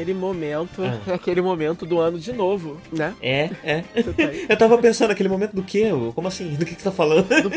[0.00, 1.12] aquele momento, ah.
[1.14, 3.14] aquele momento do ano de novo, né?
[3.20, 3.82] É, é.
[3.82, 5.90] Tá eu tava pensando, aquele momento do quê?
[6.14, 6.54] Como assim?
[6.54, 7.28] Do que, que você tá falando?
[7.28, 7.50] Do,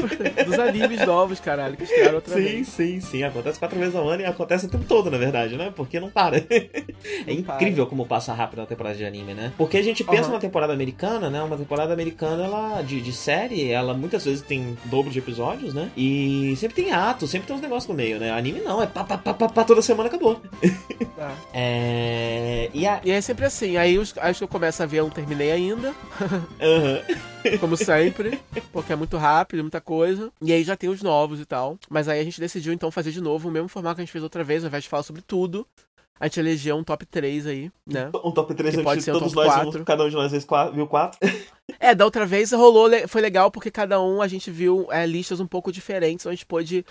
[0.46, 2.68] dos animes novos, caralho, que estrearam outra sim, vez.
[2.68, 3.24] Sim, sim, sim.
[3.24, 5.72] Acontece quatro vezes ao ano e acontece o tempo todo, na verdade, né?
[5.76, 6.38] Porque não para.
[6.46, 7.90] é incrível para.
[7.90, 9.54] como passa rápido a temporada de anime, né?
[9.58, 10.34] Porque a gente pensa uhum.
[10.34, 11.42] na temporada americana, né?
[11.42, 15.90] Uma temporada americana, ela, de, de série, ela muitas vezes tem dobro de episódios, né?
[15.96, 18.32] E sempre tem atos, sempre tem uns negócios no meio, né?
[18.32, 20.42] Anime não, é pá, pá, pá, pá, pá toda semana acabou.
[21.16, 21.32] Tá.
[21.54, 22.33] É...
[22.74, 23.02] E, a...
[23.04, 25.52] e é sempre assim, aí os, acho que eu começo a ver, eu não terminei
[25.52, 25.90] ainda.
[25.90, 27.58] Uhum.
[27.60, 28.40] Como sempre,
[28.72, 30.32] porque é muito rápido, muita coisa.
[30.42, 31.78] E aí já tem os novos e tal.
[31.90, 34.12] Mas aí a gente decidiu então fazer de novo o mesmo formato que a gente
[34.12, 35.68] fez outra vez, ao invés de falar sobre tudo.
[36.20, 38.10] A gente elegeu um top 3 aí, né?
[38.24, 39.84] Um top 3 que pode ser todos um nós 4.
[39.84, 40.32] cada um de nós
[40.74, 41.20] viu 4.
[41.80, 45.40] É, da outra vez rolou, foi legal porque cada um a gente viu é, listas
[45.40, 46.86] um pouco diferentes, então a gente pôde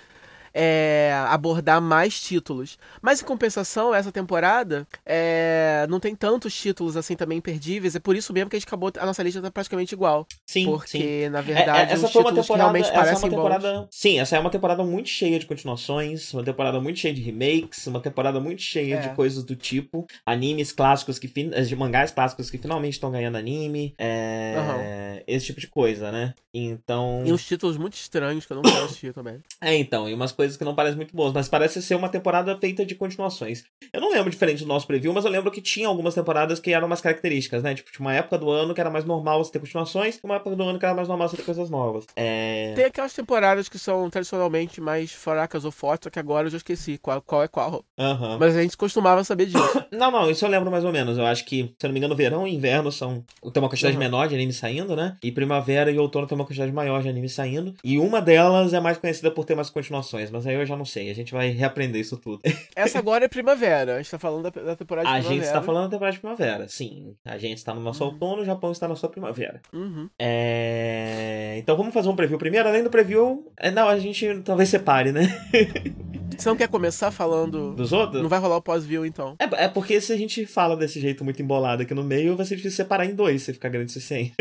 [0.54, 2.78] é, abordar mais títulos.
[3.00, 7.94] Mas em compensação, essa temporada é, não tem tantos títulos assim também imperdíveis.
[7.94, 8.92] É por isso mesmo que a gente acabou.
[8.98, 10.26] A nossa lista tá praticamente igual.
[10.46, 10.66] Sim.
[10.66, 11.28] Porque, sim.
[11.28, 13.88] na verdade, é, essa os foi uma temporada, realmente essa parecem é uma temporada, bons.
[13.90, 17.86] Sim, essa é uma temporada muito cheia de continuações, uma temporada muito cheia de remakes,
[17.86, 19.14] uma temporada muito cheia de é.
[19.14, 20.06] coisas do tipo.
[20.26, 21.28] Animes clássicos que.
[21.28, 23.94] De mangás clássicos que finalmente estão ganhando anime.
[23.98, 25.22] É, uhum.
[25.26, 26.34] Esse tipo de coisa, né?
[26.52, 27.22] Então.
[27.24, 29.40] E uns títulos muito estranhos que eu não quero assistir também.
[29.60, 30.08] É, então.
[30.08, 32.84] E umas coisas coisas que não parecem muito boas, mas parece ser uma temporada feita
[32.84, 33.64] de continuações.
[33.92, 36.72] Eu não lembro diferente do nosso preview, mas eu lembro que tinha algumas temporadas que
[36.72, 37.74] eram umas características, né?
[37.74, 40.36] Tipo, tinha uma época do ano que era mais normal você ter continuações, e uma
[40.36, 42.06] época do ano que era mais normal você ter coisas novas.
[42.16, 42.72] É...
[42.74, 46.56] Tem aquelas temporadas que são tradicionalmente mais fracas ou fortes, só que agora eu já
[46.56, 47.84] esqueci qual, qual é qual.
[47.96, 48.38] Uhum.
[48.40, 49.58] Mas a gente costumava saber disso.
[49.92, 51.16] não, não, isso eu lembro mais ou menos.
[51.16, 53.24] Eu acho que, se eu não me engano, verão e inverno são.
[53.52, 54.00] tem uma quantidade uhum.
[54.00, 55.16] menor de anime saindo, né?
[55.22, 57.74] E primavera e outono tem uma quantidade maior de anime saindo.
[57.84, 60.84] E uma delas é mais conhecida por ter mais continuações, mas aí eu já não
[60.84, 62.40] sei a gente vai reaprender isso tudo.
[62.74, 65.18] Essa agora é primavera, a gente tá falando da, da temporada de a primavera.
[65.18, 67.14] A gente está falando da temporada de primavera, sim.
[67.24, 68.10] A gente está no nosso uhum.
[68.10, 69.60] outono, o Japão está na sua primavera.
[69.72, 70.08] Uhum.
[70.18, 71.56] É...
[71.58, 72.68] Então vamos fazer um preview primeiro.
[72.68, 75.28] Além do preview, é, não, a gente talvez separe, né?
[76.38, 77.74] Você não quer começar falando.
[77.74, 78.22] Dos outros?
[78.22, 79.36] Não vai rolar o pós-view, então.
[79.38, 82.46] É, é porque se a gente fala desse jeito muito embolado aqui no meio, vai
[82.46, 84.34] ser difícil separar em dois se ficar grande o suficiente.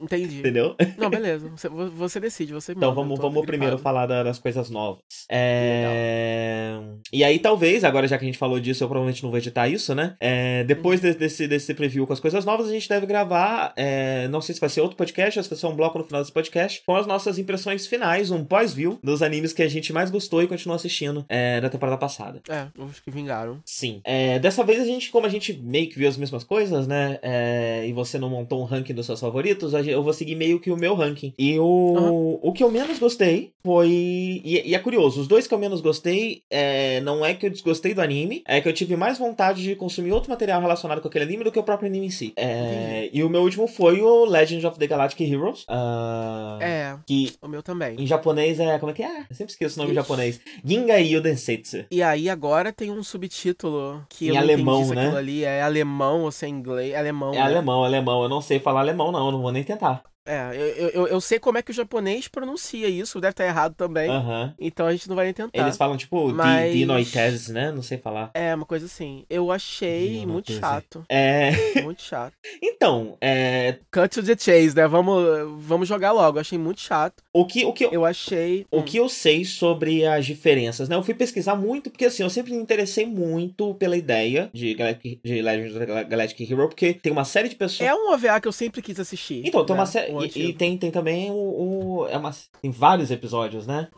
[0.00, 0.38] Entendi.
[0.40, 0.76] Entendeu?
[0.96, 1.48] Não, beleza.
[1.48, 5.00] Você, você decide, você Então vamos, vamos primeiro falar das coisas novas.
[5.30, 6.78] É...
[7.12, 9.68] E aí, talvez, agora já que a gente falou disso, eu provavelmente não vou editar
[9.68, 10.16] isso, né?
[10.20, 10.64] É...
[10.64, 11.12] Depois uhum.
[11.12, 13.72] desse, desse preview com as coisas novas, a gente deve gravar.
[13.76, 14.28] É...
[14.28, 16.20] Não sei se vai ser outro podcast ou se vai ser um bloco no final
[16.20, 20.10] desse podcast, com as nossas impressões finais, um pós-view dos animes que a gente mais
[20.10, 21.24] gostou e continua assistindo.
[21.28, 22.40] É é, da temporada passada.
[22.48, 23.60] É, os que vingaram.
[23.64, 24.00] Sim.
[24.04, 27.18] É, dessa vez a gente, como a gente meio que viu as mesmas coisas, né?
[27.22, 30.70] É, e você não montou um ranking dos seus favoritos, eu vou seguir meio que
[30.70, 31.32] o meu ranking.
[31.38, 32.38] E o, uhum.
[32.42, 33.88] o que eu menos gostei foi.
[33.88, 37.50] E, e, é curioso, os dois que eu menos gostei é, não é que eu
[37.50, 41.08] desgostei do anime, é que eu tive mais vontade de consumir outro material relacionado com
[41.08, 42.32] aquele anime do que o próprio anime em si.
[42.36, 45.62] É, e o meu último foi o Legend of the Galactic Heroes.
[45.62, 46.96] Uh, é.
[47.06, 47.96] Que o meu também.
[47.98, 48.78] Em japonês é.
[48.78, 49.20] Como é que é?
[49.28, 49.98] Eu sempre esqueço o nome Ixi.
[49.98, 50.40] em japonês.
[50.64, 51.84] Gingai Densetsu.
[51.90, 55.16] E aí agora tem um subtítulo que em eu alemão, não né?
[55.16, 57.32] ali é alemão ou se é inglês, é alemão.
[57.32, 57.42] É né?
[57.42, 58.22] alemão, alemão.
[58.22, 60.02] Eu não sei falar alemão não, não vou nem tentar.
[60.28, 63.74] É, eu, eu, eu sei como é que o japonês pronuncia isso, deve estar errado
[63.74, 64.10] também.
[64.58, 65.58] Então a gente não vai nem tentar.
[65.58, 66.72] Eles falam tipo mas...
[66.72, 67.72] dinoites, né?
[67.72, 68.30] Não sei falar.
[68.34, 69.24] É, uma coisa assim.
[69.30, 71.04] Eu achei muito chato.
[71.08, 71.80] É.
[71.82, 72.34] Muito chato.
[72.62, 73.78] então, é.
[73.90, 74.86] Cut to the chase, né?
[74.86, 75.24] Vamos,
[75.58, 76.36] vamos jogar logo.
[76.36, 77.22] Eu achei muito chato.
[77.32, 77.92] O que, o que eu...
[77.92, 78.66] eu achei.
[78.70, 78.82] O hum.
[78.82, 80.96] que eu sei sobre as diferenças, né?
[80.96, 85.20] Eu fui pesquisar muito, porque assim, eu sempre me interessei muito pela ideia de, Galactic,
[85.24, 87.88] de Legends of Galactic Hero, porque tem uma série de pessoas.
[87.88, 89.42] É um OVA que eu sempre quis assistir.
[89.44, 89.80] Então, tem né?
[89.80, 90.12] uma série.
[90.24, 91.34] E, e, tem, tem também o.
[91.34, 93.88] o é uma, tem vários episódios, né?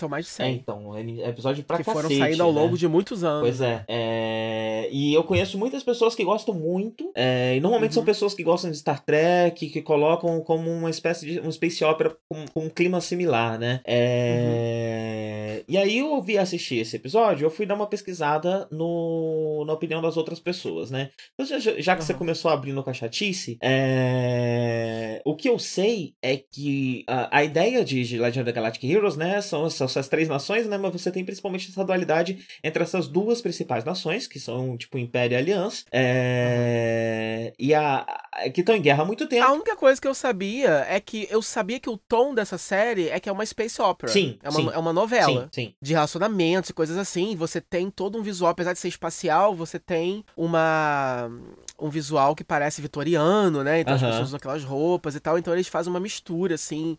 [0.00, 0.46] São mais de 100.
[0.46, 2.60] É, então, episódio pra que cacete, foram saindo ao né?
[2.60, 3.42] longo de muitos anos.
[3.42, 3.84] Pois é.
[3.86, 4.88] é.
[4.90, 7.12] E eu conheço muitas pessoas que gostam muito.
[7.14, 7.96] É, e normalmente uhum.
[7.96, 11.84] são pessoas que gostam de Star Trek, que colocam como uma espécie de um space
[11.84, 13.80] opera com, com um clima similar, né?
[13.84, 15.56] É...
[15.58, 15.64] Uhum.
[15.68, 20.00] E aí eu ouvi assistir esse episódio, eu fui dar uma pesquisada no, na opinião
[20.00, 21.10] das outras pessoas, né?
[21.34, 22.06] Então, já, já que uhum.
[22.06, 25.20] você começou abrindo com a chatice, é...
[25.24, 28.84] o que eu sei é que a, a ideia de, de Legend of the Galactic
[28.84, 30.78] Heroes, né, são essas essas três nações, né?
[30.78, 35.34] Mas você tem principalmente essa dualidade entre essas duas principais nações, que são tipo Império
[35.34, 37.52] e Aliança, é...
[37.58, 38.06] e a
[38.54, 39.44] que estão em guerra há muito tempo.
[39.44, 43.08] A única coisa que eu sabia é que eu sabia que o tom dessa série
[43.08, 44.10] é que é uma space opera.
[44.10, 44.38] Sim.
[44.42, 44.70] É uma, sim.
[44.72, 45.48] É uma novela.
[45.52, 45.74] Sim, sim.
[45.80, 47.36] De relacionamentos e coisas assim.
[47.36, 51.30] Você tem todo um visual, apesar de ser espacial, você tem uma
[51.78, 53.80] um visual que parece vitoriano, né?
[53.80, 55.38] Então as pessoas usam aquelas roupas e tal.
[55.38, 56.96] Então eles fazem uma mistura, assim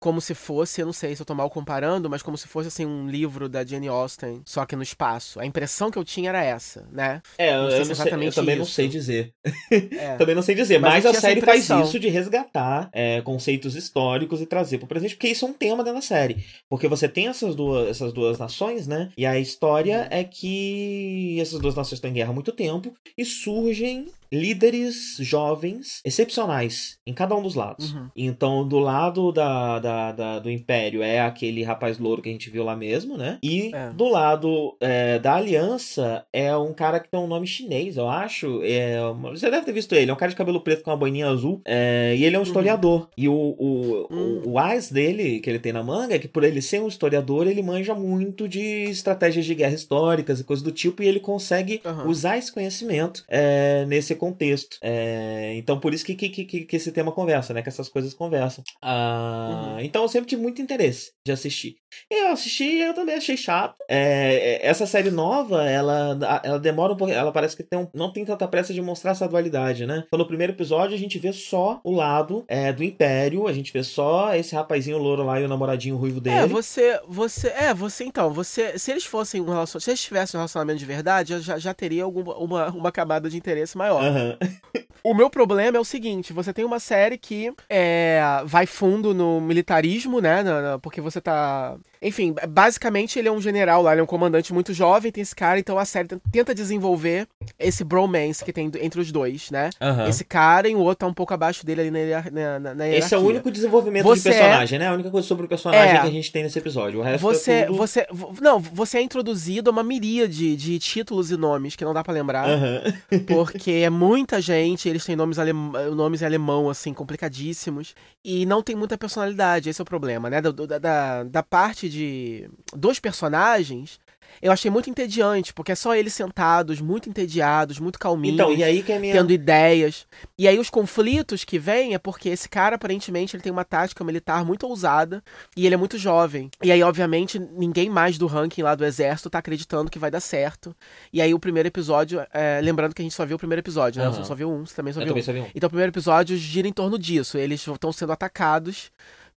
[0.00, 2.68] como se fosse, eu não sei se eu tô mal comparando, mas como se fosse
[2.68, 5.38] assim um livro da Jane Austen, só que no espaço.
[5.38, 7.20] A impressão que eu tinha era essa, né?
[7.36, 8.58] É, eu, eu, sei, eu também isso.
[8.58, 9.34] não sei dizer.
[9.70, 10.16] É.
[10.18, 14.40] também não sei dizer, mas, mas a série faz isso de resgatar é, conceitos históricos
[14.40, 16.44] e trazer pro presente, porque isso é um tema dentro da série.
[16.66, 19.12] Porque você tem essas duas, essas duas nações, né?
[19.18, 20.18] E a história uhum.
[20.18, 26.00] é que essas duas nações estão em guerra há muito tempo e surgem líderes jovens
[26.04, 27.92] excepcionais em cada um dos lados.
[27.92, 28.08] Uhum.
[28.16, 32.50] Então, do lado da, da, da, do Império é aquele rapaz louro que a gente
[32.50, 33.38] viu lá mesmo, né?
[33.42, 33.90] E é.
[33.90, 38.60] do lado é, da Aliança é um cara que tem um nome chinês, eu acho.
[38.62, 38.98] É,
[39.32, 41.60] você deve ter visto ele, é um cara de cabelo preto com uma boininha azul.
[41.64, 42.46] É, e ele é um uhum.
[42.46, 43.08] historiador.
[43.16, 44.42] E o, o, uhum.
[44.44, 46.88] o, o AIS dele, que ele tem na manga, é que por ele ser um
[46.88, 51.20] historiador, ele manja muito de estratégias de guerra históricas e coisas do tipo, e ele
[51.20, 54.76] consegue usar esse conhecimento é, nesse contexto.
[54.82, 57.62] É, então, por isso que, que, que, que, esse tema conversa, né?
[57.62, 58.62] Que essas coisas conversam.
[58.82, 59.80] Ah, uhum.
[59.80, 61.76] Então, eu sempre tive muito interesse de assistir.
[62.10, 63.74] E eu assisti e eu também achei chato.
[63.88, 67.12] É, essa série nova, ela, ela demora um pouco.
[67.12, 70.04] Ela parece que tem um, não tem tanta pressa de mostrar essa dualidade, né?
[70.06, 73.72] Então, no primeiro episódio, a gente vê só o lado é, do Império, a gente
[73.72, 76.36] vê só esse rapazinho louro lá e o namoradinho ruivo é, dele.
[76.36, 77.00] É, você.
[77.08, 78.78] você é, você então, você.
[78.78, 79.80] Se eles fossem um relacionamento.
[79.80, 83.36] Se eles tivessem um relacionamento de verdade, já, já teria alguma, uma, uma camada de
[83.36, 84.02] interesse maior.
[85.02, 89.40] O meu problema é o seguinte: você tem uma série que é, vai fundo no
[89.40, 90.44] militarismo, né?
[90.82, 94.72] porque você tá enfim, basicamente ele é um general lá, ele é um comandante muito
[94.72, 99.12] jovem, tem esse cara, então a série tenta desenvolver esse bromance que tem entre os
[99.12, 99.68] dois, né?
[99.80, 100.06] Uhum.
[100.06, 103.14] Esse cara e o outro tá um pouco abaixo dele ali na, na, na Esse
[103.14, 104.78] é o único desenvolvimento você de personagem, é...
[104.78, 104.88] né?
[104.88, 106.00] A única coisa sobre o personagem é...
[106.00, 107.00] que a gente tem nesse episódio.
[107.00, 107.76] O resto você, é tudo...
[107.76, 108.06] você,
[108.40, 112.14] não, você é introduzido a uma miríade de títulos e nomes que não dá para
[112.14, 113.20] lembrar, uhum.
[113.28, 115.52] porque é muita gente, eles têm nomes, alem...
[115.94, 117.94] nomes em alemão, assim, complicadíssimos,
[118.24, 120.40] e não tem muita personalidade, esse é o problema, né?
[120.40, 124.00] Da, da, da parte de dos personagens,
[124.42, 128.64] eu achei muito entediante, porque é só eles sentados, muito entediados, muito calminhos, então, e
[128.64, 129.12] aí que é minha...
[129.12, 130.06] tendo ideias.
[130.38, 134.02] E aí os conflitos que vêm é porque esse cara, aparentemente, ele tem uma tática
[134.02, 135.22] militar muito ousada
[135.54, 136.50] e ele é muito jovem.
[136.62, 140.20] E aí, obviamente, ninguém mais do ranking lá do exército tá acreditando que vai dar
[140.20, 140.74] certo.
[141.12, 142.60] E aí o primeiro episódio, é...
[142.62, 144.08] lembrando que a gente só viu o primeiro episódio, né?
[144.08, 144.14] Uhum.
[144.14, 145.22] Você só viu um, você também só, viu, um.
[145.22, 145.46] só viu um.
[145.54, 147.36] Então o primeiro episódio gira em torno disso.
[147.36, 148.90] Eles estão sendo atacados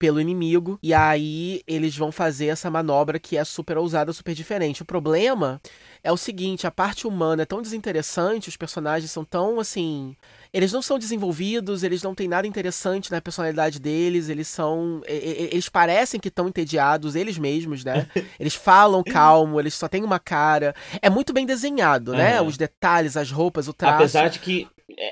[0.01, 0.79] pelo inimigo.
[0.83, 4.81] E aí eles vão fazer essa manobra que é super ousada, super diferente.
[4.81, 5.61] O problema
[6.03, 10.17] é o seguinte: a parte humana é tão desinteressante, os personagens são tão assim.
[10.53, 15.03] Eles não são desenvolvidos, eles não têm nada interessante na personalidade deles, eles são.
[15.07, 18.09] Eles parecem que estão entediados, eles mesmos, né?
[18.41, 20.75] Eles falam calmo, eles só têm uma cara.
[21.03, 22.41] É muito bem desenhado, né?
[22.41, 23.97] Os detalhes, as roupas, o traço.
[23.97, 24.67] Apesar de que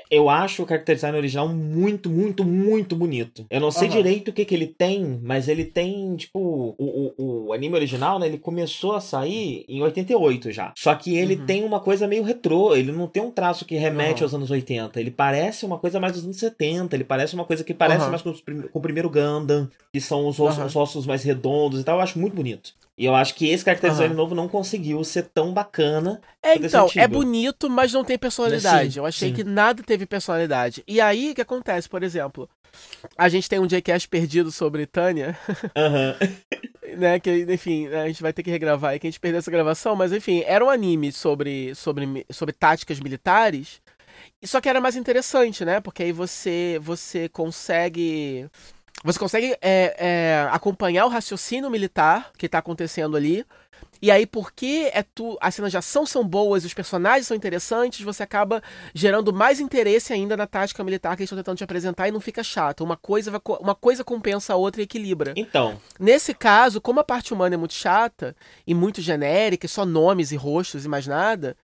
[0.09, 3.45] eu acho o character design original muito, muito, muito bonito.
[3.49, 3.95] Eu não sei uhum.
[3.95, 8.19] direito o que, que ele tem, mas ele tem, tipo, o, o, o, anime original,
[8.19, 8.27] né?
[8.27, 10.73] Ele começou a sair em 88 já.
[10.77, 11.45] Só que ele uhum.
[11.45, 14.25] tem uma coisa meio retrô, ele não tem um traço que remete uhum.
[14.25, 14.99] aos anos 80.
[14.99, 18.21] Ele parece uma coisa mais dos anos 70, ele parece uma coisa que parece mais
[18.21, 21.97] com, com, o primeiro Gundam, que são os ossos, os ossos mais redondos e tal.
[21.97, 22.73] Eu acho muito bonito.
[22.99, 24.13] E eu acho que esse design uhum.
[24.13, 26.19] novo não conseguiu ser tão bacana.
[26.43, 28.95] É, então, é bonito, mas não tem personalidade.
[28.95, 29.35] Sim, eu achei sim.
[29.35, 30.83] que nada teve personalidade.
[30.85, 31.87] E aí, o que acontece?
[31.87, 32.49] Por exemplo,
[33.17, 35.37] a gente tem um JCast perdido sobre Tânia.
[35.79, 36.97] Uhum.
[36.97, 39.51] né, que, enfim, a gente vai ter que regravar aí, que a gente perdeu essa
[39.51, 43.79] gravação, mas enfim, era um anime sobre, sobre, sobre táticas militares.
[44.43, 45.79] Só que era mais interessante, né?
[45.79, 48.49] Porque aí você, você consegue
[49.03, 53.45] você consegue é, é, acompanhar o raciocínio militar que está acontecendo ali.
[54.01, 58.01] E aí, porque é tu, as cenas de ação são boas, os personagens são interessantes,
[58.01, 58.63] você acaba
[58.93, 62.21] gerando mais interesse ainda na tática militar que eles estão tentando te apresentar e não
[62.21, 62.81] fica chato.
[62.81, 65.33] Uma coisa, vai, uma coisa compensa a outra e equilibra.
[65.35, 65.79] Então.
[65.99, 70.37] Nesse caso, como a parte humana é muito chata e muito genérica, só nomes e
[70.37, 71.57] rostos e mais nada,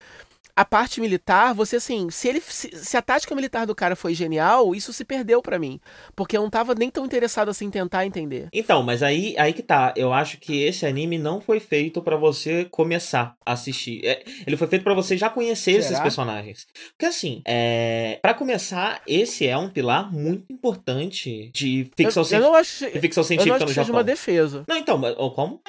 [0.56, 4.14] a parte militar, você assim, se ele se, se, a tática militar do cara foi
[4.14, 5.80] genial, isso se perdeu para mim,
[6.16, 8.50] porque eu não tava nem tão interessado assim em tentar entender.
[8.54, 12.16] Então, mas aí aí que tá, eu acho que esse anime não foi feito para
[12.16, 14.06] você começar a assistir.
[14.06, 15.86] É, ele foi feito para você já conhecer Será?
[15.86, 16.68] esses personagens.
[16.92, 22.42] Porque assim, é, para começar, esse é um pilar muito importante de ficção, eu, eu
[22.42, 23.86] não acho, de ficção científica eu não acho no Japão.
[23.86, 24.64] Seja uma defesa.
[24.68, 25.62] Não, então, como?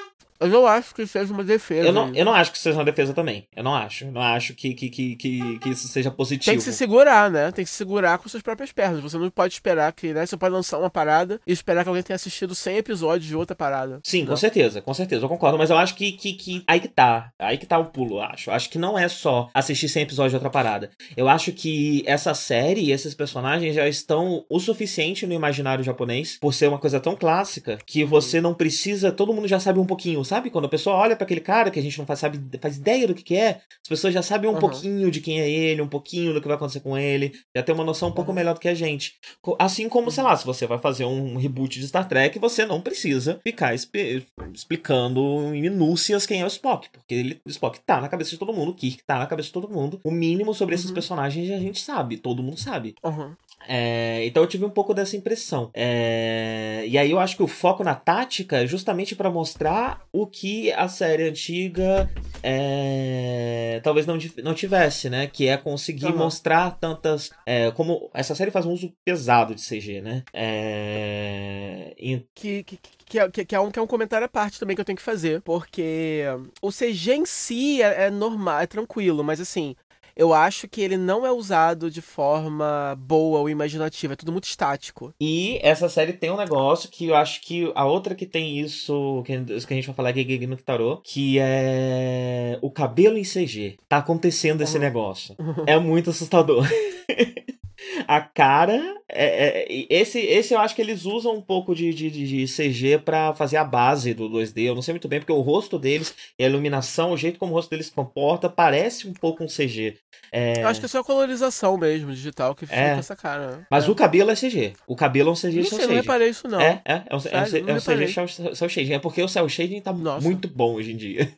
[0.44, 1.88] Eu não acho que seja uma defesa.
[1.88, 3.46] Eu não, eu não acho que seja uma defesa também.
[3.54, 4.04] Eu não acho.
[4.04, 6.50] Eu não acho que, que, que, que, que isso seja positivo.
[6.50, 7.50] Tem que se segurar, né?
[7.50, 9.00] Tem que se segurar com suas próprias pernas.
[9.00, 10.26] Você não pode esperar que, né?
[10.26, 13.54] Você pode lançar uma parada e esperar que alguém tenha assistido 100 episódios de outra
[13.56, 14.00] parada.
[14.02, 14.28] Sim, não.
[14.28, 15.24] com certeza, com certeza.
[15.24, 15.58] Eu concordo.
[15.58, 16.64] Mas eu acho que, que, que.
[16.66, 17.30] Aí que tá.
[17.38, 18.50] Aí que tá o pulo, eu acho.
[18.50, 20.90] Eu acho que não é só assistir 100 episódios de outra parada.
[21.16, 26.38] Eu acho que essa série e esses personagens já estão o suficiente no imaginário japonês
[26.40, 29.12] por ser uma coisa tão clássica que você não precisa.
[29.12, 30.33] Todo mundo já sabe um pouquinho, sabe?
[30.50, 33.06] Quando a pessoa olha para aquele cara que a gente não faz, sabe, faz ideia
[33.06, 34.60] do que, que é, as pessoas já sabem um uhum.
[34.60, 37.74] pouquinho de quem é ele, um pouquinho do que vai acontecer com ele, já tem
[37.74, 39.14] uma noção um pouco melhor do que a gente.
[39.58, 42.80] Assim como, sei lá, se você vai fazer um reboot de Star Trek, você não
[42.80, 48.08] precisa ficar explicando em minúcias quem é o Spock, porque ele, o Spock tá na
[48.08, 50.00] cabeça de todo mundo, o Kirk tá na cabeça de todo mundo.
[50.04, 50.94] O mínimo sobre esses uhum.
[50.94, 52.94] personagens a gente sabe, todo mundo sabe.
[53.04, 53.34] Uhum.
[53.68, 55.70] É, então eu tive um pouco dessa impressão.
[55.74, 60.26] É, e aí eu acho que o foco na tática é justamente para mostrar o
[60.26, 62.10] que a série antiga
[62.42, 65.26] é, talvez não, não tivesse, né?
[65.26, 66.18] Que é conseguir uhum.
[66.18, 67.30] mostrar tantas.
[67.46, 70.22] É, como essa série faz um uso pesado de CG, né?
[70.32, 71.94] É,
[72.34, 74.80] que, que, que, é, que, é um, que é um comentário à parte também que
[74.80, 75.40] eu tenho que fazer.
[75.40, 76.22] Porque
[76.60, 79.74] o CG em si é, é normal, é tranquilo, mas assim,
[80.16, 84.44] eu acho que ele não é usado de forma boa ou imaginativa, é tudo muito
[84.44, 85.12] estático.
[85.20, 89.22] E essa série tem um negócio que eu acho que a outra que tem isso,
[89.24, 93.76] que, a gente vai falar é Gege no Kitaro, que é o cabelo em CG.
[93.88, 94.82] Tá acontecendo esse uhum.
[94.82, 95.36] negócio.
[95.66, 96.66] é muito assustador.
[98.06, 98.94] a cara.
[99.08, 102.98] É, é, esse, esse eu acho que eles usam um pouco de, de, de CG
[102.98, 104.62] para fazer a base do 2D.
[104.62, 107.54] Eu não sei muito bem, porque o rosto deles, a iluminação, o jeito como o
[107.54, 109.98] rosto deles se comporta, parece um pouco um CG.
[110.32, 110.62] É...
[110.62, 112.98] Eu acho que é só a colorização mesmo, digital, que fica é.
[112.98, 113.66] essa cara.
[113.70, 113.90] Mas é.
[113.90, 114.72] o cabelo é CG.
[114.86, 116.60] O cabelo é um CG não sei, não reparei isso não.
[116.60, 117.02] É, é.
[117.06, 118.92] É um, Sério, é um, CG cel shading.
[118.94, 120.26] É porque o cel shading tá Nossa.
[120.26, 121.32] muito bom hoje em dia.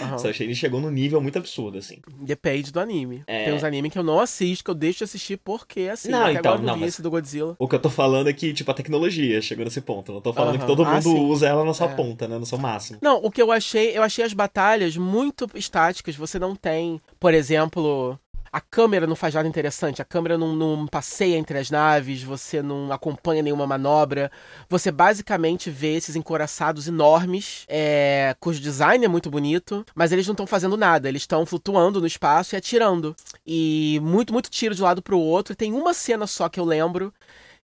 [0.00, 0.14] Uhum.
[0.16, 2.00] O cel shading chegou num nível muito absurdo, assim.
[2.20, 3.24] Depende do anime.
[3.26, 6.30] Tem uns animes que eu não assisto, que eu deixo de assistir porque, assim, não,
[6.30, 6.88] então, não, mas...
[6.88, 7.54] esse do Godzilla.
[7.58, 10.12] O que eu tô falando é que, tipo, a tecnologia chegou nesse ponto.
[10.12, 10.60] Não tô falando uhum.
[10.60, 11.94] que todo ah, mundo ah, usa ela na sua é.
[11.94, 12.38] ponta, né?
[12.38, 12.98] No seu máximo.
[13.02, 16.16] Não, o que eu achei, eu achei as batalhas muito estáticas.
[16.16, 18.18] Você não tem, por exemplo,
[18.52, 22.60] a câmera não faz nada interessante, a câmera não, não, passeia entre as naves, você
[22.60, 24.30] não acompanha nenhuma manobra.
[24.68, 30.34] Você basicamente vê esses encoraçados enormes, é, cujo design é muito bonito, mas eles não
[30.34, 33.16] estão fazendo nada, eles estão flutuando no espaço e atirando.
[33.46, 35.54] E muito, muito tiro de um lado pro outro.
[35.54, 37.12] E tem uma cena só que eu lembro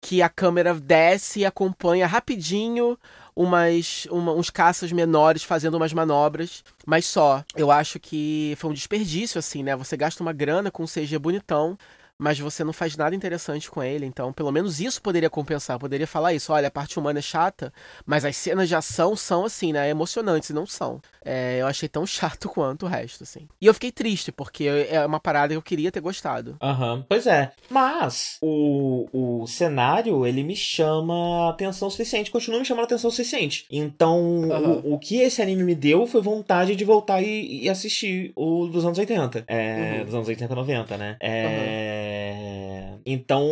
[0.01, 2.99] que a câmera desce e acompanha rapidinho
[3.35, 7.43] umas, uma, uns caças menores fazendo umas manobras, mas só.
[7.55, 9.75] Eu acho que foi um desperdício, assim, né?
[9.75, 11.77] Você gasta uma grana com um CG bonitão
[12.17, 14.05] mas você não faz nada interessante com ele.
[14.05, 15.79] Então, pelo menos isso poderia compensar.
[15.79, 16.53] Poderia falar isso.
[16.53, 17.73] Olha, a parte humana é chata,
[18.05, 19.89] mas as cenas de ação são, assim, né?
[19.89, 21.01] Emocionantes não são.
[21.25, 23.47] É, eu achei tão chato quanto o resto, assim.
[23.61, 26.57] E eu fiquei triste, porque é uma parada que eu queria ter gostado.
[26.61, 27.05] Aham, uhum.
[27.07, 27.51] pois é.
[27.69, 32.31] Mas o, o cenário, ele me chama atenção suficiente.
[32.31, 33.65] Continua me chamando atenção suficiente.
[33.71, 34.81] Então, uhum.
[34.83, 38.67] o, o que esse anime me deu foi vontade de voltar e, e assistir o
[38.67, 39.45] dos anos 80.
[39.47, 40.05] É, uhum.
[40.05, 41.17] Dos anos 80 90, né?
[41.21, 42.93] É.
[43.05, 43.43] Então.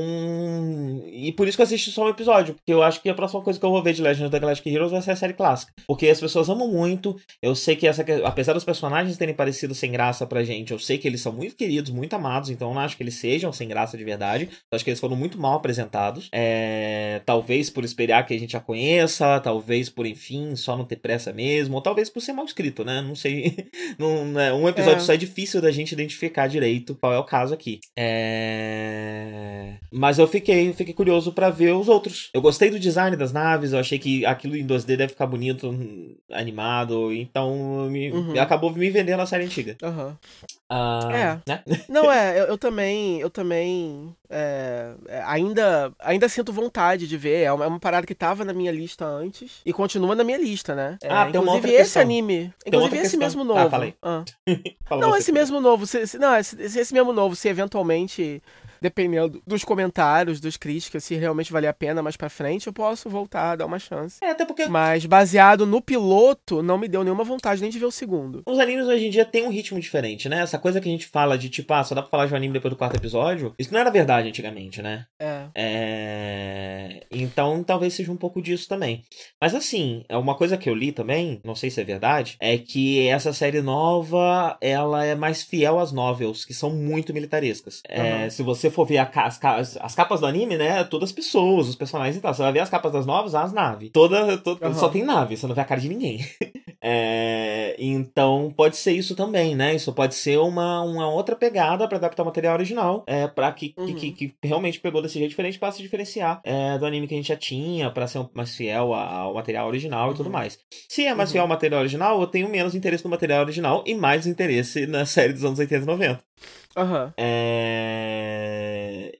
[1.12, 3.42] E por isso que eu assisti só um episódio, porque eu acho que a próxima
[3.42, 5.34] coisa que eu vou ver de Legend of the Galactic Heroes vai ser a série
[5.34, 5.74] clássica.
[5.88, 7.16] Porque as pessoas amam muito.
[7.42, 8.04] Eu sei que essa.
[8.26, 11.56] Apesar dos personagens terem parecido sem graça pra gente, eu sei que eles são muito
[11.56, 14.50] queridos, muito amados, então eu não acho que eles sejam sem graça de verdade.
[14.72, 16.30] Eu acho que eles foram muito mal apresentados.
[16.32, 17.22] É...
[17.26, 21.32] Talvez por esperar que a gente já conheça, talvez por, enfim, só não ter pressa
[21.32, 23.02] mesmo, ou talvez por ser mal escrito, né?
[23.02, 23.70] Não sei.
[23.98, 24.52] não, né?
[24.54, 25.06] Um episódio é.
[25.06, 27.80] só é difícil da gente identificar direito qual é o caso aqui.
[27.98, 29.76] É.
[29.92, 32.30] Mas eu fiquei, fiquei curioso para ver os outros.
[32.34, 35.74] Eu gostei do design das naves, eu achei que aquilo em 2D deve ficar bonito,
[36.32, 37.51] animado, então
[37.90, 38.40] me, uhum.
[38.40, 39.78] acabou me vendendo a série antiga.
[39.82, 40.16] Uhum.
[40.72, 41.42] Uh, é.
[41.46, 41.64] Né?
[41.90, 47.44] Não, é, eu, eu, também, eu também é, é, ainda, ainda sinto vontade de ver.
[47.44, 50.38] É uma, é uma, parada que tava na minha lista antes e continua na minha
[50.38, 50.98] lista, né?
[51.04, 52.54] É, ah, inclusive esse anime.
[52.66, 53.60] Inclusive esse mesmo novo.
[53.60, 53.94] Ah, falei.
[54.02, 54.24] Ah.
[54.92, 55.86] não, esse mesmo novo.
[55.86, 58.42] Se, se, não, esse, esse mesmo novo, se eventualmente
[58.82, 63.10] dependendo dos comentários, dos críticos, se realmente valer a pena mais pra frente, eu posso
[63.10, 64.18] voltar, dar uma chance.
[64.24, 64.66] É, até porque.
[64.66, 68.42] Mas baseado no piloto, não me deu nenhuma vontade nem de ver o segundo.
[68.46, 70.42] Os animes hoje em dia têm um ritmo diferente, né?
[70.42, 72.38] Essa coisa que a gente fala de tipo, ah, só dá pra falar de um
[72.38, 75.06] anime depois do quarto episódio, isso não era verdade antigamente, né?
[75.20, 75.46] É.
[75.56, 77.04] é...
[77.12, 79.04] Então talvez seja um pouco disso também.
[79.40, 82.58] Mas assim, é uma coisa que eu li também, não sei se é verdade, é
[82.58, 87.84] que essa série nova, ela é mais fiel às novels, que são muito militarescas.
[87.90, 88.04] Uhum.
[88.04, 90.84] É, se você for ver a, as, as, capas do anime, né?
[90.84, 92.34] Todas as pessoas, os personagens e tal.
[92.34, 93.92] Você vai ver as capas das novas, as naves.
[93.92, 94.74] Toda, toda uhum.
[94.74, 96.20] Só tem nave, você não vê a cara de ninguém.
[96.84, 99.76] É, então pode ser isso também, né?
[99.76, 103.76] Isso pode ser uma, uma outra pegada para adaptar o material original, é, para que,
[103.78, 103.86] uhum.
[103.86, 107.14] que, que, que, realmente pegou desse jeito diferente para se diferenciar é, do anime que
[107.14, 110.14] a gente já tinha, para ser mais fiel ao material original uhum.
[110.14, 110.32] e tudo uhum.
[110.32, 110.58] mais.
[110.90, 111.34] Se é mais uhum.
[111.34, 115.06] fiel ao material original, eu tenho menos interesse no material original e mais interesse na
[115.06, 116.31] série dos anos 80 e 90.
[116.76, 117.12] Uhum.
[117.18, 118.32] É...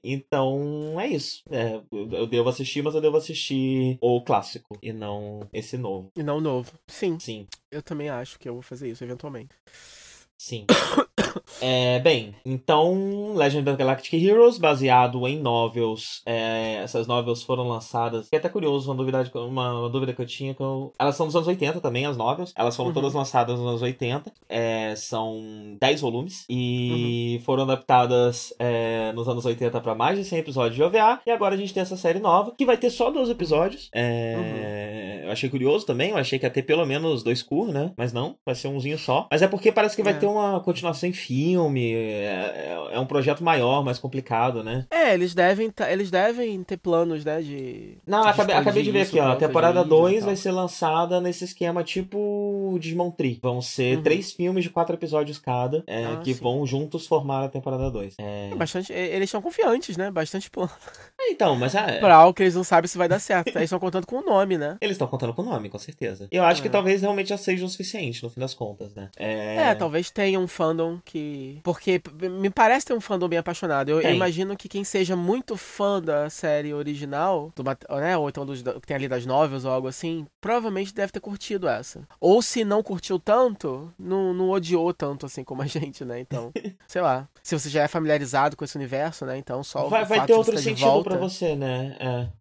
[0.04, 1.44] Então é isso.
[1.50, 6.12] É, eu devo assistir, mas eu devo assistir o clássico e não esse novo.
[6.16, 6.72] E não o novo.
[6.88, 7.20] Sim.
[7.20, 7.48] Sim.
[7.72, 9.56] Eu também acho que eu vou fazer isso eventualmente.
[10.38, 10.66] Sim.
[11.60, 18.28] É, bem, então Legend of Galactic Heroes, baseado em novels, é, essas novels foram lançadas.
[18.32, 20.54] É até curioso, uma dúvida, uma, uma, dúvida que eu tinha.
[20.54, 20.94] Que eu...
[20.98, 22.54] Elas são dos anos 80 também, as novels.
[22.56, 22.94] Elas foram uhum.
[22.94, 24.32] todas lançadas nos anos 80.
[24.50, 26.46] É, são 10 volumes.
[26.50, 27.46] E uhum.
[27.46, 31.20] foram adaptadas é, nos anos 80 para mais de 100 episódios de OVA.
[31.26, 33.90] E agora a gente tem essa série nova, que vai ter só 12 episódios.
[33.94, 35.26] É, uhum.
[35.26, 37.92] Eu achei curioso também, eu achei que ia ter pelo menos dois cur, né?
[37.98, 39.28] Mas não, vai ser umzinho só.
[39.32, 40.18] Mas é porque parece que vai é.
[40.18, 44.86] ter uma continuação em filme, é, é, um projeto maior, mais complicado, né?
[44.92, 47.98] É, eles devem, eles devem ter planos, né, de...
[48.06, 51.46] Não, de acabei, acabei de ver aqui, ó, a temporada 2 vai ser lançada nesse
[51.46, 53.40] esquema tipo Digimon Tree.
[53.42, 54.04] Vão ser uhum.
[54.04, 56.42] três filmes de quatro episódios cada, é, ah, que sim.
[56.42, 58.16] vão juntos formar a temporada 2.
[58.20, 58.50] É...
[58.52, 58.56] é...
[58.56, 60.12] Bastante, eles são confiantes, né?
[60.12, 60.72] Bastante plano.
[61.20, 61.74] É, então, mas...
[61.74, 62.00] É...
[62.00, 63.48] Pra algo que eles não sabem se vai dar certo.
[63.50, 64.78] eles estão contando com o nome, né?
[64.80, 66.28] Eles estão contando com o nome, com certeza.
[66.32, 69.10] Eu acho que talvez realmente já seja o suficiente, no fim das contas, né?
[69.18, 71.31] É, talvez tenha um fandom que.
[71.64, 72.02] Porque
[72.40, 73.90] me parece ter um fandom bem apaixonado.
[73.90, 77.64] Eu, eu imagino que quem seja muito fã da série original, do,
[78.00, 81.20] né, ou então dos, que tem ali das novels ou algo assim, provavelmente deve ter
[81.20, 82.08] curtido essa.
[82.20, 86.20] Ou se não curtiu tanto, não, não odiou tanto assim como a gente, né?
[86.20, 86.52] Então,
[86.88, 87.28] sei lá.
[87.44, 89.38] Se você já é familiarizado com esse universo, né?
[89.38, 91.10] Então só vai, o vai ter outro sentido volta...
[91.12, 91.96] para você, né?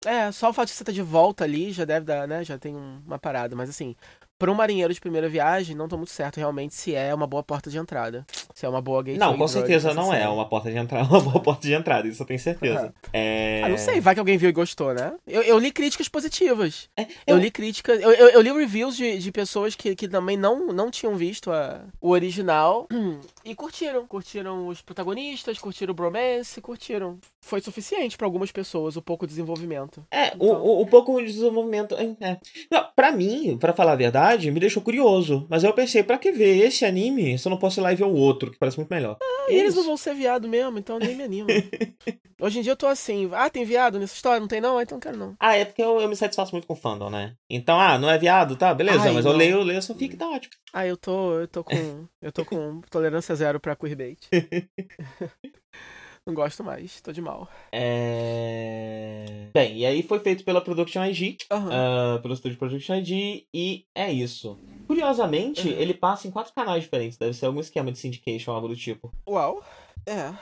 [0.04, 0.14] É.
[0.14, 2.44] é, só o fato de você estar de volta ali já deve dar, né?
[2.44, 3.56] Já tem uma parada.
[3.56, 3.96] Mas assim,
[4.40, 7.42] para um marinheiro de primeira viagem, não tô muito certo realmente se é uma boa
[7.42, 8.24] porta de entrada.
[8.54, 9.18] Se é uma boa gateway.
[9.18, 12.22] Não, com certeza não é uma porta de entrada, uma boa porta de entrada, isso
[12.22, 12.94] eu tenho certeza.
[13.12, 13.60] É...
[13.62, 15.12] Ah, não sei, vai que alguém viu e gostou, né?
[15.26, 16.88] Eu, eu li críticas positivas.
[16.96, 17.36] É, eu...
[17.36, 17.38] eu...
[17.38, 18.00] li críticas.
[18.00, 21.52] Eu, eu, eu, li reviews de, de pessoas que, que também não, não tinham visto
[21.52, 22.88] a, o original
[23.44, 24.06] e curtiram.
[24.06, 27.18] Curtiram os protagonistas, curtiram o bromance, curtiram.
[27.42, 30.02] Foi suficiente para algumas pessoas o pouco desenvolvimento.
[30.10, 30.38] É, então...
[30.40, 31.94] o, o, o pouco de desenvolvimento.
[31.94, 32.38] É.
[32.70, 35.46] Não, pra mim, para falar a verdade verdade, me deixou curioso.
[35.48, 37.96] Mas eu pensei, pra que ver esse anime se eu não posso ir lá e
[37.96, 39.16] ver o outro, que parece muito melhor?
[39.20, 41.48] Ah, e eles não vão ser viado mesmo, então nem me animo.
[42.40, 44.40] Hoje em dia eu tô assim, ah, tem viado nessa história?
[44.40, 44.78] Não tem não?
[44.78, 45.36] Ah, então não quero não.
[45.38, 47.34] Ah, é porque eu, eu me satisfaço muito com fandom, né?
[47.50, 48.72] Então, ah, não é viado, tá?
[48.72, 49.32] Beleza, Ai, mas não.
[49.32, 50.54] eu leio, eu leio a Sofia que tá ótimo.
[50.72, 54.18] Ah, eu tô, eu tô com, eu tô com tolerância zero pra queerbait.
[56.30, 57.48] Não gosto mais, tô de mal.
[57.72, 59.48] É...
[59.52, 61.66] Bem, e aí foi feito pela Production IG, uhum.
[61.66, 64.56] uh, pelo estúdio Production IG, e é isso.
[64.86, 65.74] Curiosamente, uhum.
[65.74, 69.12] ele passa em quatro canais diferentes, deve ser algum esquema de syndication, algo do tipo.
[69.28, 69.60] Uau,
[70.06, 70.32] é.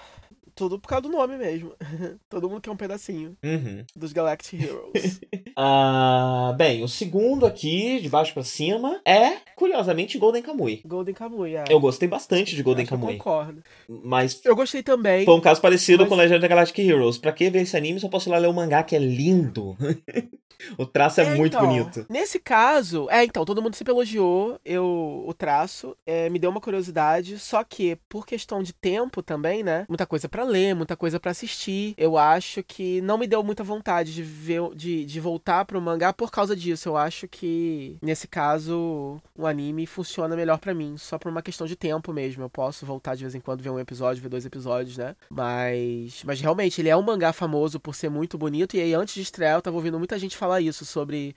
[0.59, 1.73] Tudo por causa do nome mesmo.
[2.29, 3.85] Todo mundo quer um pedacinho uhum.
[3.95, 5.21] dos Galactic Heroes.
[5.57, 10.83] uh, bem, o segundo aqui, de baixo para cima, é, curiosamente, Golden Kamui.
[10.85, 11.63] Golden Kamui, é.
[11.69, 13.13] Eu gostei bastante de Golden Kamui.
[13.13, 13.63] Eu concordo.
[13.89, 14.45] Mas.
[14.45, 15.25] Eu gostei também.
[15.25, 16.09] Foi um caso parecido mas...
[16.09, 17.19] com Legend of Galactic Heroes.
[17.19, 18.01] Pra que ver esse anime?
[18.01, 19.77] Só posso ir lá ler o mangá, que é lindo.
[20.77, 22.07] O traço é, é muito então, bonito.
[22.09, 25.97] Nesse caso, é, então, todo mundo sempre elogiou eu, o traço.
[26.05, 29.87] É, me deu uma curiosidade, só que, por questão de tempo também, né?
[29.89, 31.95] Muita coisa para ler, muita coisa para assistir.
[31.97, 36.13] Eu acho que não me deu muita vontade de ver, de, de voltar pro mangá
[36.13, 36.89] por causa disso.
[36.89, 41.67] Eu acho que, nesse caso, o anime funciona melhor para mim, só por uma questão
[41.67, 42.43] de tempo mesmo.
[42.43, 45.15] Eu posso voltar de vez em quando, ver um episódio, ver dois episódios, né?
[45.31, 48.77] Mas, mas realmente, ele é um mangá famoso por ser muito bonito.
[48.77, 51.37] E aí, antes de estrear, eu tava ouvindo muita gente falar falar isso, sobre.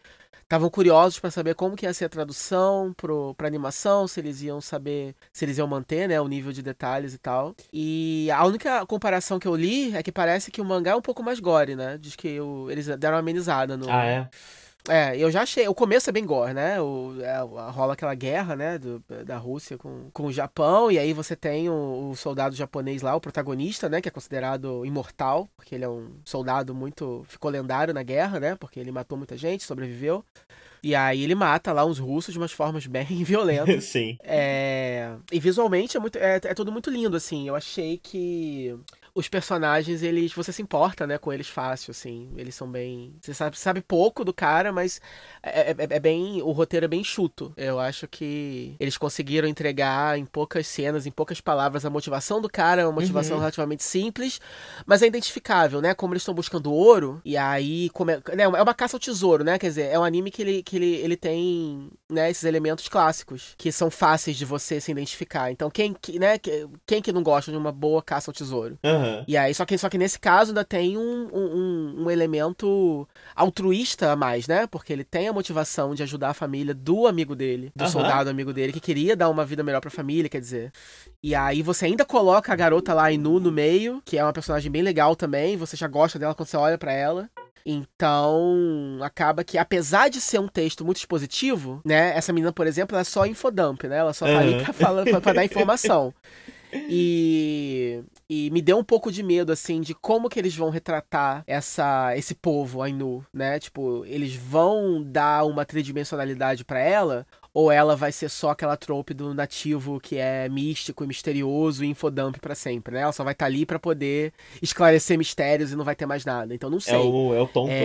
[0.52, 4.42] Estavam curiosos para saber como que ia ser a tradução pro, pra animação, se eles
[4.42, 7.56] iam saber, se eles iam manter, né, o nível de detalhes e tal.
[7.72, 11.02] E a única comparação que eu li é que parece que o mangá é um
[11.02, 11.98] pouco mais gore, né?
[11.98, 13.90] Diz que o, eles deram uma amenizada no.
[13.90, 14.30] Ah, é?
[14.90, 15.68] É, eu já achei.
[15.68, 16.82] O começo é bem gore, né?
[16.82, 17.40] O, é,
[17.72, 18.78] rola aquela guerra, né?
[18.78, 20.92] Do, da Rússia com, com o Japão.
[20.92, 24.02] E aí você tem o, o, soldado japonês lá, o protagonista, né?
[24.02, 25.50] Que é considerado imortal.
[25.56, 27.24] Porque ele é um soldado muito.
[27.28, 28.56] Ficou lendário na guerra, né?
[28.56, 30.24] Porque ele matou muita gente, sobreviveu.
[30.84, 33.84] E aí ele mata lá uns russos de umas formas bem violentas.
[33.86, 34.18] Sim.
[34.24, 35.14] É...
[35.32, 37.48] E visualmente é, muito, é, é tudo muito lindo, assim.
[37.48, 38.76] Eu achei que
[39.14, 40.34] os personagens, eles.
[40.34, 42.30] Você se importa, né, com eles fácil, assim.
[42.36, 43.16] Eles são bem.
[43.22, 45.02] Você sabe, sabe pouco do cara, mas
[45.44, 46.42] é, é, é, bem.
[46.42, 47.54] O roteiro é bem chuto.
[47.58, 52.50] Eu acho que eles conseguiram entregar em poucas cenas, em poucas palavras, a motivação do
[52.50, 53.42] cara, uma motivação uhum.
[53.42, 54.40] relativamente simples,
[54.86, 55.94] mas é identificável, né?
[55.94, 57.90] Como eles estão buscando ouro, e aí.
[57.90, 59.60] Como é, né, é uma caça ao tesouro, né?
[59.60, 63.56] Quer dizer, é um anime que ele, que ele, ele tem né, esses elementos clássicos,
[63.58, 65.52] que são fáceis de você se identificar.
[65.52, 66.38] Então, quem, né,
[66.86, 68.78] quem que não gosta de uma boa caça ao tesouro?
[68.84, 69.01] Uhum.
[69.02, 69.24] Uhum.
[69.28, 74.12] E aí, só que, só que nesse caso ainda tem um, um, um, elemento altruísta
[74.12, 74.68] a mais, né?
[74.68, 77.90] Porque ele tem a motivação de ajudar a família do amigo dele, do uhum.
[77.90, 80.72] soldado amigo dele, que queria dar uma vida melhor pra família, quer dizer.
[81.22, 84.72] E aí você ainda coloca a garota lá, Inu, no meio, que é uma personagem
[84.72, 87.30] bem legal também, você já gosta dela quando você olha para ela.
[87.66, 92.16] Então, acaba que, apesar de ser um texto muito expositivo, né?
[92.16, 93.98] Essa menina, por exemplo, ela é só infodump, né?
[93.98, 94.38] Ela só tá uhum.
[94.40, 96.14] ali pra, falar, pra, pra dar informação.
[96.74, 101.44] E, e me deu um pouco de medo, assim, de como que eles vão retratar
[101.46, 103.60] essa, esse povo Ainu, né?
[103.60, 109.14] Tipo, eles vão dar uma tridimensionalidade para ela ou ela vai ser só aquela trope
[109.14, 113.02] do nativo que é místico e misterioso e infodump para sempre, né?
[113.02, 116.24] Ela só vai estar tá ali para poder esclarecer mistérios e não vai ter mais
[116.24, 116.56] nada.
[116.56, 116.96] Então não é sei.
[116.96, 117.82] É o, é o tonto, é...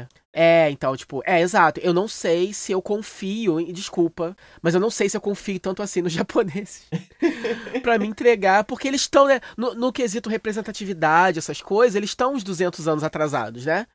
[0.00, 0.08] né?
[0.34, 1.78] É, então, tipo, é exato.
[1.80, 5.82] Eu não sei se eu confio, desculpa, mas eu não sei se eu confio tanto
[5.82, 6.86] assim nos japoneses
[7.82, 12.34] para me entregar, porque eles estão, né, no, no quesito representatividade, essas coisas, eles estão
[12.34, 13.86] uns 200 anos atrasados, né?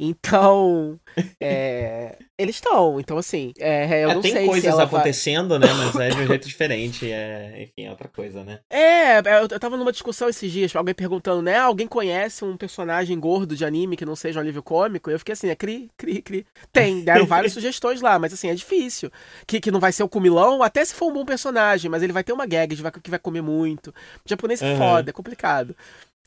[0.00, 0.98] Então,
[1.40, 3.00] é, eles estão.
[3.00, 5.68] Então, assim, é, eu é, não tem sei coisas se acontecendo, vai...
[5.68, 5.74] né?
[5.74, 7.10] Mas é de um jeito diferente.
[7.10, 8.60] É, enfim, é outra coisa, né?
[8.70, 11.58] É, eu, eu tava numa discussão esses dias, alguém perguntando, né?
[11.58, 15.10] Alguém conhece um personagem gordo de anime que não seja um alívio cômico?
[15.10, 16.46] Eu fiquei assim, é cri, cri, cri.
[16.72, 19.10] Tem, deram várias sugestões lá, mas assim, é difícil.
[19.48, 22.12] Que, que não vai ser o Kumilão, até se for um bom personagem, mas ele
[22.12, 23.88] vai ter uma gag que vai comer muito.
[24.24, 24.78] O japonês é uhum.
[24.78, 25.74] foda, é complicado.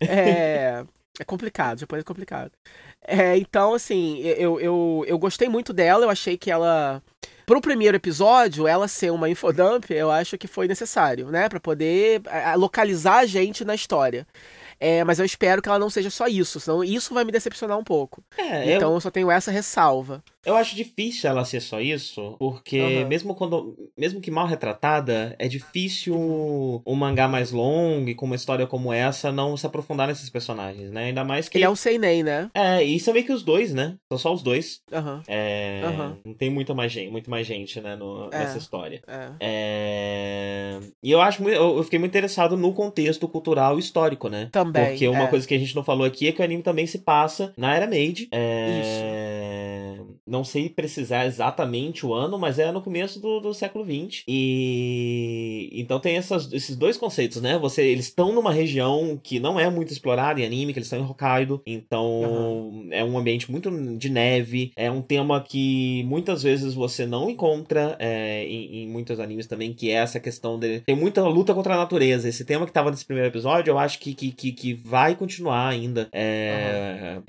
[0.01, 0.84] É.
[1.19, 2.52] É complicado, japonês é complicado.
[3.06, 7.02] É, então, assim, eu, eu, eu gostei muito dela, eu achei que ela.
[7.45, 11.50] Pro primeiro episódio, ela ser uma infodump, eu acho que foi necessário, né?
[11.50, 12.21] para poder
[12.56, 14.26] localizar a gente na história.
[14.82, 17.78] É, mas eu espero que ela não seja só isso, senão isso vai me decepcionar
[17.78, 18.24] um pouco.
[18.36, 18.96] É, então eu...
[18.96, 20.24] eu só tenho essa ressalva.
[20.44, 23.08] Eu acho difícil ela ser só isso, porque uhum.
[23.08, 23.78] mesmo quando.
[23.96, 28.91] Mesmo que mal retratada, é difícil um mangá mais longo e com uma história como
[28.91, 31.06] essa não se aprofundar nesses personagens, né?
[31.06, 31.60] Ainda mais que.
[31.60, 32.50] Ele é um Seinen, né?
[32.56, 33.98] É, e são meio que os dois, né?
[34.10, 34.82] São só os dois.
[34.91, 35.22] Uhum.
[35.28, 35.82] É...
[35.86, 36.17] Uhum.
[36.26, 38.30] Não tem muito mais gente, muito mais gente, né, no...
[38.32, 38.39] é.
[38.39, 39.04] nessa história.
[39.08, 39.30] É.
[39.39, 40.80] é...
[41.04, 44.50] E eu acho eu fiquei muito interessado no contexto cultural histórico, né?
[44.52, 44.70] Também.
[44.71, 45.27] Porque uma é.
[45.27, 47.75] coisa que a gente não falou aqui é que o anime também se passa na
[47.75, 48.27] era Meiji.
[48.31, 48.81] É...
[48.81, 49.81] Isso
[50.32, 54.24] não sei precisar exatamente o ano, mas é no começo do, do século XX.
[54.26, 57.58] E então tem essas, esses dois conceitos, né?
[57.60, 61.00] Você, eles estão numa região que não é muito explorada em anime, que eles estão
[61.00, 62.88] em Hokkaido, então uhum.
[62.91, 67.98] é um ambiente muito de neve, é um tema que muitas vezes você não encontra
[68.00, 71.74] é, em, em, muitos animes também, que é essa questão de tem muita luta contra
[71.74, 72.30] a natureza.
[72.30, 75.67] Esse tema que estava nesse primeiro episódio, eu acho que, que, que, que vai continuar
[75.67, 77.24] ainda é, uhum.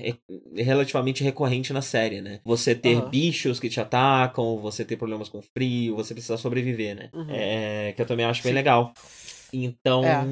[0.55, 2.39] é, relativamente recorrente na série, né?
[2.45, 3.09] Você ter ter uhum.
[3.09, 7.09] bichos que te atacam, você ter problemas com frio, você precisa sobreviver, né?
[7.13, 7.27] Uhum.
[7.29, 8.49] É, que eu também acho Sim.
[8.49, 8.93] bem legal.
[9.55, 10.25] Então, é.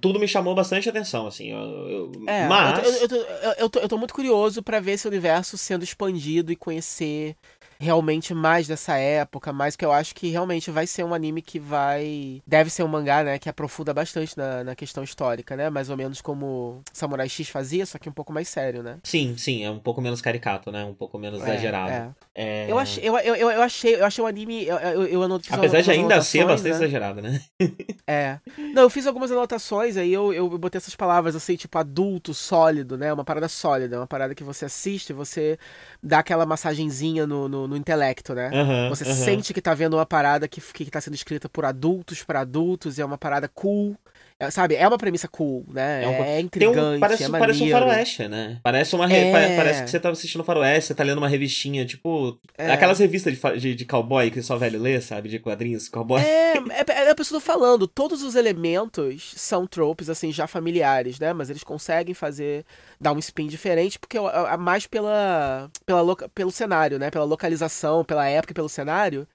[0.00, 1.50] tudo me chamou bastante atenção, assim.
[1.50, 2.12] Eu, eu...
[2.28, 2.78] É, mas.
[2.78, 6.52] Eu, eu, tô, eu, tô, eu tô muito curioso para ver esse universo sendo expandido
[6.52, 7.34] e conhecer
[7.78, 11.58] realmente mais dessa época, mais que eu acho que realmente vai ser um anime que
[11.58, 12.42] vai.
[12.46, 13.38] Deve ser um mangá, né?
[13.38, 15.70] Que aprofunda bastante na, na questão histórica, né?
[15.70, 18.98] Mais ou menos como Samurai X fazia, só que um pouco mais sério, né?
[19.02, 20.84] Sim, sim, é um pouco menos caricato, né?
[20.84, 21.90] Um pouco menos é, exagerado.
[21.90, 22.10] É.
[22.34, 22.70] É...
[22.70, 24.66] Eu, achei, eu, eu, eu, achei, eu achei o anime.
[24.66, 25.46] Eu, eu, eu anot...
[25.50, 26.76] Apesar de ainda ser bastante né?
[26.76, 27.40] exagerado, né?
[28.06, 28.38] é.
[28.74, 32.98] Não, eu fiz algumas anotações, aí eu, eu botei essas palavras assim, tipo adulto, sólido,
[32.98, 33.12] né?
[33.12, 35.58] Uma parada sólida, uma parada que você assiste, você
[36.02, 38.50] dá aquela massagenzinha no, no, no intelecto, né?
[38.52, 39.14] Uhum, você uhum.
[39.14, 42.98] sente que tá vendo uma parada que, que tá sendo escrita por adultos para adultos,
[42.98, 43.96] e é uma parada cool.
[44.38, 46.04] É, sabe, é uma premissa cool, né?
[46.04, 46.24] É, um...
[46.24, 48.60] é intrigante, um, parece, é parece um faroeste, né?
[48.62, 49.16] Parece uma re...
[49.16, 49.56] é...
[49.56, 52.70] parece que você tá assistindo faroeste, você tá lendo uma revistinha, tipo, é.
[52.70, 55.30] aquelas revistas de, de, de, cowboy que só velho lê, sabe?
[55.30, 56.20] De quadrinhos, cowboy.
[56.20, 61.32] É, é, é a pessoa falando, todos os elementos são tropes, assim, já familiares, né?
[61.32, 62.66] Mas eles conseguem fazer,
[63.00, 67.10] dar um spin diferente, porque é mais pela, pela, pelo cenário, né?
[67.10, 69.26] Pela localização, pela época e pelo cenário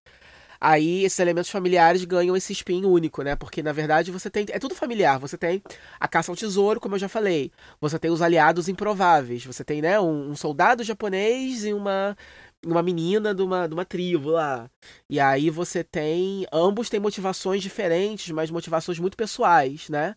[0.61, 3.35] aí esses elementos familiares ganham esse spin único, né?
[3.35, 4.45] Porque na verdade você tem.
[4.49, 5.19] É tudo familiar.
[5.19, 5.61] Você tem
[5.99, 7.51] a caça ao tesouro, como eu já falei.
[7.81, 9.43] Você tem os aliados improváveis.
[9.43, 12.15] Você tem, né, um, um soldado japonês e uma
[12.65, 14.69] uma menina de uma, de uma tribo lá.
[15.09, 16.45] E aí você tem.
[16.51, 20.15] Ambos têm motivações diferentes, mas motivações muito pessoais, né?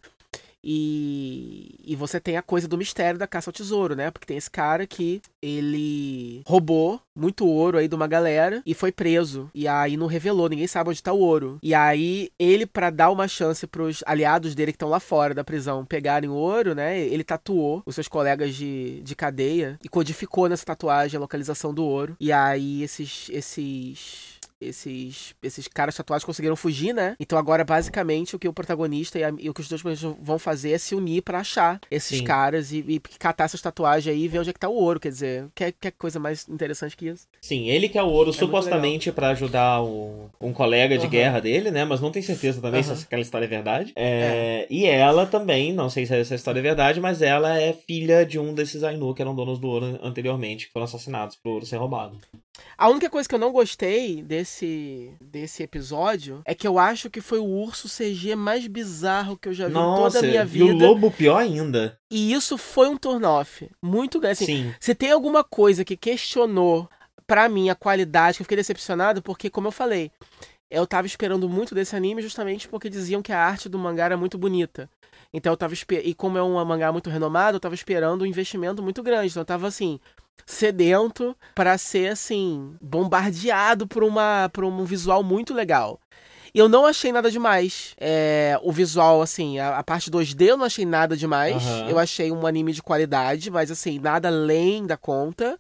[0.65, 4.11] E, e você tem a coisa do mistério da caça ao tesouro, né?
[4.11, 8.91] Porque tem esse cara que ele roubou muito ouro aí de uma galera e foi
[8.91, 9.51] preso.
[9.55, 11.59] E aí não revelou, ninguém sabe onde tá o ouro.
[11.63, 15.45] E aí ele, para dar uma chance pros aliados dele que estão lá fora da
[15.45, 16.99] prisão pegarem o ouro, né?
[16.99, 21.85] Ele tatuou os seus colegas de, de cadeia e codificou nessa tatuagem a localização do
[21.85, 22.17] ouro.
[22.19, 23.29] E aí esses.
[23.31, 24.34] esses
[24.69, 27.17] esses, esses caras tatuados conseguiram fugir, né?
[27.19, 30.17] Então agora, basicamente, o que o protagonista e, a, e o que os dois protagonistas
[30.21, 32.25] vão fazer é se unir para achar esses Sim.
[32.25, 35.01] caras e, e, catar essas tatuagens aí e ver onde é que tá o ouro.
[35.01, 37.27] Quer dizer, quer, quer coisa mais interessante que isso?
[37.41, 41.11] Sim, ele quer o ouro é supostamente para ajudar o, um colega de uhum.
[41.11, 41.85] guerra dele, né?
[41.85, 42.97] Mas não tem certeza também uhum.
[42.97, 43.93] se aquela história é verdade.
[43.97, 44.67] É, é.
[44.71, 48.39] E ela também, não sei se essa história é verdade, mas ela é filha de
[48.39, 51.77] um desses Ainu que eram donos do ouro anteriormente, que foram assassinados por ouro ser
[51.77, 52.19] roubado.
[52.77, 57.21] A única coisa que eu não gostei desse, desse episódio é que eu acho que
[57.21, 60.45] foi o urso CG mais bizarro que eu já vi Nossa, em toda a minha
[60.45, 60.65] vida.
[60.65, 61.99] E o lobo pior ainda.
[62.11, 63.69] E isso foi um turn-off.
[63.83, 64.43] Muito grande.
[64.43, 64.75] Assim, Sim.
[64.79, 66.89] Se tem alguma coisa que questionou
[67.27, 70.11] para mim a qualidade, que eu fiquei decepcionado, porque, como eu falei,
[70.71, 74.17] eu tava esperando muito desse anime justamente porque diziam que a arte do mangá era
[74.17, 74.89] muito bonita.
[75.33, 78.83] Então eu tava E como é um mangá muito renomado, eu tava esperando um investimento
[78.83, 79.31] muito grande.
[79.31, 79.99] Então eu tava assim
[80.47, 86.01] sedento para ser assim bombardeado por uma por um visual muito legal.
[86.55, 87.97] E eu não achei nada demais.
[87.99, 91.65] É, o visual, assim, a, a, parte 2D eu não achei nada demais.
[91.65, 91.89] Uhum.
[91.89, 95.59] Eu achei um anime de qualidade, mas assim, nada além da conta.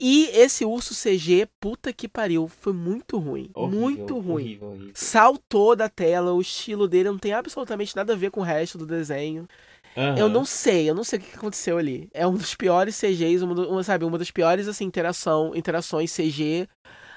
[0.00, 3.50] E esse urso CG, puta que pariu, foi muito ruim.
[3.54, 4.44] Horrível, muito ruim.
[4.44, 4.90] Horrível, horrível.
[4.94, 8.76] Saltou da tela, o estilo dele não tem absolutamente nada a ver com o resto
[8.76, 9.48] do desenho.
[9.96, 10.16] Uhum.
[10.16, 12.08] Eu não sei, eu não sei o que aconteceu ali.
[12.12, 16.68] É um dos piores CGs, uma, uma, sabe, uma das piores assim, interação, interações CG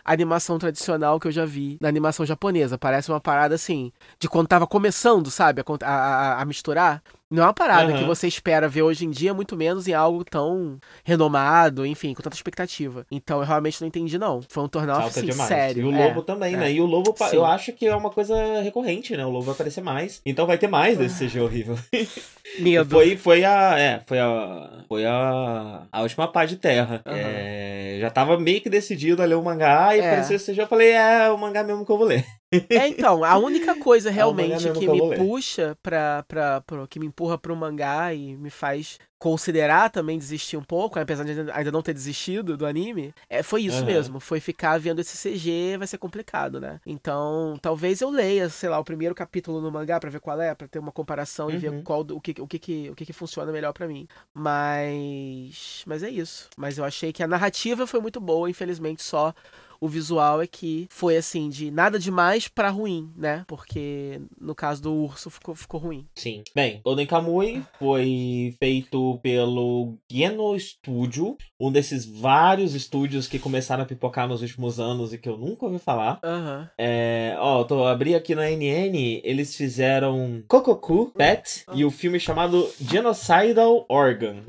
[0.03, 2.77] animação tradicional que eu já vi na animação japonesa.
[2.77, 7.03] Parece uma parada assim, de quando tava começando, sabe, a, a, a misturar.
[7.31, 7.99] Não é uma parada uhum.
[7.99, 12.23] que você espera ver hoje em dia, muito menos em algo tão renomado, enfim, com
[12.23, 13.05] tanta expectativa.
[13.11, 14.41] Então eu realmente não entendi, não.
[14.49, 15.83] Foi um torneio assim, sério.
[15.83, 16.57] E o Lobo é, também, é.
[16.57, 16.73] né?
[16.73, 17.35] E o Lobo, Sim.
[17.35, 19.23] eu acho que é uma coisa recorrente, né?
[19.23, 20.21] O Lobo vai aparecer mais.
[20.25, 21.77] Então vai ter mais desse CG horrível.
[22.57, 22.89] Medo.
[22.89, 23.77] Foi, foi a.
[23.77, 24.83] É, foi a.
[24.87, 25.83] Foi a.
[25.91, 27.03] A última pá de terra.
[27.05, 27.13] Uhum.
[27.15, 30.07] É, já tava meio que decidido a ler o mangá e é.
[30.07, 30.61] apareceu esse CG.
[30.61, 32.25] Eu falei, é o mangá mesmo que eu vou ler.
[32.51, 36.99] É, então, a única coisa é realmente é que, me puxa pra, pra, pra, que
[36.99, 41.71] me empurra pro mangá e me faz considerar também desistir um pouco, apesar de ainda
[41.71, 43.85] não ter desistido do anime, é, foi isso uhum.
[43.85, 44.19] mesmo.
[44.19, 46.79] Foi ficar vendo esse CG vai ser complicado, né?
[46.85, 50.55] Então, talvez eu leia, sei lá, o primeiro capítulo no mangá para ver qual é,
[50.55, 51.53] para ter uma comparação uhum.
[51.53, 51.83] e ver uhum.
[51.83, 54.07] qual o que o que, que o que, que funciona melhor para mim.
[54.33, 56.49] Mas mas é isso.
[56.57, 59.33] Mas eu achei que a narrativa foi muito boa, infelizmente só
[59.79, 63.43] o visual é que foi assim, de nada demais para ruim, né?
[63.47, 66.07] Porque no caso do urso ficou, ficou ruim.
[66.15, 66.43] Sim.
[66.53, 73.85] Bem, Golden Kamui foi feito pelo Geno Studio, um desses vários estúdios que começaram a
[73.85, 76.19] pipocar nos últimos anos e que eu nunca ouvi falar.
[76.23, 76.67] Uhum.
[76.77, 81.77] É, ó, tô abri aqui na NN, eles fizeram Kokoku Pet uhum.
[81.77, 84.43] e o filme chamado Genocidal Organ.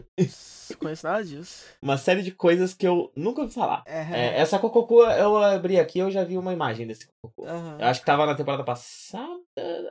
[0.76, 1.64] Conheço nada disso.
[1.80, 3.82] Uma série de coisas que eu nunca ouvi falar.
[3.86, 4.14] Uhum.
[4.14, 7.50] É, essa Cococu, eu abri aqui, eu já vi uma imagem desse Cococu.
[7.50, 7.78] Uhum.
[7.78, 9.40] Eu acho que tava na temporada passada.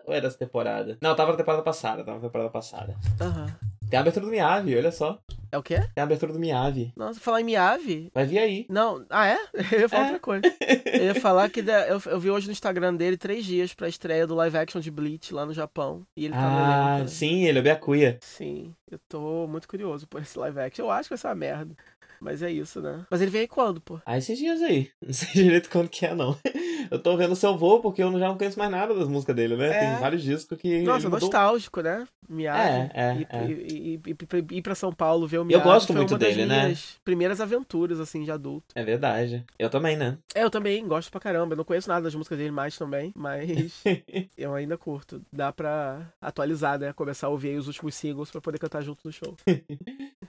[0.05, 0.97] Ou era essa temporada?
[1.01, 2.03] Não, tava na temporada passada.
[2.03, 2.95] Tava na temporada passada.
[3.19, 3.45] Aham.
[3.45, 3.78] Uhum.
[3.89, 5.19] Tem a abertura do Miave, olha só.
[5.51, 5.79] É o quê?
[5.79, 6.93] Tem a abertura do Miave.
[6.95, 8.11] Nossa, falar em Miave?
[8.13, 8.65] Vai vir aí.
[8.69, 9.39] Não, ah é?
[9.73, 10.05] Eu ia falar é.
[10.05, 10.43] outra coisa.
[10.85, 14.27] Eu ia falar que eu, eu vi hoje no Instagram dele três dias pra estreia
[14.27, 16.05] do live action de Bleach lá no Japão.
[16.15, 18.19] E ele tá Ah, sim, ele é o Byakuya.
[18.21, 20.85] Sim, eu tô muito curioso por esse live action.
[20.85, 21.75] Eu acho que vai ser uma merda.
[22.21, 23.05] Mas é isso, né?
[23.09, 23.99] Mas ele veio quando, pô?
[24.05, 24.89] Ah, esses dias aí.
[25.05, 26.37] Não sei direito quando que é, não.
[26.91, 29.35] Eu tô vendo se eu vou, porque eu já não conheço mais nada das músicas
[29.35, 29.67] dele, né?
[29.67, 29.79] É...
[29.79, 30.81] Tem vários discos que.
[30.81, 32.07] Nossa, nostálgico, né?
[32.27, 32.59] Miave.
[32.59, 33.15] É, é.
[33.15, 33.45] Ir, é.
[33.45, 35.61] Ir, ir, ir pra São Paulo ver o Miave.
[35.61, 36.73] Eu gosto muito dele, né?
[37.03, 38.67] primeiras aventuras, assim, de adulto.
[38.73, 39.45] É verdade.
[39.57, 40.17] Eu também, né?
[40.33, 41.53] É, eu também gosto pra caramba.
[41.53, 43.83] Eu não conheço nada das músicas dele mais também, mas
[44.37, 45.21] eu ainda curto.
[45.31, 46.93] Dá pra atualizar, né?
[46.93, 49.35] Começar a ouvir os últimos singles pra poder cantar junto no show.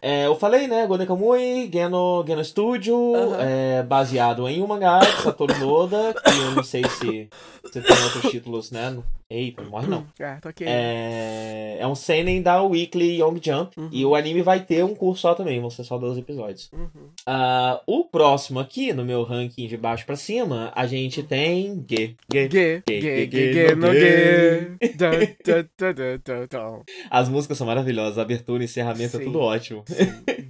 [0.02, 0.86] É, eu falei, né?
[0.86, 3.34] Golden Kamui, Geno, Geno Studio, uhum.
[3.38, 7.28] é, baseado em um mangá de Satoru Noda, que eu não sei se,
[7.70, 8.96] se tem outros títulos, né?
[9.30, 10.04] Eita, não morre não.
[10.18, 10.64] É, tô aqui.
[10.66, 13.78] É, é um seinen da Weekly Young Jump.
[13.78, 13.88] Uhum.
[13.92, 16.70] E o anime vai ter um curso só também, vão ser só 12 episódios.
[16.72, 17.08] Uhum.
[17.26, 22.16] Uh, o próximo aqui, no meu ranking de baixo pra cima, a gente tem Ge.
[22.30, 22.48] Ge.
[22.50, 22.82] Ge.
[22.88, 23.30] Ge.
[23.30, 23.52] Ge.
[23.52, 23.74] Ge.
[23.76, 24.76] No Ge.
[27.08, 29.84] As músicas são maravilhosas, a abertura e encerramento é tudo ótimo.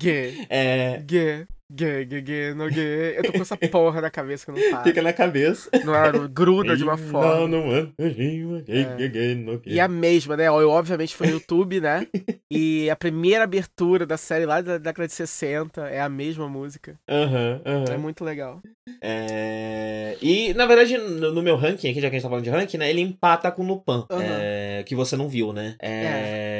[0.01, 0.47] Ge.
[0.49, 1.03] É...
[1.09, 1.47] Ge.
[1.72, 3.16] Gay, gay, gay, no gay.
[3.16, 4.83] Eu tô com essa porra na cabeça que não para.
[4.90, 5.70] Fica na cabeça.
[5.85, 6.11] Não é?
[6.28, 7.46] Gruda de uma forma.
[7.46, 7.88] Não, não é.
[7.96, 9.74] Gay, gay, gay, no gay.
[9.74, 10.48] E a mesma, né?
[10.48, 12.06] Eu, obviamente, foi no YouTube, né?
[12.52, 16.98] E a primeira abertura da série lá da década de 60 é a mesma música.
[17.09, 17.92] Aham, aham.
[17.92, 18.61] É muito legal.
[19.00, 20.16] É...
[20.20, 22.76] E, na verdade, no, meu ranking aqui, já que a gente tá falando de ranking,
[22.76, 22.90] né?
[22.90, 24.38] Ele empata com Lupin, Aham.
[24.40, 25.76] é, que você não viu, né?
[25.80, 26.60] É...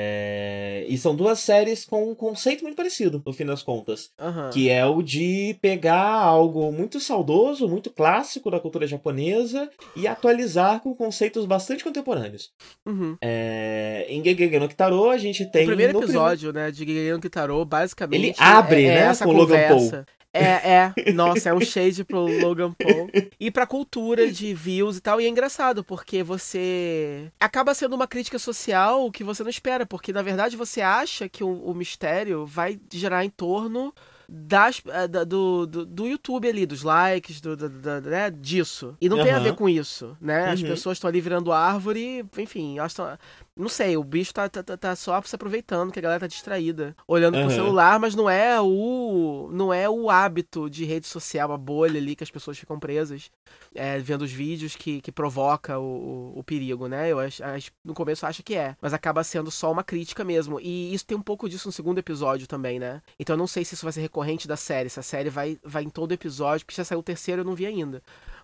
[0.91, 4.11] E são duas séries com um conceito muito parecido, no fim das contas.
[4.19, 4.51] Aham.
[4.51, 10.81] Que é o de pegar algo muito saudoso, muito clássico da cultura japonesa e atualizar
[10.81, 12.51] com conceitos bastante contemporâneos.
[12.85, 13.17] Uhum.
[13.23, 14.05] É...
[14.09, 15.63] Em Gegege no Kitaro, a gente tem...
[15.63, 18.25] o primeiro episódio, né, de Gigante no Kitaro, basicamente.
[18.25, 20.07] Ele abre, é, é né, essa com o Logan conversa.
[20.33, 21.13] É, é.
[21.13, 23.11] Nossa, é um shade pro Logan Paul.
[23.39, 25.21] E pra cultura de views e tal.
[25.21, 27.33] E é engraçado, porque você.
[27.41, 29.85] Acaba sendo uma crítica social que você não espera.
[29.85, 33.93] Porque, na verdade, você acha que o, o mistério vai gerar em torno
[34.33, 38.97] das, eh, da- do, do, do YouTube ali, dos likes, do, do- do- né, disso.
[39.01, 40.49] E não tem a ver com isso, né?
[40.51, 40.69] As Uhum.
[40.69, 43.19] pessoas estão ali virando árvore, enfim, elas estão.
[43.57, 46.27] Não sei, o bicho tá, tá, tá- tá só se aproveitando, que a galera tá
[46.27, 46.97] distraída.
[47.07, 47.51] Olhando pro Aham.
[47.51, 49.51] celular, mas não é o.
[49.53, 53.31] Não é o hábito de rede social, a bolha ali que as pessoas ficam presas,
[53.75, 57.11] é, vendo os vídeos que, que provoca o, o, o perigo, né?
[57.13, 58.77] Eu acho, acho- no começo acha que é.
[58.81, 60.59] Mas acaba sendo só uma crítica mesmo.
[60.61, 63.03] E isso tem um pouco disso no segundo episódio também, né?
[63.19, 64.89] Então eu não sei se isso vai ser recorrente da série.
[64.89, 67.55] Se a série vai, vai em todo episódio, porque já saiu o terceiro eu não
[67.55, 68.03] vi ainda.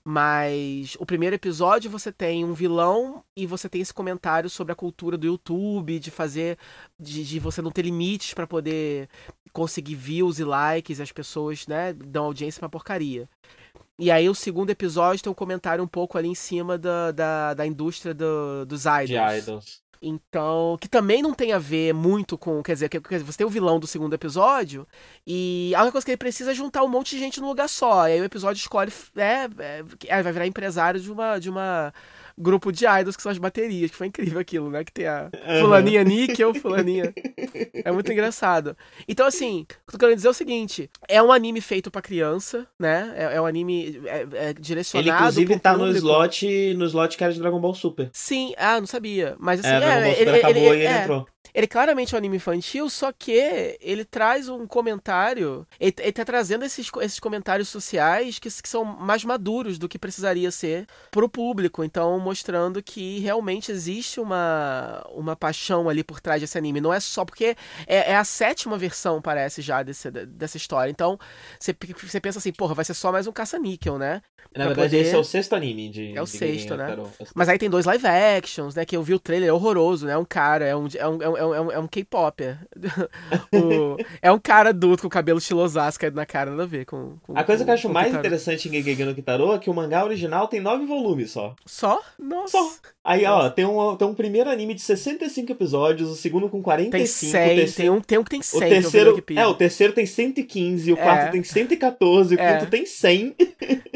[0.09, 4.77] Mas o primeiro episódio você tem um vilão e você tem esse comentário sobre a
[4.77, 6.57] cultura do YouTube, de fazer.
[6.97, 9.09] de, de você não ter limites pra poder
[9.53, 13.29] conseguir views e likes, e as pessoas, né, dão audiência pra porcaria.
[13.99, 17.55] E aí o segundo episódio tem um comentário um pouco ali em cima da, da,
[17.55, 19.09] da indústria do- dos idols.
[19.09, 19.83] De Idols.
[20.01, 22.63] Então, que também não tem a ver muito com.
[22.63, 24.87] Quer dizer, que- quer dizer, você tem o vilão do segundo episódio,
[25.27, 27.69] e a única coisa que ele precisa é juntar um monte de gente num lugar
[27.69, 28.09] só.
[28.09, 28.93] E aí o episódio escolhe.
[29.17, 31.39] É, é, é, vai virar empresário de uma.
[31.39, 31.93] De uma
[32.39, 34.85] grupo de idols que são as baterias, que foi incrível aquilo, né?
[34.85, 37.13] Que tem a fulaninha níquel, fulaninha.
[37.85, 38.77] É muito engraçado.
[39.09, 41.91] Então, assim, o que eu tô querendo dizer é o seguinte: é um anime feito
[41.91, 43.13] pra criança, né?
[43.17, 45.09] É, é um anime é, é direcionado.
[45.11, 48.11] Ele, inclusive, tá no slot, no slot que era de Dragon Ball Super.
[48.13, 49.37] Sim, ah, não sabia.
[49.39, 51.27] Mas assim, é, Dragon Ball é, Super ele, acabou ele- e ele é, entrou.
[51.57, 53.33] Ele claramente é um anime infantil, só que
[53.81, 55.67] ele traz um comentário.
[55.81, 59.99] Ele, ele tá trazendo esses, esses comentários sociais que, que são mais maduros do que
[59.99, 61.83] precisaria ser pro público.
[61.83, 66.79] Então, mostrando que realmente existe uma, uma paixão ali por trás desse anime.
[66.79, 70.91] Não é só porque é, é a sétima versão, parece, já desse, dessa história.
[70.91, 71.19] Então,
[71.59, 71.73] você,
[72.21, 74.21] pensa assim, porra, vai ser só mais um caça-níquel, né?
[74.55, 76.17] Na pra verdade, poder- esse é o sexto anime de.
[76.17, 76.97] É o de sexto, né?
[77.35, 78.85] Mas aí tem dois live actions, né?
[78.85, 80.13] Que eu vi o trailer, é horroroso, né?
[80.13, 82.59] É um cara, é um, é um, é um, é um, é um K-popper.
[83.53, 87.17] O- é um cara adulto com cabelo estilosaço caído na cara, nada a ver com.
[87.23, 88.27] com A coisa que eu acho com mais Kitaro.
[88.27, 91.55] interessante em Gegege no Kitaro é que o mangá original tem nove volumes só.
[91.65, 92.01] Só?
[92.19, 92.59] Nossa.
[92.59, 92.71] Só.
[93.07, 96.91] Aí, ó, tem um, tem um primeiro anime de 65 episódios, o segundo com 45,
[96.93, 97.73] Tem o 100, terceiro...
[97.77, 99.55] tem um, tem um que tem 100 O que eu vi no terceiro, é, o
[99.55, 101.03] terceiro tem 115, o É.
[101.03, 102.59] quarto tem 114, o É.
[102.59, 103.35] quinto tem 100.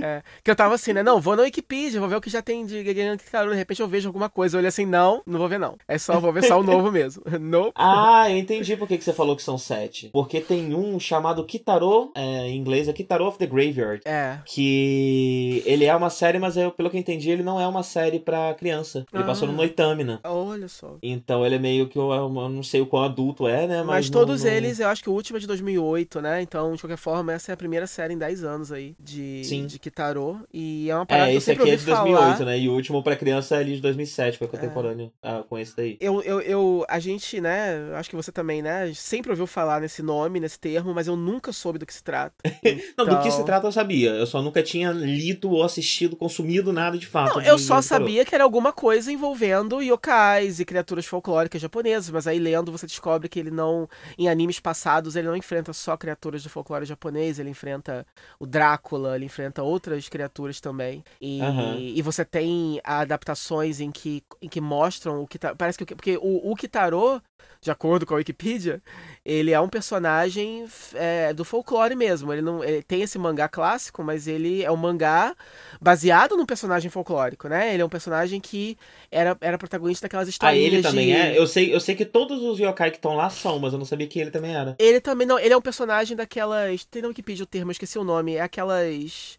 [0.02, 1.02] É, que eu tava assim, né?
[1.02, 2.82] Não, vou na Wikipedia, vou ver o que já tem de
[3.18, 3.50] Kitaro.
[3.50, 4.56] De repente eu vejo alguma coisa.
[4.56, 5.76] Eu olhei assim, não, não vou ver não.
[5.86, 7.22] É só, vou ver só o novo mesmo.
[7.40, 7.72] Nope.
[7.74, 10.08] Ah, eu entendi por que, que você falou que são sete.
[10.12, 14.02] Porque tem um chamado Kitaro, é, em inglês é Kitaro of the Graveyard.
[14.04, 14.38] É.
[14.44, 17.82] Que ele é uma série, mas eu, pelo que eu entendi, ele não é uma
[17.82, 18.99] série pra criança.
[19.12, 19.26] Ele Ah.
[19.26, 20.20] passou no Noitamina.
[20.24, 20.96] Olha só.
[21.02, 23.78] Então ele é meio que, eu, eu não sei o quão adulto é, né?
[23.78, 26.42] Mas, Mas, todos não- eles, eu acho que o último é de 2008, né?
[26.42, 29.66] Então, de qualquer forma, essa é a primeira série em 10 anos aí de, Sim.
[29.66, 30.40] de Kitaro.
[30.52, 32.44] E é uma parada É, que eu esse sempre aqui é de 2008, falar.
[32.44, 32.58] né?
[32.58, 35.96] E o último pra criança é ali de 2007, foi contemporâneo ah, com esse daí.
[36.00, 40.02] Eu, eu, eu, a gente, né, acho que você também, né, sempre ouviu falar nesse
[40.02, 42.34] nome, nesse termo, mas eu nunca soube do que se trata.
[42.96, 44.10] Não, do que Então- se trata eu sabia.
[44.10, 47.34] Eu só nunca tinha lido ou assistido, consumido nada de fato.
[47.36, 52.10] Não, de- eu só sabia que era alguma coisa envolvendo yokais e criaturas folclóricas japonesas,
[52.10, 55.96] mas aí lendo você descobre que ele não, em animes passados, ele não enfrenta só
[55.96, 58.06] criaturas do folclore japonês, ele enfrenta
[58.38, 61.04] o Drácula, ele enfrenta outras criaturas também.
[61.20, 61.76] E, Aham.
[61.78, 66.50] e você tem adaptações em que, em que mostram o que parece que porque o,
[66.50, 67.20] o Kitaro,
[67.60, 68.82] de acordo com a Wikipedia,
[69.24, 72.32] ele é um personagem é, do folclore mesmo.
[72.32, 75.36] Ele não ele tem esse mangá clássico, mas ele é um mangá
[75.78, 77.74] baseado num personagem folclórico, né?
[77.74, 78.78] Ele é um personagem que
[79.10, 81.12] era, era protagonista daquelas Ah, historinhas ele também de...
[81.12, 81.38] é?
[81.38, 83.86] Eu sei, eu sei que todos os yokai que estão lá são, mas eu não
[83.86, 84.74] sabia que ele também era.
[84.78, 87.98] Ele também não, ele é um personagem daquelas, tem na Wikipedia o termo, eu esqueci
[87.98, 89.38] o nome, é aquelas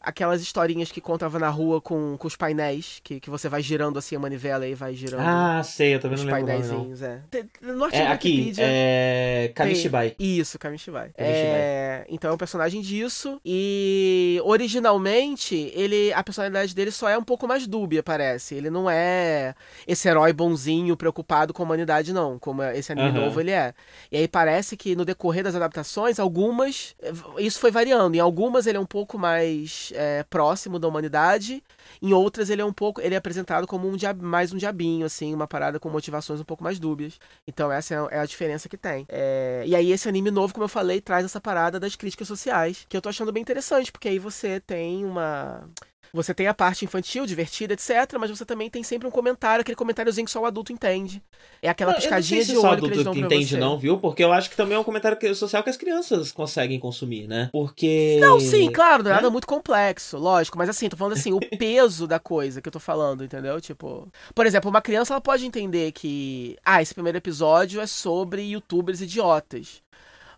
[0.00, 3.98] aquelas historinhas que contava na rua com, com os painéis, que, que você vai girando
[3.98, 5.20] assim a manivela e vai girando.
[5.20, 6.90] Ah, sei, eu também não lembro.
[6.90, 7.20] Os é.
[7.60, 9.50] No é, aqui, é.
[9.54, 10.14] Kamishibai.
[10.18, 11.10] Isso, Kamishibai.
[11.16, 13.40] É, então é um personagem disso.
[13.44, 16.12] E originalmente, ele.
[16.12, 18.54] A personalidade dele só é um pouco mais dúbia, parece.
[18.54, 19.54] Ele não é
[19.86, 22.38] esse herói bonzinho, preocupado com a humanidade, não.
[22.38, 23.24] Como esse anime uhum.
[23.26, 23.74] novo ele é.
[24.12, 26.94] E aí parece que no decorrer das adaptações, algumas.
[27.38, 28.14] Isso foi variando.
[28.14, 31.62] Em algumas ele é um pouco mais é, próximo da humanidade.
[32.00, 33.00] Em outras, ele é um pouco.
[33.00, 36.64] Ele é apresentado como um mais um diabinho, assim, uma parada com motivações um pouco
[36.64, 37.18] mais dúbias.
[37.46, 39.06] Então, essa é, é a diferença que tem.
[39.08, 42.86] É, e aí, esse anime novo, como eu falei, traz essa parada das críticas sociais,
[42.88, 45.68] que eu tô achando bem interessante, porque aí você tem uma.
[46.12, 48.16] Você tem a parte infantil, divertida, etc.
[48.18, 51.22] Mas você também tem sempre um comentário, aquele comentáriozinho que só o adulto entende.
[51.62, 53.56] É aquela não, piscadinha de olho que eles dão que entende, você.
[53.56, 53.98] não, viu?
[53.98, 57.48] Porque eu acho que também é um comentário social que as crianças conseguem consumir, né?
[57.52, 58.18] Porque.
[58.20, 59.20] Não, sim, claro, não é né?
[59.20, 60.56] nada muito complexo, lógico.
[60.56, 63.60] Mas assim, tô falando assim, o peso da coisa que eu tô falando, entendeu?
[63.60, 64.08] Tipo.
[64.34, 66.56] Por exemplo, uma criança ela pode entender que.
[66.64, 69.82] Ah, esse primeiro episódio é sobre youtubers idiotas.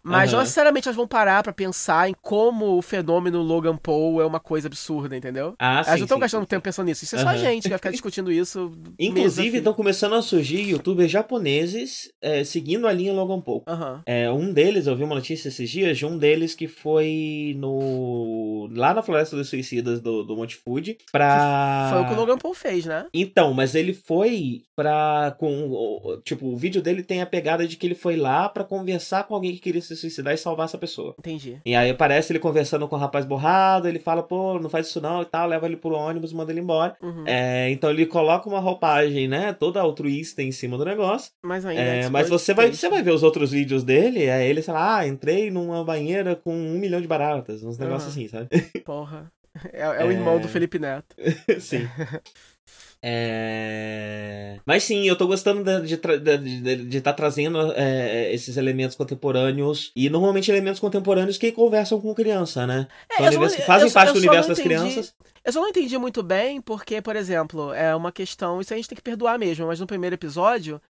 [0.03, 0.37] Mas uhum.
[0.37, 4.41] não necessariamente elas vão parar para pensar em como o fenômeno Logan Paul é uma
[4.41, 5.55] coisa absurda, entendeu?
[5.59, 6.49] Ah, elas sim, não estão gastando sim.
[6.49, 7.05] tempo pensando nisso.
[7.05, 7.25] Isso é uhum.
[7.25, 8.73] só a gente que vai ficar discutindo isso.
[8.99, 13.65] Inclusive, estão começando a surgir youtubers japoneses é, seguindo a linha Logan Paul.
[13.69, 14.01] Uhum.
[14.07, 18.69] É, um deles, eu vi uma notícia esses dias de um deles que foi no.
[18.73, 21.91] lá na Floresta dos Suicidas do, do Monte Fuji pra.
[21.93, 23.07] Foi o que o Logan Paul fez, né?
[23.13, 25.35] Então, mas ele foi pra.
[25.39, 29.25] Com, tipo, o vídeo dele tem a pegada de que ele foi lá para conversar
[29.25, 31.15] com alguém que queria se suicidar e salvar essa pessoa.
[31.19, 31.61] Entendi.
[31.65, 35.01] E aí aparece ele conversando com o rapaz borrado, ele fala, pô, não faz isso
[35.01, 36.97] não e tal, leva ele pro ônibus, manda ele embora.
[37.03, 37.25] Uhum.
[37.27, 41.33] É, então ele coloca uma roupagem, né, toda altruísta em cima do negócio.
[41.43, 41.83] Mas ainda.
[41.83, 44.99] É, mas você vai, você vai ver os outros vídeos dele, é ele, sei lá,
[44.99, 48.25] ah, entrei numa banheira com um milhão de baratas, uns negócios uhum.
[48.25, 48.49] assim, sabe?
[48.85, 49.31] Porra.
[49.73, 50.49] É, é o irmão do é.
[50.49, 51.17] Felipe Neto.
[51.61, 51.89] Sim.
[53.03, 54.59] É...
[54.67, 58.95] Mas sim, eu tô gostando de estar de, de, de tá trazendo é, esses elementos
[58.95, 62.87] contemporâneos e normalmente elementos contemporâneos que conversam com criança, né?
[63.11, 63.57] É, univers...
[63.57, 65.15] não, fazem eu, parte eu do universo das crianças.
[65.43, 68.61] Eu só não entendi muito bem, porque, por exemplo, é uma questão.
[68.61, 70.81] Isso a gente tem que perdoar mesmo, mas no primeiro episódio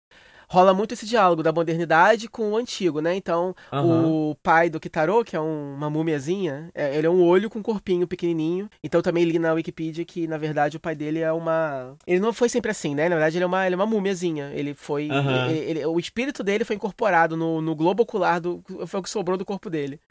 [0.51, 3.15] rola muito esse diálogo da modernidade com o antigo, né?
[3.15, 4.31] Então, uhum.
[4.31, 7.59] o pai do Kitaro, que é um, uma múmiazinha, é, ele é um olho com
[7.59, 8.69] um corpinho pequenininho.
[8.83, 11.95] Então, também li na Wikipedia que, na verdade, o pai dele é uma...
[12.05, 13.07] Ele não foi sempre assim, né?
[13.07, 14.51] Na verdade, ele é uma, ele é uma múmiazinha.
[14.53, 15.07] Ele foi...
[15.09, 15.49] Uhum.
[15.49, 18.61] Ele, ele, o espírito dele foi incorporado no, no globo ocular do...
[18.87, 20.01] Foi o que sobrou do corpo dele.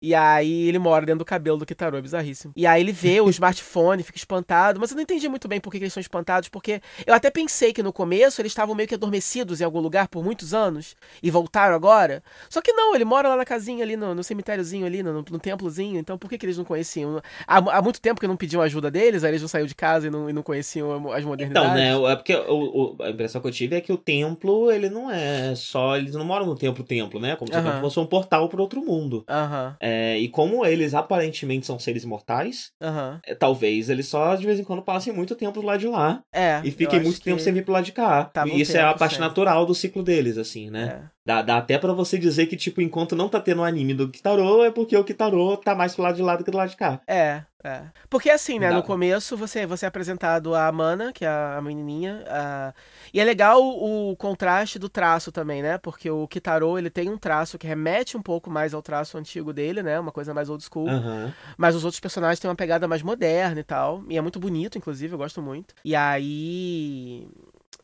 [0.00, 2.52] E aí ele mora dentro do cabelo do Kitaro, é bizarríssimo.
[2.56, 5.70] E aí ele vê o smartphone, fica espantado, mas eu não entendi muito bem por
[5.70, 8.94] que, eles são espantados, porque eu até pensei que no começo eles estavam meio que
[8.94, 12.22] adormecidos em algum lugar por muitos anos e voltaram agora.
[12.48, 15.38] Só que não, ele mora lá na casinha ali, no, no cemitériozinho ali, no, no,
[15.38, 17.20] templozinho, então por que, que eles não conheciam?
[17.46, 20.06] Há, há, muito tempo que não pediam ajuda deles, aí eles não saíram de casa
[20.06, 21.70] e não, e não conheciam as modernidades.
[21.70, 24.70] Então, né, é porque o, o, a impressão que eu tive é que o templo,
[24.70, 27.36] ele não é só, eles não moram no templo-templo, né?
[27.36, 27.80] Como se uh -huh.
[27.80, 29.24] fosse um portal para outro mundo.
[29.28, 29.66] Aham.
[29.66, 29.76] Uh -huh.
[29.80, 29.87] é,
[30.18, 33.18] e como eles aparentemente são seres mortais, uhum.
[33.24, 36.22] é, talvez eles só de vez em quando passem muito tempo do lado de lá.
[36.32, 36.60] É.
[36.64, 38.30] E fiquem muito tempo sem vir pro lado de cá.
[38.46, 41.02] e isso é a parte natural do ciclo deles, assim, né?
[41.04, 41.18] É.
[41.28, 44.08] Dá, dá até para você dizer que, tipo, enquanto não tá tendo o anime do
[44.08, 46.70] Kitaro, é porque o Kitaro tá mais pro lado de lá do que do lado
[46.70, 47.02] de cá.
[47.06, 47.82] É, é.
[48.08, 48.68] Porque assim, né?
[48.68, 48.76] Dá.
[48.76, 52.24] No começo você, você é apresentado a Mana, que é a menininha.
[52.28, 52.72] A...
[53.12, 55.76] E é legal o, o, contraste do traço também, né?
[55.76, 59.52] Porque o Kitaro, ele tem um traço que remete um pouco mais ao traço antigo
[59.52, 59.98] dele, né?
[59.98, 60.88] Uma coisa mais old school.
[60.88, 61.32] Uhum.
[61.56, 64.04] Mas os outros personagens têm uma pegada mais moderna e tal.
[64.08, 65.74] E é muito bonito, inclusive, eu gosto muito.
[65.84, 67.28] E aí.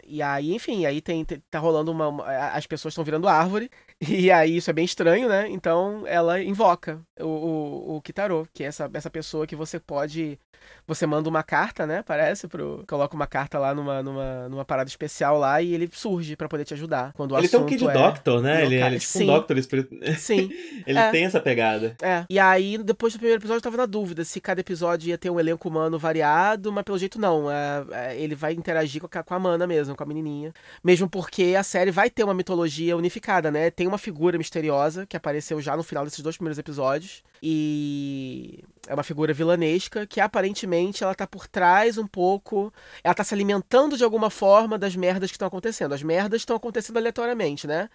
[0.06, 2.22] E aí, enfim, aí tem, tá rolando uma
[2.52, 3.70] as pessoas estão virando árvore.
[4.00, 5.48] E aí isso é bem estranho, né?
[5.48, 10.38] Então ela invoca o, o, o Kitaro, que é essa, essa pessoa que você pode
[10.86, 12.02] você manda uma carta, né?
[12.02, 12.84] Parece, pro.
[12.86, 16.64] Coloca uma carta lá numa, numa, numa parada especial lá e ele surge para poder
[16.64, 17.12] te ajudar.
[17.14, 17.92] Quando o ele tem um kit de é...
[17.92, 18.64] Doctor, né?
[18.64, 19.24] Ele, ele é tipo Sim.
[19.24, 19.56] um Doctor.
[20.18, 20.50] Sim.
[20.86, 21.10] ele é.
[21.10, 21.96] tem essa pegada.
[22.02, 22.24] É.
[22.28, 25.30] E aí, depois do primeiro episódio, eu tava na dúvida se cada episódio ia ter
[25.30, 27.50] um elenco humano variado, mas pelo jeito não.
[27.50, 30.52] É, é, ele vai interagir com a, com a Mana mesmo, com a menininha.
[30.82, 33.70] Mesmo porque a série vai ter uma mitologia unificada, né?
[33.70, 37.22] Tem uma figura misteriosa que apareceu já no final desses dois primeiros episódios.
[37.42, 42.72] E é uma figura vilanesca que aparentemente ela tá por trás um pouco.
[43.02, 45.92] Ela tá se alimentando de alguma forma das merdas que estão acontecendo.
[45.92, 47.88] As merdas estão acontecendo aleatoriamente, né?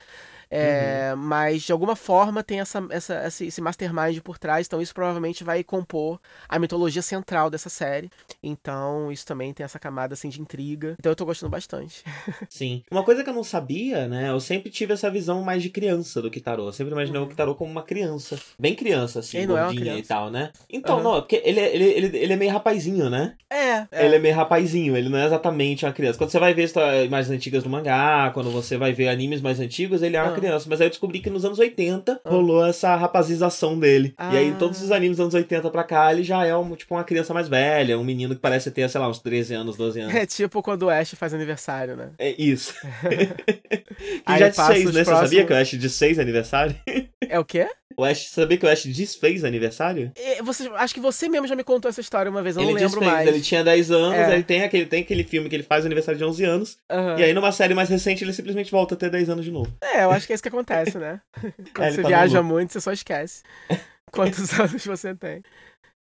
[0.50, 1.22] É, uhum.
[1.22, 5.64] Mas de alguma forma tem essa, essa, esse mastermind por trás, então isso provavelmente vai
[5.64, 8.10] compor a mitologia central dessa série.
[8.42, 10.96] Então isso também tem essa camada assim de intriga.
[11.00, 12.04] Então eu tô gostando bastante.
[12.50, 12.84] Sim.
[12.90, 14.30] Uma coisa que eu não sabia, né?
[14.30, 16.64] Eu sempre tive essa visão mais de criança do Kitaro.
[16.64, 17.28] Eu sempre imaginei uhum.
[17.28, 18.40] o Kitaro como uma criança.
[18.58, 20.52] Bem criança, assim, ele gordinha é e tal, né?
[20.70, 21.04] Então, uhum.
[21.04, 23.36] não, é porque ele, ele, ele, ele é meio rapazinho, né?
[23.50, 24.06] É, é.
[24.06, 26.18] Ele é meio rapazinho, ele não é exatamente uma criança.
[26.18, 26.72] Quando você vai ver
[27.06, 30.36] imagens antigas do mangá, quando você vai ver animes mais antigos, ele é uma uhum.
[30.40, 30.68] Criança.
[30.70, 34.14] Mas aí eu descobri que nos anos 80 rolou essa rapazização dele.
[34.18, 34.34] Ah.
[34.34, 36.96] E aí, todos os animes dos anos 80 pra cá, ele já é um, tipo
[36.96, 40.00] uma criança mais velha, um menino que parece ter, sei lá, uns 13 anos, 12
[40.02, 40.16] anos.
[40.16, 42.10] É tipo quando o Ash faz aniversário, né?
[42.18, 42.74] É isso.
[44.28, 45.04] e já de 6, né?
[45.04, 45.06] Próximos...
[45.06, 46.76] Você sabia que o Ash de 6 é aniversário?
[47.28, 47.68] É o quê?
[48.00, 50.14] O Ash, sabia que o Ash desfez aniversário?
[50.16, 52.72] É, você, acho que você mesmo já me contou essa história uma vez, eu ele
[52.72, 53.28] não lembro desfez, mais.
[53.28, 54.34] Ele tinha 10 anos, é.
[54.36, 57.20] ele tem aquele, tem aquele filme que ele faz aniversário de 11 anos, uhum.
[57.20, 59.70] e aí numa série mais recente ele simplesmente volta a ter 10 anos de novo.
[59.82, 61.20] É, eu acho que é isso que acontece, né?
[61.76, 63.44] Quando é, você tá viaja muito, você só esquece
[64.14, 65.44] quantos anos você tem.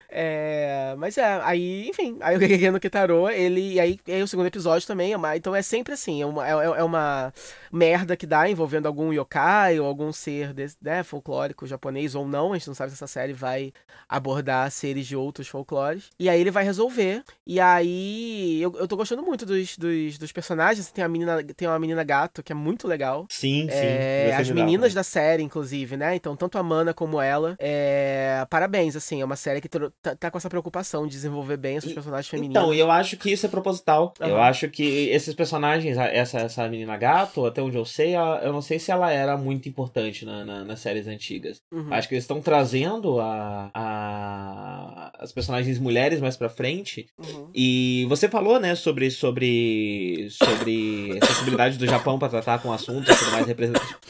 [0.10, 3.74] É, mas é, aí, enfim, aí o Gegeno Kitaro, ele.
[3.74, 6.48] E aí, aí o segundo episódio também, é uma, então é sempre assim, é uma,
[6.48, 7.34] é, é uma
[7.72, 12.54] merda que dá envolvendo algum yokai ou algum ser desse, né, folclórico japonês ou não.
[12.54, 13.74] A gente não sabe se essa série vai
[14.08, 16.10] abordar seres de outros folclores.
[16.20, 17.24] E aí ele vai resolver.
[17.46, 20.92] E aí eu, eu tô gostando muito dos, dos, dos personagens.
[20.92, 23.26] Tem, a menina, tem uma menina gato que é muito legal.
[23.30, 24.42] Sim, é, sim.
[24.42, 26.16] As meninas da série, inclusive, né?
[26.16, 27.56] Então, tanto a Mana como ela.
[27.60, 29.70] É, parabéns, assim, é uma série que
[30.06, 32.56] tá, tá, com essa preocupação de desenvolver bem esses personagens femininos.
[32.56, 34.14] Então, eu acho que isso é proposital.
[34.20, 34.28] Uhum.
[34.28, 38.62] Eu acho que esses personagens, essa, essa menina gato, até onde eu sei, eu não
[38.62, 41.62] sei se ela era muito importante na, na nas séries antigas.
[41.72, 41.94] Uhum.
[41.94, 47.08] Acho que eles estão trazendo a, a, as personagens mulheres mais pra frente.
[47.18, 47.50] Uhum.
[47.54, 53.48] E você falou, né, sobre, sobre, sobre acessibilidade do Japão para tratar com assuntos mais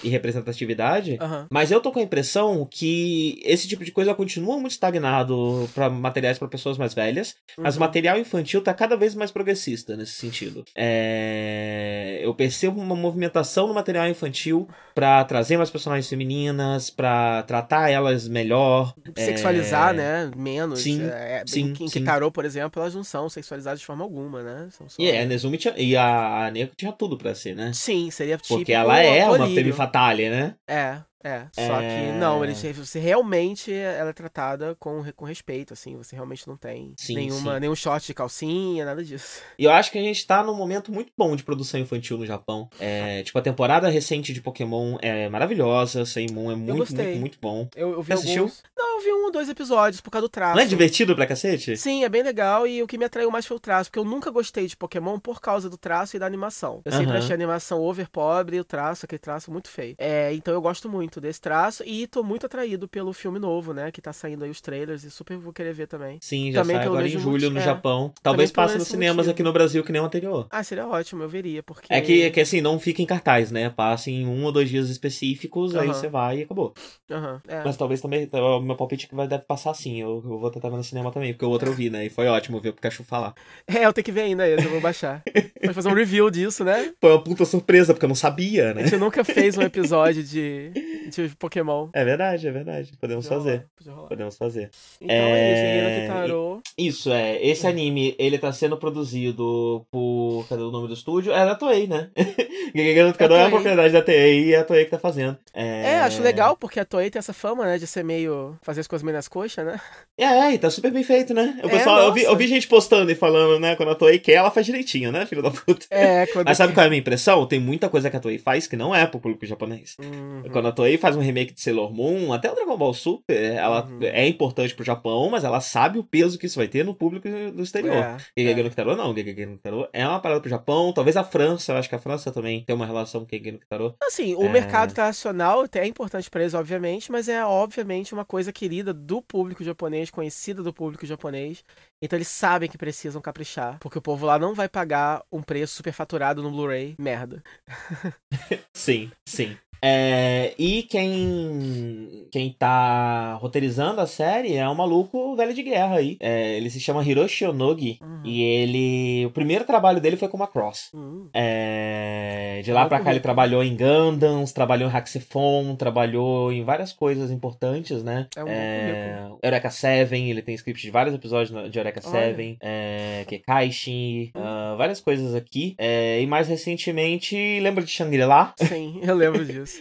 [0.04, 1.20] e representatividade.
[1.52, 5.90] Mas eu tô com a impressão que esse tipo de coisa continua muito estagnado para
[5.90, 7.36] materiais para pessoas mais velhas.
[7.58, 7.86] Mas o uhum.
[7.86, 10.64] material infantil tá cada vez mais progressista nesse sentido.
[10.76, 12.22] É...
[12.24, 18.28] Eu percebo uma movimentação no material infantil para trazer mais personagens femininas, para tratar elas
[18.28, 18.96] melhor.
[19.18, 19.98] Sexualizar, é...
[19.98, 20.32] né?
[20.36, 20.80] Menos.
[20.80, 24.70] Sim, é, sim, em Kitaro, por exemplo, elas não são sexualizadas de forma alguma, né?
[24.72, 24.96] São só...
[24.98, 27.72] E é, a Nezumi tinha, e a, a Neko tinha tudo para ser, né?
[27.74, 30.56] Sim, seria tipo Porque ela é uma femme fatale, né?
[30.68, 31.00] É.
[31.26, 31.90] É, só é...
[31.90, 36.56] que não, ele, você realmente ela é tratada com, com respeito, assim, você realmente não
[36.56, 37.60] tem sim, nenhuma, sim.
[37.62, 39.42] nenhum shot de calcinha, nada disso.
[39.58, 42.28] E eu acho que a gente tá num momento muito bom de produção infantil no
[42.28, 42.70] Japão.
[42.80, 47.68] É, tipo, a temporada recente de Pokémon é maravilhosa, Seimon é muito, muito, muito bom.
[47.76, 48.44] Eu, eu vi Você assistiu?
[48.44, 48.64] Alguns...
[48.78, 50.56] Não, eu vi um ou dois episódios por causa do traço.
[50.56, 51.76] Não é divertido pra cacete?
[51.76, 54.06] Sim, é bem legal e o que me atraiu mais foi o traço, porque eu
[54.06, 56.82] nunca gostei de Pokémon por causa do traço e da animação.
[56.86, 59.96] Eu sempre achei a animação over pobre e o traço, aquele traço muito feio.
[59.98, 63.92] É, então eu gosto muito desse traço e tô muito atraído pelo filme novo, né?
[63.92, 66.18] Que tá saindo aí os trailers e super vou querer ver também.
[66.22, 68.14] Sim, já também sai agora em julho no é, Japão.
[68.22, 69.32] Talvez passe nos cinemas motivo.
[69.32, 70.48] aqui no Brasil que nem o anterior.
[70.50, 71.94] Ah, seria ótimo, eu veria, porque...
[71.94, 73.70] É que, é que assim, não fica em cartaz, né?
[73.70, 76.74] Passe em um ou dois dias específicos, aí você vai e acabou.
[77.10, 77.64] Uhum, é.
[77.64, 80.02] Mas talvez também, o meu palpite é que vai, deve passar sim.
[80.02, 82.06] Eu, eu vou tentar ver no cinema também, porque o outro eu vi, né?
[82.06, 83.34] E foi ótimo ver o Pikachu falar.
[83.76, 85.22] É, eu tenho que ver ainda esse, eu vou baixar.
[85.62, 86.94] Vai fazer um review disso, né?
[87.02, 88.84] Foi uma puta surpresa, porque eu não sabia, né?
[88.84, 90.72] A gente nunca fez um episódio de,
[91.10, 91.90] de Pokémon.
[91.94, 92.92] É verdade, é verdade.
[93.00, 93.66] Podemos fazer.
[94.08, 94.70] Podemos fazer.
[95.00, 96.62] Então é, é isso, Kitaro.
[96.78, 97.46] Isso, é.
[97.46, 100.46] Esse anime, ele tá sendo produzido por.
[100.48, 101.32] Cadê o nome do estúdio?
[101.32, 102.10] É da Toei, né?
[102.76, 105.38] Gigante Kitaro é, é a propriedade da Toei e é a Toei que tá fazendo.
[105.54, 105.94] É...
[105.94, 106.00] é...
[106.00, 107.78] acho legal, porque a Toei tem essa fama, né?
[107.78, 108.58] De ser meio.
[108.62, 109.80] fazer as coisas meio nas coxas, né?
[110.18, 111.60] É, e tá super bem feito, né?
[111.64, 113.76] O é, pessoal, eu vi, eu vi gente postando e falando, né?
[113.76, 115.86] Quando a Toei quer, ela faz direitinho, né, filho da puta?
[115.90, 116.46] É, quando...
[116.46, 117.46] Mas sabe qual é a minha impressão?
[117.46, 119.98] Tem muita coisa que a Toei faz que não é pro público japonês.
[120.00, 120.44] Uhum.
[120.52, 123.86] Quando a Toei faz um remake de Sailor Moon, até o Dragon Ball Super, ela
[123.86, 124.00] uhum.
[124.02, 127.28] é importante pro Japão, mas ela sabe o peso que isso vai ter no público
[127.54, 127.96] do exterior.
[127.96, 128.64] É, Gegege é.
[128.64, 131.78] no Kitaro não, Gegege no Kitaro é uma parada pro Japão, talvez a França, eu
[131.78, 133.96] acho que a França também tem uma relação com Gegege no Kitaro.
[134.04, 134.50] Assim, o é...
[134.50, 139.64] mercado internacional é importante para eles, obviamente, mas é obviamente uma coisa querida do público
[139.64, 141.64] japonês, conhecida do público japonês.
[142.02, 145.76] Então eles sabem que precisam caprichar, porque o povo lá não vai pagar um preço
[145.76, 146.96] superfaturado no Blu-ray.
[147.00, 147.44] Merda.
[148.76, 149.58] sim, sim.
[149.88, 156.18] É, e quem quem tá roteirizando a série é um maluco velho de guerra aí.
[156.20, 157.98] É, ele se chama Hiroshi Onogi.
[158.02, 158.22] Uhum.
[158.26, 159.26] E ele.
[159.28, 160.90] O primeiro trabalho dele foi com a Cross.
[160.94, 161.30] Uhum.
[161.34, 166.64] É, de lá é pra cá ele trabalhou em Gundams, trabalhou em Haxifon, trabalhou em
[166.64, 168.28] várias coisas importantes, né?
[168.36, 173.24] É um é, Eureka 7, ele tem script de vários episódios de Eureka 7, é,
[173.28, 175.76] Kekaishin, uh, uh, várias coisas aqui.
[175.78, 178.54] É, e mais recentemente, lembra de Shangri-La?
[178.58, 179.75] Sim, eu lembro disso.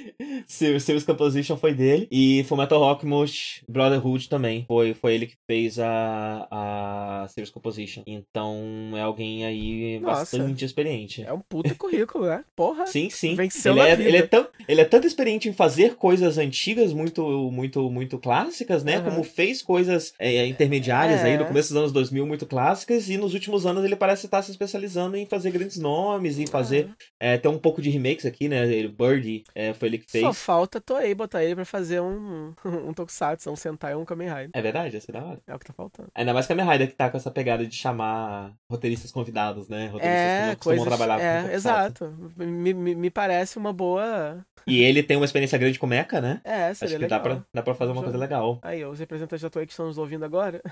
[0.46, 2.08] Series Composition foi dele.
[2.10, 4.64] E Fullmetal Alchemist Brotherhood também.
[4.66, 8.02] Foi, foi ele que fez a, a Series Composition.
[8.06, 11.22] Então é alguém aí Nossa, bastante experiente.
[11.22, 12.44] É um puta currículo, né?
[12.56, 12.86] Porra.
[12.86, 13.34] Sim, sim.
[13.34, 17.50] Venceu ele, é, ele, é tão, ele é tanto experiente em fazer coisas antigas muito,
[17.50, 18.98] muito, muito clássicas, né?
[18.98, 19.04] Uhum.
[19.04, 21.24] Como fez coisas é, intermediárias é.
[21.24, 23.08] aí no começo dos anos 2000 muito clássicas.
[23.08, 26.86] E nos últimos anos ele parece estar se especializando em fazer grandes nomes, em fazer.
[26.86, 26.94] Uhum.
[27.20, 28.64] É, tem um pouco de remakes aqui, né?
[28.88, 30.24] Birdie é, foi ele que fez.
[30.24, 34.28] Só falta Toei botar ele pra fazer um, um Tokusatsu, um Sentai ou um Kamen
[34.28, 34.50] Rider.
[34.52, 35.40] É verdade, essa é da hora.
[35.46, 36.08] É o que tá faltando.
[36.14, 39.86] Ainda mais Kamen Rider que tá com essa pegada de chamar roteiristas convidados, né?
[39.86, 40.98] Roteiristas é, que não costumam coisas...
[40.98, 42.32] trabalhar é, com Exato.
[42.36, 46.40] Me, me, me parece uma boa e ele tem uma experiência grande com Mecha, né?
[46.44, 47.08] É, seria Acho que legal.
[47.08, 48.58] Dá pra, dá pra fazer uma coisa legal.
[48.62, 50.62] Aí, os representantes da Toei que estão nos ouvindo agora,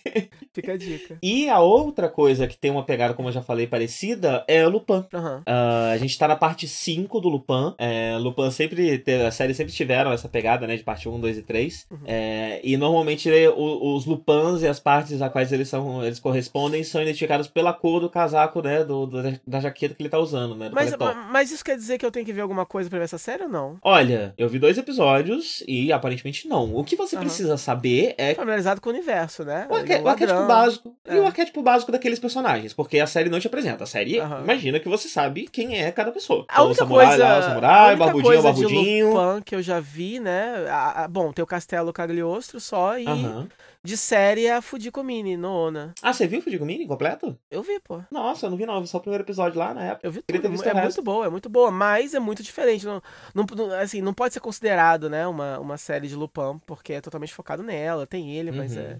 [0.52, 1.18] fica a dica.
[1.22, 4.70] E a outra coisa que tem uma pegada, como eu já falei, parecida, é o
[4.70, 5.04] Lupin.
[5.12, 5.38] Uhum.
[5.38, 7.74] Uh, a gente tá na parte 5 do Lupin.
[7.78, 11.42] É, Lupin sempre, a série sempre tiveram essa pegada, né, de parte 1, 2 e
[11.42, 11.86] 3.
[11.90, 11.98] Uhum.
[12.06, 17.02] É, e normalmente os Lupins e as partes a quais eles, são, eles correspondem são
[17.02, 20.70] identificados pela cor do casaco, né, do, do da jaqueta que ele tá usando, né.
[20.72, 20.94] Mas,
[21.30, 23.38] mas isso quer dizer que eu tenho que ver alguma coisa pra ver essa série?
[23.44, 23.78] ou não?
[23.82, 26.74] Olha, eu vi dois episódios e aparentemente não.
[26.74, 27.22] O que você uhum.
[27.22, 28.34] precisa saber é.
[28.34, 29.66] Familiarizado com o universo, né?
[29.70, 29.92] O, arque...
[29.92, 30.96] é o arquétipo básico.
[31.06, 31.16] É.
[31.16, 32.72] E o arquétipo básico daqueles personagens.
[32.72, 33.84] Porque a série não te apresenta.
[33.84, 34.44] A série uhum.
[34.44, 36.44] imagina que você sabe quem é cada pessoa.
[36.48, 37.24] A então, o samurai coisa...
[37.24, 39.10] lá, o samurai, o barbudinho, é o barbudinho.
[39.10, 40.64] De Lupin que eu já vi, né?
[41.10, 43.06] bom, tem o Castelo Cagliostro só e.
[43.06, 43.48] Uhum
[43.84, 45.94] de série é a Fujiko Mini, nona.
[46.02, 47.38] Ah, você viu Fujiko Mini completo?
[47.50, 48.00] Eu vi, pô.
[48.10, 50.06] Nossa, eu não vi não, eu vi só o primeiro episódio lá na época.
[50.06, 52.84] Eu vi tudo, é, é muito boa, é muito boa, mas é muito diferente.
[52.84, 53.00] Não,
[53.34, 57.32] não, assim, não pode ser considerado, né, uma, uma série de Lupin, porque é totalmente
[57.32, 58.82] focado nela, tem ele, mas uhum.
[58.82, 58.98] é...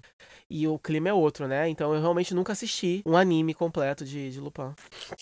[0.50, 1.68] E o clima é outro, né?
[1.68, 4.70] Então eu realmente nunca assisti um anime completo de, de Lupin.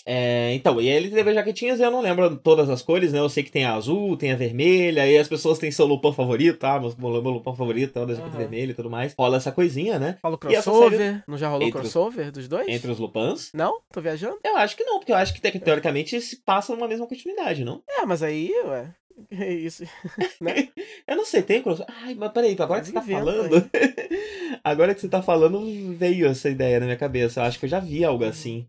[0.05, 3.19] É, então, e ele teve jaquetinhas, eu não lembro todas as cores, né?
[3.19, 6.13] Eu sei que tem a azul, tem a vermelha, e as pessoas têm seu Lupin
[6.13, 6.79] favorito, tá?
[6.79, 8.39] Meu, meu Lupin favorito é o da jaqueta uhum.
[8.39, 9.13] vermelha e tudo mais.
[9.19, 10.19] Rola essa coisinha, né?
[10.21, 10.99] Fala crossover.
[10.99, 11.23] Série...
[11.27, 12.67] Não já rolou entre crossover dos dois?
[12.67, 13.49] Entre os Lupans?
[13.55, 13.81] Não?
[13.91, 14.37] Tô viajando?
[14.43, 17.81] Eu acho que não, porque eu acho que teoricamente se passa numa mesma continuidade, não?
[17.89, 18.93] É, mas aí, ué.
[19.31, 19.83] É isso.
[20.39, 20.69] né?
[21.07, 21.93] eu não sei, tem crossover.
[22.03, 23.69] Ai, mas peraí, agora que você tá falando.
[24.63, 25.59] agora que você tá falando,
[25.95, 27.39] veio essa ideia na minha cabeça.
[27.39, 28.29] Eu acho que eu já vi algo uhum.
[28.29, 28.65] assim.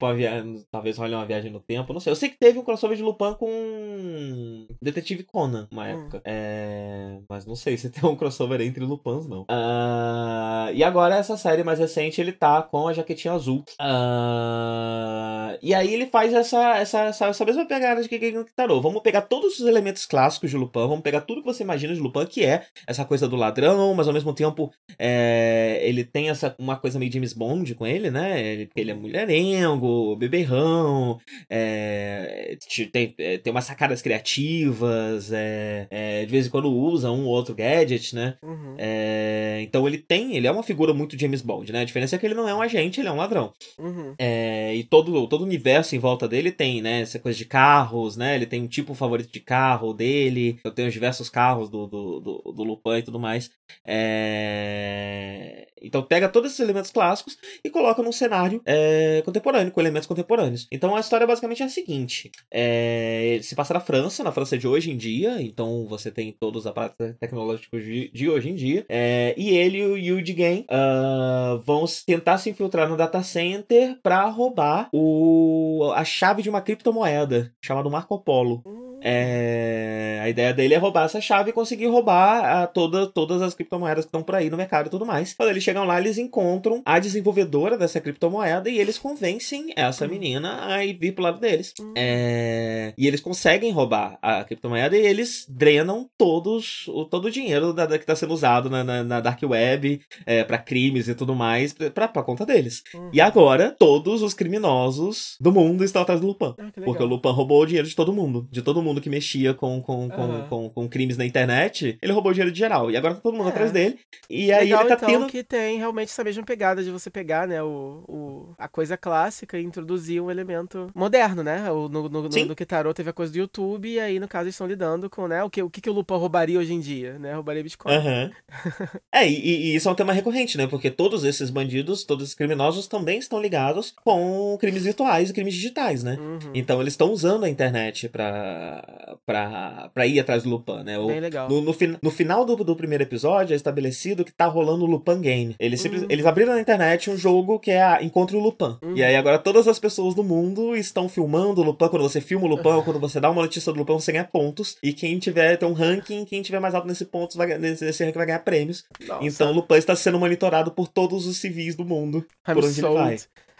[0.70, 1.92] Talvez role uma viagem no tempo.
[1.92, 2.10] Não sei.
[2.10, 5.86] Eu sei que teve um crossover de Lupin com Detetive Conan uma hum.
[5.86, 6.18] época.
[6.18, 6.22] Hum.
[6.24, 7.18] É...
[7.28, 9.42] Mas não sei se tem um crossover entre Lupins, não.
[9.42, 10.72] Uh...
[10.72, 13.64] E agora, essa série mais recente, ele tá com a jaquetinha azul.
[13.80, 15.58] Uh...
[15.60, 18.80] E aí ele faz essa, essa, essa, essa mesma pegada de Kikei no Kitaro.
[18.80, 21.94] Vamos pegar todos os elementos clássicos clássicos de Lupin, vamos pegar tudo que você imagina
[21.94, 26.30] de Lupin, que é essa coisa do ladrão, mas ao mesmo tempo é, ele tem
[26.30, 28.40] essa uma coisa meio James Bond com ele, né?
[28.40, 31.18] Ele, ele é mulherengo, beberrão,
[31.50, 32.56] é,
[32.92, 37.32] tem, é, tem umas sacadas criativas, é, é, de vez em quando usa um ou
[37.32, 38.36] outro gadget, né?
[38.42, 38.74] Uhum.
[38.78, 41.80] É, então ele tem, ele é uma figura muito James Bond, né?
[41.80, 43.52] A diferença é que ele não é um agente, ele é um ladrão.
[43.78, 44.14] Uhum.
[44.18, 47.00] E todo, todo o universo em volta dele tem, né?
[47.00, 48.34] Essa coisa de carros, né?
[48.34, 50.60] Ele tem um tipo favorito de carro dele dele.
[50.62, 53.50] Eu tenho diversos carros do, do, do, do Lupin e tudo mais.
[53.86, 55.66] É...
[55.80, 60.66] Então pega todos esses elementos clássicos e coloca num cenário é, contemporâneo, com elementos contemporâneos.
[60.72, 64.66] Então a história basicamente é a seguinte: é, se passa na França, na França de
[64.66, 68.84] hoje em dia, então você tem todos os aparatos tecnológicos de, de hoje em dia.
[68.88, 73.98] É, e ele e o Yu Jigen uh, vão tentar se infiltrar no data center
[74.02, 78.62] para roubar o, a chave de uma criptomoeda chamada Marco Polo.
[78.98, 79.02] Hum.
[79.02, 83.54] É, a ideia dele é roubar essa chave e conseguir roubar a toda, todas as
[83.54, 85.34] criptomoedas que estão por aí no mercado e tudo mais.
[85.34, 90.08] Quando eles chegam lá, eles encontram a desenvolvedora dessa criptomoeda e eles convencem essa hum.
[90.08, 91.72] menina a ir vir pro lado deles.
[91.80, 91.94] Hum.
[91.96, 97.72] É, e eles conseguem roubar a criptomoeda e eles drenam todos, o, todo o dinheiro
[97.72, 101.14] da, da que está sendo usado na, na, na Dark Web é, para crimes e
[101.14, 102.82] tudo mais pra, pra conta deles.
[102.94, 103.10] Uhum.
[103.12, 106.54] E agora, todos os criminosos do mundo estão atrás do Lupin.
[106.58, 108.46] Ah, porque o Lupin roubou o dinheiro de todo mundo.
[108.50, 110.48] De todo mundo mundo que mexia com, com, com, uhum.
[110.48, 112.90] com, com, crimes na internet, ele roubou dinheiro de geral.
[112.90, 113.50] E agora tá todo mundo é.
[113.50, 113.98] atrás dele.
[114.28, 115.26] E aí Legal, ele tá então, tendo.
[115.26, 119.58] que tem realmente essa mesma pegada de você pegar, né, o, o, a coisa clássica
[119.58, 121.70] e introduzir um elemento moderno, né?
[121.70, 124.54] O, no, no, no, no teve a coisa do YouTube, e aí, no caso, eles
[124.54, 127.18] estão lidando com, né, o que, o que, que o Lupin roubaria hoje em dia,
[127.18, 127.34] né?
[127.34, 127.94] Roubaria Bitcoin.
[127.94, 128.30] Uhum.
[129.12, 130.66] é, e, e, isso é um tema recorrente, né?
[130.66, 135.54] Porque todos esses bandidos, todos esses criminosos também estão ligados com crimes virtuais e crimes
[135.54, 136.16] digitais, né?
[136.18, 136.50] Uhum.
[136.54, 140.98] Então eles estão usando a internet para pra, pra, pra ir atrás do Lupin, né?
[140.98, 141.48] Bem legal.
[141.48, 145.20] No, no, no final do, do primeiro episódio é estabelecido que tá rolando o Lupin
[145.20, 145.56] Game.
[145.58, 146.06] Eles, uhum.
[146.08, 148.76] eles abriram na internet um jogo que é a Encontre o Lupin.
[148.82, 148.96] Uhum.
[148.96, 151.88] E aí agora todas as pessoas do mundo estão filmando o Lupin.
[151.88, 154.24] Quando você filma o Lupin ou quando você dá uma notícia do Lupin, você ganha
[154.24, 154.76] pontos.
[154.82, 158.04] E quem tiver tem um ranking, quem tiver mais alto nesse ponto vai, nesse, nesse
[158.04, 158.84] ranking vai ganhar prêmios.
[159.06, 159.24] Nossa.
[159.24, 162.24] Então o Lupin está sendo monitorado por todos os civis do mundo.
[162.46, 163.16] I'm por onde so ele vai.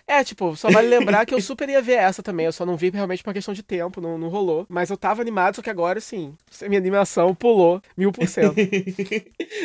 [0.09, 2.47] É, tipo, só vale lembrar que eu super ia ver essa também.
[2.47, 4.65] Eu só não vi realmente por uma questão de tempo, não, não rolou.
[4.67, 8.55] Mas eu tava animado, só que agora, sim, minha animação pulou mil por cento.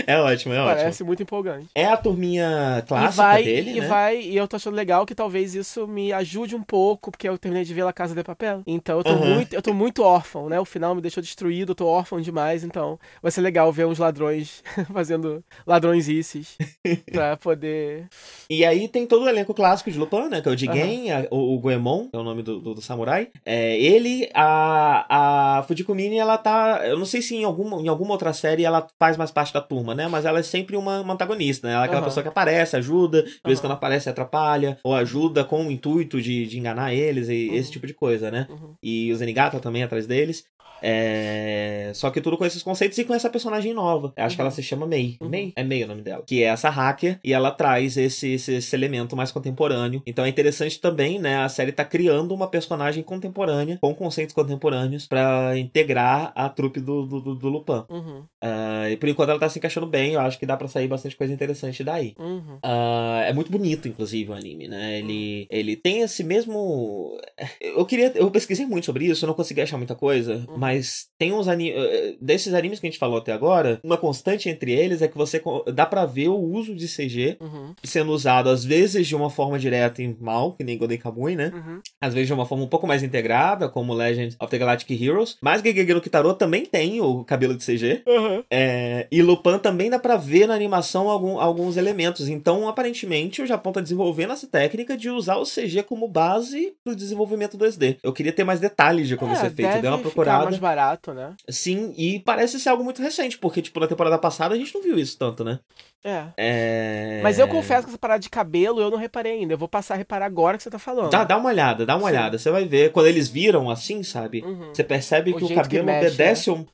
[0.07, 0.83] É ótimo, é Parece ótimo.
[0.83, 1.67] Parece muito empolgante.
[1.75, 3.87] É a turminha clássica e vai, dele, e né?
[3.87, 7.37] vai, e eu tô achando legal que talvez isso me ajude um pouco, porque eu
[7.37, 8.63] terminei de ver La Casa de Papel.
[8.65, 9.35] Então eu tô, uhum.
[9.35, 10.59] muito, eu tô muito órfão, né?
[10.59, 13.99] O final me deixou destruído, eu tô órfão demais, então vai ser legal ver uns
[13.99, 16.57] ladrões fazendo ladrõesices
[17.11, 18.07] pra poder...
[18.49, 20.41] E aí tem todo o elenco clássico de Lupin, né?
[20.41, 22.81] Que é o Jigen, uhum a, o, o Goemon, é o nome do, do, do,
[22.81, 23.29] samurai.
[23.45, 26.81] É, ele, a, a Fujikumini, ela tá.
[26.85, 29.61] Eu não sei se em alguma, em alguma outra série ela faz mais parte da
[29.61, 30.07] turma, né?
[30.07, 31.73] Mas ela é sempre uma, uma antagonista, né?
[31.73, 32.07] Ela é aquela uhum.
[32.07, 33.63] pessoa que aparece, ajuda, de vez uhum.
[33.63, 37.55] quando aparece atrapalha, ou ajuda com o intuito de, de enganar eles e uhum.
[37.55, 38.47] esse tipo de coisa, né?
[38.49, 38.75] Uhum.
[38.81, 40.45] E o Zenigata também atrás deles.
[40.83, 41.91] É...
[41.95, 44.13] Só que tudo com esses conceitos e com essa personagem nova.
[44.17, 44.35] Eu acho uhum.
[44.35, 44.55] que ela uhum.
[44.55, 45.17] se chama Mei.
[45.21, 45.29] Uhum.
[45.29, 45.53] Mei?
[45.55, 46.23] É Mei o nome dela.
[46.27, 50.01] Que é essa hacker e ela traz esse, esse, esse, elemento mais contemporâneo.
[50.05, 51.37] Então é interessante também, né?
[51.37, 57.05] A série tá criando uma personagem contemporânea com conceitos contemporâneos para integrar a trupe do,
[57.05, 57.83] do, do, do Lupin.
[57.89, 58.23] Uhum.
[58.43, 60.13] Uh, e por enquanto ela tá se encaixando bem.
[60.13, 62.15] Eu acho que dá para sair bastante coisa interessante daí.
[62.19, 64.99] Uh, é muito bonito, inclusive, o anime, né?
[64.99, 67.17] Ele, ele tem esse mesmo.
[67.61, 68.11] Eu queria.
[68.15, 71.47] Eu pesquisei muito sobre isso, eu não consegui achar muita coisa, mas mas tem uns
[71.47, 71.75] animes.
[71.75, 75.07] Eh, eh, desses animes que a gente falou até agora, uma constante entre eles é
[75.07, 75.41] que você
[75.73, 77.73] dá para ver o uso de CG uhum.
[77.83, 81.51] sendo usado às vezes de uma forma direta e mal, que nem Golden Kamuy, né?
[81.53, 81.79] Uhum.
[82.01, 85.37] Às vezes de uma forma um pouco mais integrada, como Legend of the Galactic Heroes.
[85.41, 88.01] Mas Gegege no Kitaro também tem o cabelo de CG.
[88.07, 88.43] Uhum.
[88.51, 92.27] É, e Lupin também dá pra ver na animação algum, alguns elementos.
[92.27, 96.95] Então, aparentemente, o Japão tá desenvolvendo essa técnica de usar o CG como base pro
[96.95, 97.97] desenvolvimento 2D.
[98.03, 99.81] Eu queria ter mais detalhes de como é, isso é feito.
[99.81, 101.35] Deu uma procurada barato, né?
[101.49, 104.81] Sim, e parece ser algo muito recente, porque, tipo, na temporada passada a gente não
[104.81, 105.59] viu isso tanto, né?
[106.03, 106.25] É.
[106.37, 107.19] é.
[107.23, 109.53] Mas eu confesso que essa parada de cabelo eu não reparei ainda.
[109.53, 111.09] Eu vou passar a reparar agora que você tá falando.
[111.09, 112.13] Dá, dá uma olhada, dá uma Sim.
[112.13, 112.37] olhada.
[112.37, 112.91] Você vai ver.
[112.91, 114.43] Quando eles viram assim, sabe?
[114.43, 114.73] Uhum.
[114.73, 116.51] Você percebe o que o cabelo que mexe, obedece.
[116.51, 116.57] Né?
[116.57, 116.65] Um...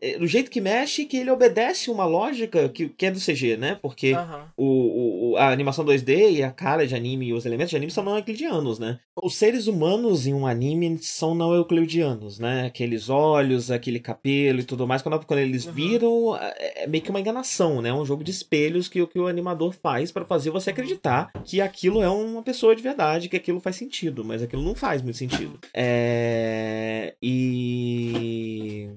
[0.00, 3.56] É, do jeito que mexe, que ele obedece uma lógica que, que é do CG,
[3.56, 3.78] né?
[3.80, 4.42] Porque uhum.
[4.56, 7.92] o, o, a animação 2D e a cara de anime e os elementos de anime
[7.92, 8.98] são não euclidianos, né?
[9.22, 12.66] Os seres humanos em um anime são não euclidianos, né?
[12.66, 15.02] Aqueles olhos, aquele cabelo e tudo mais.
[15.02, 15.72] Quando, quando eles uhum.
[15.72, 17.92] viram, é, é meio que uma enganação, né?
[17.92, 21.60] Um jogo de espelho espelhos que, que o animador faz para fazer você acreditar que
[21.60, 25.18] aquilo é uma pessoa de verdade, que aquilo faz sentido, mas aquilo não faz muito
[25.18, 25.58] sentido.
[25.74, 27.14] É...
[27.22, 28.88] E...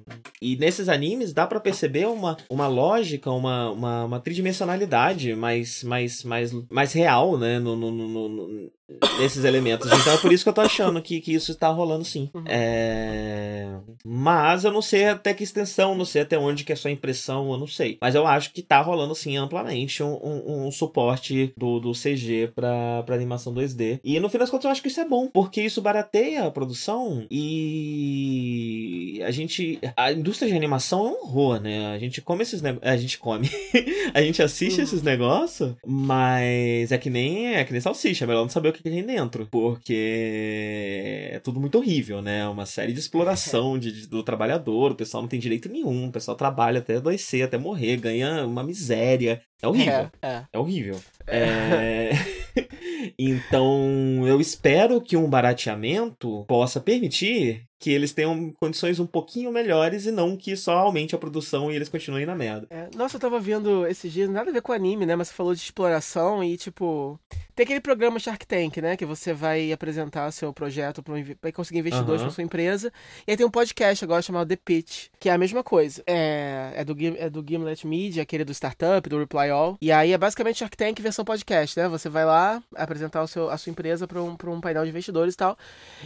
[0.42, 6.24] E nesses animes dá para perceber uma, uma lógica, uma, uma, uma tridimensionalidade mais, mais,
[6.24, 7.60] mais, mais real, né?
[7.60, 9.92] No, no, no, no, nesses elementos.
[9.92, 12.30] Então é por isso que eu tô achando que, que isso tá rolando sim.
[12.34, 12.44] Uhum.
[12.48, 13.68] É...
[14.04, 17.52] Mas eu não sei até que extensão, não sei até onde que é só impressão,
[17.52, 17.98] eu não sei.
[18.02, 22.52] Mas eu acho que tá rolando sim amplamente um, um, um suporte do, do CG
[22.56, 24.00] pra, pra animação 2D.
[24.04, 26.52] E no fim das contas eu acho que isso é bom, porque isso barateia a
[26.52, 29.80] produção e a gente.
[29.96, 31.88] A indústria de animação é um horror, né?
[31.88, 32.92] A gente come esses negócios.
[32.92, 33.50] A gente come.
[34.14, 34.84] a gente assiste uhum.
[34.84, 38.74] esses negócios, mas é que nem é que nem salsicha, é melhor não saber o
[38.82, 39.48] que tem dentro.
[39.48, 42.48] Porque é tudo muito horrível, né?
[42.48, 46.12] Uma série de exploração de, de, do trabalhador, o pessoal não tem direito nenhum, o
[46.12, 49.42] pessoal trabalha até adoecer, até morrer, ganha uma miséria.
[49.62, 50.12] É horrível.
[50.22, 50.46] É, é.
[50.54, 51.00] é horrível.
[51.28, 52.12] É...
[53.18, 60.08] então, eu espero que um barateamento possa permitir que eles tenham condições um pouquinho melhores
[60.08, 62.66] e não que só aumente a produção e eles continuem na merda.
[62.72, 65.16] É, nossa, eu tava vendo esses dias, nada a ver com anime, né?
[65.16, 67.20] Mas você falou de exploração e, tipo.
[67.54, 68.98] Tem aquele programa Shark Tank, né?
[68.98, 71.24] Que você vai apresentar seu projeto para um,
[71.54, 72.28] conseguir investidores uhum.
[72.28, 72.92] para sua empresa.
[73.26, 76.04] E aí tem um podcast agora chamado The Pitch, que é a mesma coisa.
[76.06, 79.78] É, é, do, é do Gimlet Media, aquele do Startup, do Reply All.
[79.80, 81.88] E aí é basicamente Shark Tank versão podcast, né?
[81.88, 85.36] Você vai lá apresentar o seu, a sua empresa para um, um painel de investidores
[85.36, 85.58] e tal.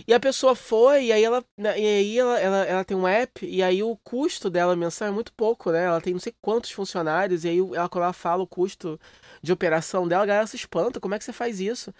[0.07, 1.43] E a pessoa foi, e aí ela.
[1.57, 5.07] Né, e aí ela, ela, ela tem um app, e aí o custo dela mensal
[5.07, 5.85] é muito pouco, né?
[5.85, 8.99] Ela tem não sei quantos funcionários, e aí ela, quando ela fala o custo
[9.41, 11.93] de operação dela, a galera se espanta, como é que você faz isso?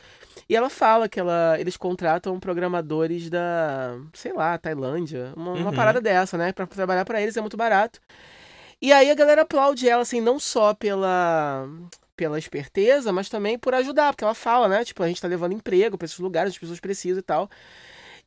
[0.48, 5.62] E ela fala que ela, eles contratam programadores da, sei lá, Tailândia, uma, uhum.
[5.62, 6.52] uma parada dessa, né?
[6.52, 8.00] Pra trabalhar para eles é muito barato.
[8.82, 11.68] E aí a galera aplaude ela, assim, não só pela
[12.20, 14.84] pela esperteza, mas também por ajudar, porque ela fala, né?
[14.84, 17.50] Tipo, a gente tá levando emprego para esses lugares, as pessoas precisam e tal.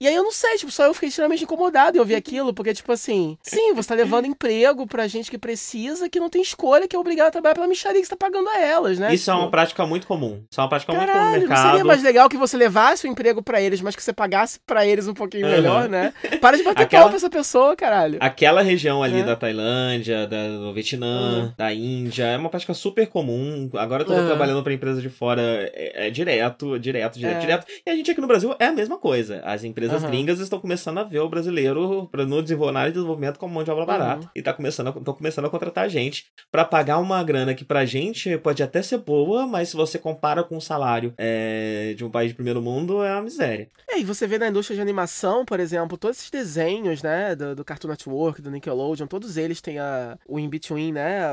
[0.03, 2.74] E aí eu não sei, tipo, só eu fiquei extremamente incomodado em ouvir aquilo, porque,
[2.74, 6.88] tipo assim, sim, você tá levando emprego pra gente que precisa, que não tem escolha,
[6.88, 9.14] que é obrigado a trabalhar pela micharia que você tá pagando a elas, né?
[9.14, 9.30] Isso tipo...
[9.30, 10.42] é uma tipo, prática muito comum.
[10.50, 11.62] Isso é uma prática Caralho, muito comum no mercado.
[11.62, 14.59] Não seria mais legal que você levasse o emprego pra eles, mas que você pagasse
[14.66, 15.53] pra eles um pouquinho uhum.
[15.53, 16.12] melhor, né?
[16.40, 17.03] Para de bater Aquela...
[17.03, 18.18] pau pra essa pessoa, caralho.
[18.20, 19.22] Aquela região ali é.
[19.22, 21.53] da Tailândia, da, do Vietnã, uhum.
[21.57, 23.70] da Índia, é uma prática super comum.
[23.74, 24.26] Agora eu tô uhum.
[24.26, 25.42] trabalhando pra empresa de fora,
[25.72, 27.38] é, é direto, direto, direto, é.
[27.38, 27.66] direto.
[27.86, 29.40] E a gente aqui no Brasil é a mesma coisa.
[29.44, 32.62] As empresas gringas estão começando a ver o brasileiro no desenvolvimento
[32.93, 34.30] desenvolvimento como mão de obra barata.
[34.34, 37.84] E tá começando a, tão começando a contratar gente para pagar uma grana que pra
[37.84, 42.11] gente pode até ser boa, mas se você compara com o salário é, de um
[42.11, 43.68] país de primeiro mundo, é uma miséria.
[43.88, 47.55] É, e você vê na indústria de animação, por exemplo, todos esses desenhos, né, do,
[47.55, 51.24] do Cartoon Network, do Nickelodeon, todos eles têm a, o in-between, né,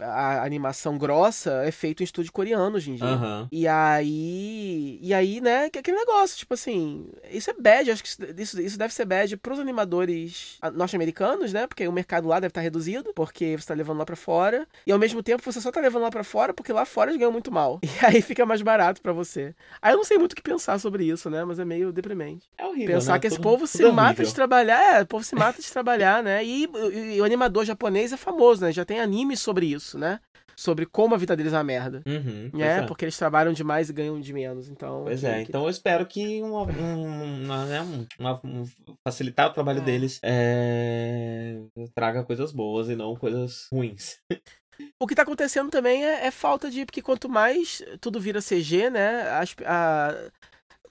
[0.00, 3.06] a, a, animação grossa é feito em estúdio coreano hoje em dia.
[3.06, 3.48] Uhum.
[3.50, 8.42] E aí, e aí, né, que aquele negócio, tipo assim, isso é bad, acho que
[8.42, 12.60] isso, isso deve ser bad pros animadores norte-americanos, né, porque o mercado lá deve estar
[12.60, 15.80] reduzido, porque você tá levando lá para fora, e ao mesmo tempo você só tá
[15.80, 17.80] levando lá para fora porque lá fora eles ganham muito mal.
[17.96, 19.54] E aí fica mais barato para você.
[19.80, 22.46] Aí eu não sei muito o que pensar sobre isso, né, mas é meio deprimente.
[22.58, 23.18] É horrível, Pensar né?
[23.20, 26.44] que esse povo se mata de trabalhar, é, o povo se mata de trabalhar, né,
[26.44, 30.20] e, e, e o animador japonês é famoso, né, já tem anime sobre isso, né
[30.58, 32.02] sobre como a vida deles é uma merda.
[32.06, 32.78] Uhum, né?
[32.78, 32.82] É.
[32.82, 34.68] Porque eles trabalham demais e ganham de menos.
[34.68, 35.02] Então.
[35.04, 35.48] Pois é, que...
[35.48, 38.64] então eu espero que uma, uma, né, uma, um,
[39.04, 39.84] facilitar o trabalho é.
[39.84, 41.60] deles é,
[41.94, 44.18] traga coisas boas e não coisas ruins.
[45.00, 46.84] O que tá acontecendo também é, é, falta de.
[46.84, 49.22] Porque quanto mais tudo vira CG, né?
[49.30, 50.14] As, a,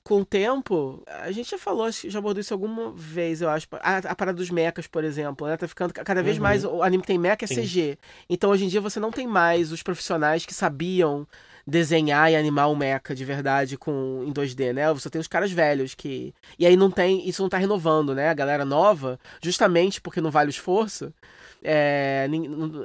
[0.05, 3.67] com o tempo, a gente já falou, já abordou isso alguma vez, eu acho.
[3.81, 5.57] A, a parada dos mechas, por exemplo, né?
[5.57, 6.43] Tá ficando cada vez uhum.
[6.43, 6.63] mais.
[6.63, 7.63] O anime tem mecha é Sim.
[7.63, 7.97] CG.
[8.29, 11.27] Então hoje em dia você não tem mais os profissionais que sabiam
[11.65, 14.93] desenhar e animar um mecha de verdade com em 2D, né?
[14.93, 16.35] Você tem os caras velhos que.
[16.59, 17.27] E aí não tem.
[17.27, 18.29] Isso não tá renovando, né?
[18.29, 21.11] A galera nova, justamente porque não vale o esforço
[21.67, 22.27] é,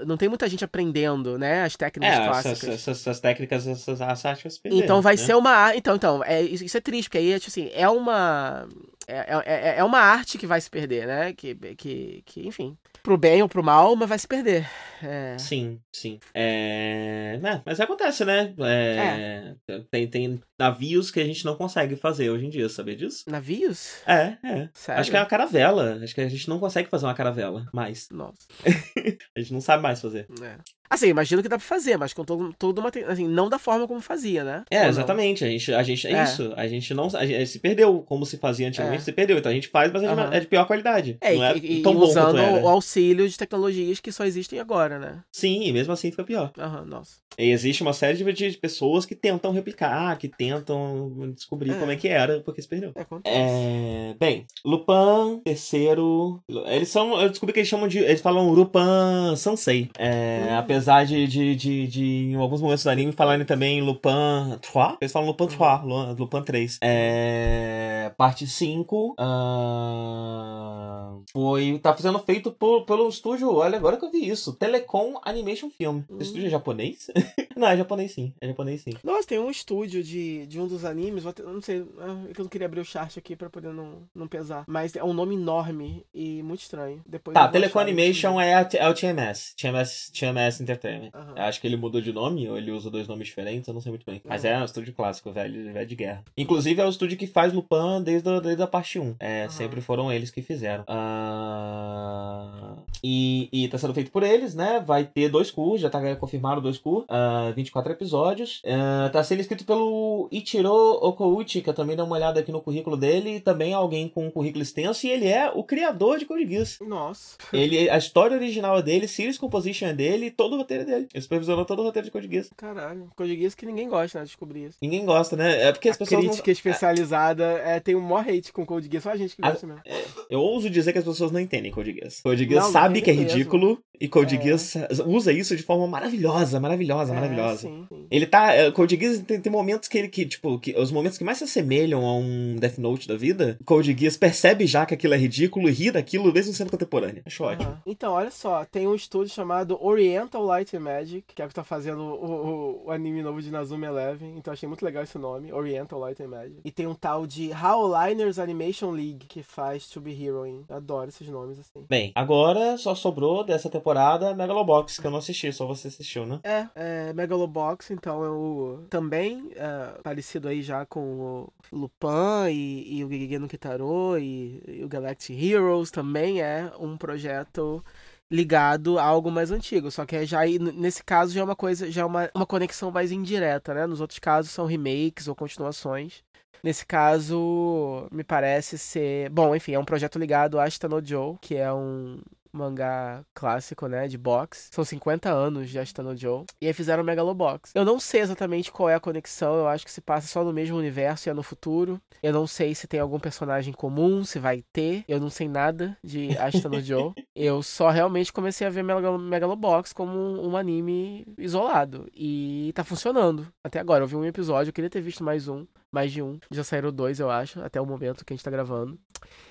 [0.07, 1.65] não tem muita gente aprendendo, né?
[1.65, 2.65] As técnicas é, clássicas.
[2.65, 5.23] Essas, essas, técnicas, essas, essas perder, Então vai né?
[5.23, 5.77] ser uma.
[5.77, 8.67] Então, então, é, isso é triste, porque aí, tipo assim, é uma.
[9.07, 11.33] É, é, é, é uma arte que vai se perder, né?
[11.35, 14.69] Que, que, que, enfim, pro bem ou pro mal, mas vai se perder.
[15.03, 15.37] É...
[15.39, 16.21] Sim, sim.
[16.35, 17.39] É...
[17.41, 18.55] Né, mas acontece, né?
[18.59, 19.55] É...
[19.69, 19.81] é.
[19.91, 23.25] Tem, tem navios que a gente não consegue fazer hoje em dia, sabia disso?
[23.29, 24.03] Navios?
[24.07, 24.69] É, é.
[24.75, 25.01] Sério?
[25.01, 26.01] Acho que é uma caravela.
[26.03, 28.09] Acho que a gente não consegue fazer uma caravela mais.
[28.11, 28.47] Nossa.
[29.37, 30.27] a gente não sabe mais fazer.
[30.43, 30.57] É.
[30.91, 32.91] Assim, imagino que dá pra fazer, mas com todo, toda uma.
[33.07, 34.65] Assim, não da forma como fazia, né?
[34.69, 35.45] É, exatamente.
[35.45, 36.07] A gente, a gente.
[36.09, 36.53] É, é, isso.
[36.57, 37.07] A gente não.
[37.15, 39.05] A gente se perdeu como se fazia antigamente, é.
[39.05, 39.39] se perdeu.
[39.39, 40.33] Então a gente faz, mas uhum.
[40.33, 41.17] é de pior qualidade.
[41.21, 44.59] É, não é e, tão e bom usando o auxílio de tecnologias que só existem
[44.59, 45.23] agora, né?
[45.31, 46.51] Sim, e mesmo assim fica pior.
[46.59, 47.21] Aham, nossa.
[47.39, 51.79] E existe uma série de, de pessoas que tentam replicar, que tentam descobrir é.
[51.79, 52.93] como é que era, porque se perdeu.
[53.25, 56.43] É, bem, Lupin, terceiro.
[56.67, 57.21] Eles são.
[57.21, 57.99] Eu descobri que eles chamam de.
[57.99, 59.91] Eles falam Lupin Sansei.
[59.97, 60.59] É, hum.
[60.59, 64.97] Apesar de, de, de, de, em alguns momentos do anime, falarem também Lupin 3.
[65.01, 66.17] Eles falam Lupin 3, uhum.
[66.19, 66.79] Lupin 3.
[66.83, 69.15] É, parte 5.
[69.19, 71.79] Uh, foi.
[71.79, 73.55] Tá sendo feito por, pelo estúdio.
[73.55, 74.53] Olha, agora que eu vi isso.
[74.55, 76.03] Telecom Animation Film.
[76.11, 76.19] Hum.
[76.21, 77.11] Estúdio é japonês?
[77.57, 78.33] não, é japonês sim.
[78.41, 78.93] É japonês sim.
[79.03, 81.23] Nossa, tem um estúdio de, de um dos animes.
[81.23, 81.81] Vou não sei.
[81.81, 84.65] É que eu não queria abrir o chart aqui pra poder não, não pesar.
[84.67, 87.03] Mas é um nome enorme e muito estranho.
[87.07, 89.55] Depois tá, Telecom Animation é, a, é o TMS.
[89.57, 91.11] TMS, TMS Entertainment.
[91.15, 91.35] Uhum.
[91.37, 93.91] Acho que ele mudou de nome, ou ele usa dois nomes diferentes, eu não sei
[93.91, 94.21] muito bem.
[94.25, 94.51] Mas uhum.
[94.51, 96.25] é um estúdio clássico, velho, velho de guerra.
[96.37, 99.17] Inclusive é o estúdio que faz Lupin desde, a, desde a parte 1.
[99.19, 99.51] É, uhum.
[99.51, 100.85] Sempre foram eles que fizeram.
[100.85, 102.70] Uh...
[103.03, 104.83] E, e tá sendo feito por eles, né?
[104.85, 107.07] Vai ter dois cursos, já tá confirmado dois cursos.
[107.09, 108.63] Uh, 24 episódios.
[108.65, 112.61] Uh, tá sendo escrito pelo Ichiro Okouchi, que eu também dei uma olhada aqui no
[112.61, 113.37] currículo dele.
[113.37, 115.07] E também alguém com um currículo extenso.
[115.07, 116.79] E ele é o criador de Code Geass.
[116.81, 117.37] Nossa.
[117.53, 120.87] Ele, a história original é dele, Series Composition é dele e todo o roteiro é
[120.87, 121.09] dele.
[121.13, 122.51] Ele supervisionou todo o roteiro de Code Geass.
[122.57, 123.11] Caralho.
[123.17, 124.25] Code Geass que ninguém gosta, né?
[124.25, 124.79] Descobrir isso.
[124.81, 125.69] Ninguém gosta, né?
[125.69, 126.21] É porque as a pessoas.
[126.21, 126.53] crítica não...
[126.53, 129.05] especializada é, tem um maior hate com Code Geass.
[129.05, 129.69] Só a gente que gosta a...
[129.69, 129.83] mesmo.
[129.85, 132.21] É, eu ouso dizer que as pessoas não entendem Code Geass.
[132.21, 134.41] Code Geass sabe que é ridículo e Code é.
[134.41, 134.75] Geass
[135.07, 137.69] usa isso de forma maravilhosa, maravilhosa, é, maravilhosa.
[137.69, 138.07] Sim, sim.
[138.11, 138.55] Ele tá.
[138.55, 141.37] É, Code Geass tem, tem, momentos que ele, que, tipo, que, os momentos que mais
[141.37, 145.19] se assemelham a um Death Note da vida, Code Geass percebe já que aquilo é
[145.19, 147.23] ridículo e ri daquilo mesmo sendo contemporâneo.
[147.27, 147.51] Acho uhum.
[147.51, 147.83] ótimo.
[147.85, 151.55] Então, olha só, tem um estúdio chamado Oriental Light and Magic, que é o que
[151.55, 154.35] tá fazendo o, o, o anime novo de Nazumi Eleven.
[154.39, 156.61] Então achei muito legal esse nome, Oriental Light and Magic.
[156.65, 160.65] E tem um tal de Howliners Animation League, que faz To Be Heroine.
[160.71, 161.85] adoro esses nomes, assim.
[161.87, 166.41] Bem, agora só sobrou dessa temporada Megalobox, que eu não assisti, só você assistiu, né?
[166.43, 168.85] É, é Megalobox, então é o.
[168.89, 174.63] Também é, parecido aí já com o Lupin e, e o Gigege no Kitaro e,
[174.67, 177.85] e o Galactic Heroes também é um projeto
[178.31, 179.91] ligado a algo mais antigo.
[179.91, 180.41] Só que é já
[180.75, 183.87] nesse caso já é uma coisa, já é uma, uma conexão mais indireta, né?
[183.87, 186.23] Nos outros casos são remakes ou continuações.
[186.63, 189.31] Nesse caso, me parece ser.
[189.31, 192.21] Bom, enfim, é um projeto ligado a Ashita no Joe, que é um,
[192.53, 194.69] mangá clássico, né, de box.
[194.73, 196.45] São 50 anos de Ashita no Joe.
[196.61, 197.73] E aí fizeram o Megalobox.
[197.75, 200.53] Eu não sei exatamente qual é a conexão, eu acho que se passa só no
[200.53, 202.01] mesmo universo e é no futuro.
[202.23, 205.05] Eu não sei se tem algum personagem comum, se vai ter.
[205.09, 207.13] Eu não sei nada de Ashita no Joe.
[207.35, 212.09] Eu só realmente comecei a ver Megalobox como um, um, anime isolado.
[212.15, 213.49] E tá funcionando.
[213.65, 216.39] Até agora, eu vi um episódio, eu queria ter visto mais um mais de um.
[216.51, 218.99] Já saíram dois, eu acho, até o momento que a gente tá gravando.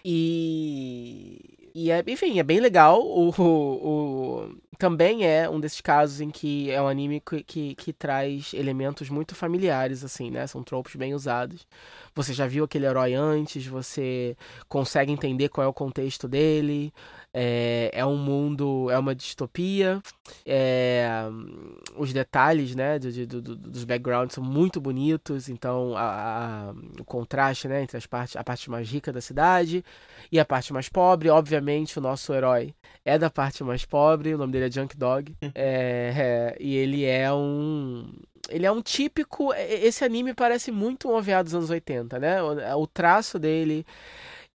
[0.03, 3.01] E e é, enfim, é bem legal.
[3.01, 7.75] O, o, o, também é um desses casos em que é um anime que, que,
[7.75, 10.47] que, traz elementos muito familiares, assim, né?
[10.47, 11.67] São tropos bem usados.
[12.15, 14.35] Você já viu aquele herói antes, você
[14.67, 16.93] consegue entender qual é o contexto dele.
[17.33, 20.01] É, é um mundo, é uma distopia.
[20.45, 21.07] É,
[21.95, 25.49] os detalhes, né, do, do, do, dos backgrounds são muito bonitos.
[25.49, 29.83] Então, a, a, o contraste, né, entre as partes, a parte mais rica da cidade
[30.31, 31.29] e a parte mais pobre.
[31.29, 32.73] Obviamente, o nosso herói
[33.05, 34.33] é da parte mais pobre.
[34.33, 35.35] O nome dele é Junk Dog.
[35.53, 38.11] é, é, e ele é um
[38.49, 39.53] ele é um típico.
[39.53, 42.41] Esse anime parece muito um OVA dos anos 80, né?
[42.41, 43.85] O, o traço dele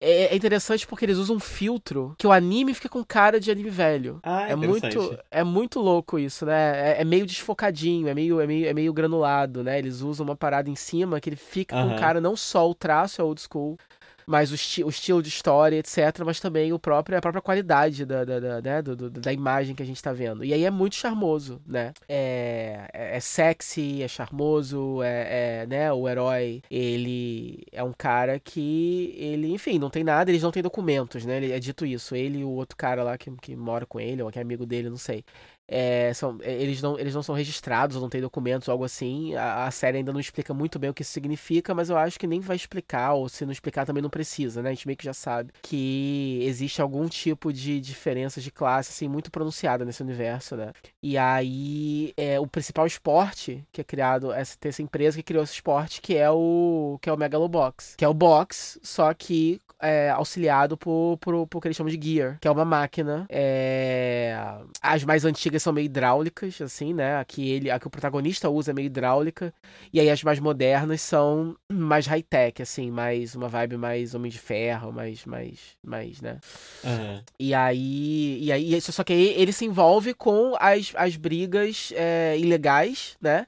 [0.03, 3.49] é, é interessante porque eles usam um filtro que o anime fica com cara de
[3.49, 4.19] anime velho.
[4.21, 6.91] Ah, é muito É muito louco isso, né?
[6.97, 9.79] É, é, meio desfocadinho, é meio, é, meio, é meio granulado, né?
[9.79, 13.21] Eles usam uma parada em cima que ele fica com cara não só o traço
[13.21, 13.77] é old school,
[14.26, 18.05] mas o, esti o, estilo de história, etc., mas também o próprio, a própria qualidade
[18.05, 18.82] da, da, da, né?
[18.82, 20.43] do, do, da imagem que a gente está vendo.
[20.43, 21.93] E aí é muito charmoso, né?
[22.07, 25.91] É, é, é sexy, é charmoso, é, é, né?
[25.91, 30.63] O herói, ele é um cara que ele, enfim, não tem nada, eles não têm
[30.63, 31.38] documentos, né?
[31.38, 32.15] Ele, é dito isso.
[32.15, 34.65] Ele e o outro cara lá que, que mora com ele, ou que é amigo
[34.65, 35.24] dele, não sei
[35.68, 39.34] é, são, é, eles, não, eles não são registrados não têm documentos algo assim.
[39.36, 42.20] A, a, série ainda não explica muito bem o que isso significa, mas eu acho
[42.20, 44.70] que nem vai explicar, ou se não explicar também não precisa, né?
[44.70, 49.07] A gente meio que já sabe que existe algum tipo de diferença de classe, assim,
[49.07, 50.74] muito pronunciada nesse universo, né?
[51.01, 55.53] E aí, é, o principal esporte que é criado, essa, essa empresa que criou esse
[55.53, 57.95] esporte, que é o, que é o Megalobox.
[57.97, 61.93] Que é o box, só que é, auxiliado por, por, por o que eles chamam
[61.93, 63.25] de gear, que é uma máquina.
[63.29, 64.36] É...
[64.81, 67.17] As mais antigas são meio hidráulicas, assim, né?
[67.17, 69.53] A que, ele, a que o protagonista usa é meio hidráulica.
[69.91, 74.39] E aí as mais modernas são mais high-tech, assim, mais uma vibe mais Homem de
[74.39, 76.39] Ferro, mais, mais, mais né?
[76.84, 77.21] Uhum.
[77.38, 82.38] E aí, e aí, só que aí ele se envolve com as, as brigas é,
[82.39, 83.45] ilegais, né?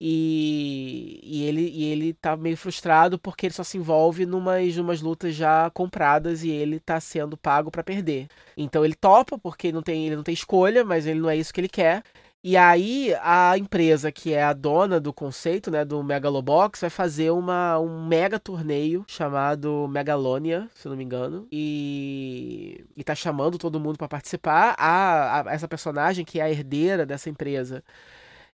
[0.00, 5.00] E, e, ele, e ele tá meio frustrado porque ele só se envolve numas, numas
[5.00, 8.28] lutas já compradas e ele tá sendo pago para perder.
[8.56, 11.54] Então ele topa porque não tem, ele não tem escolha, mas ele não é isso
[11.54, 12.02] que ele quer.
[12.46, 17.30] E aí a empresa que é a dona do conceito, né, do Megalobox, vai fazer
[17.30, 23.80] uma, um mega torneio chamado Megalonia, se não me engano, e, e tá chamando todo
[23.80, 24.74] mundo para participar.
[24.78, 27.82] A, a, essa personagem que é a herdeira dessa empresa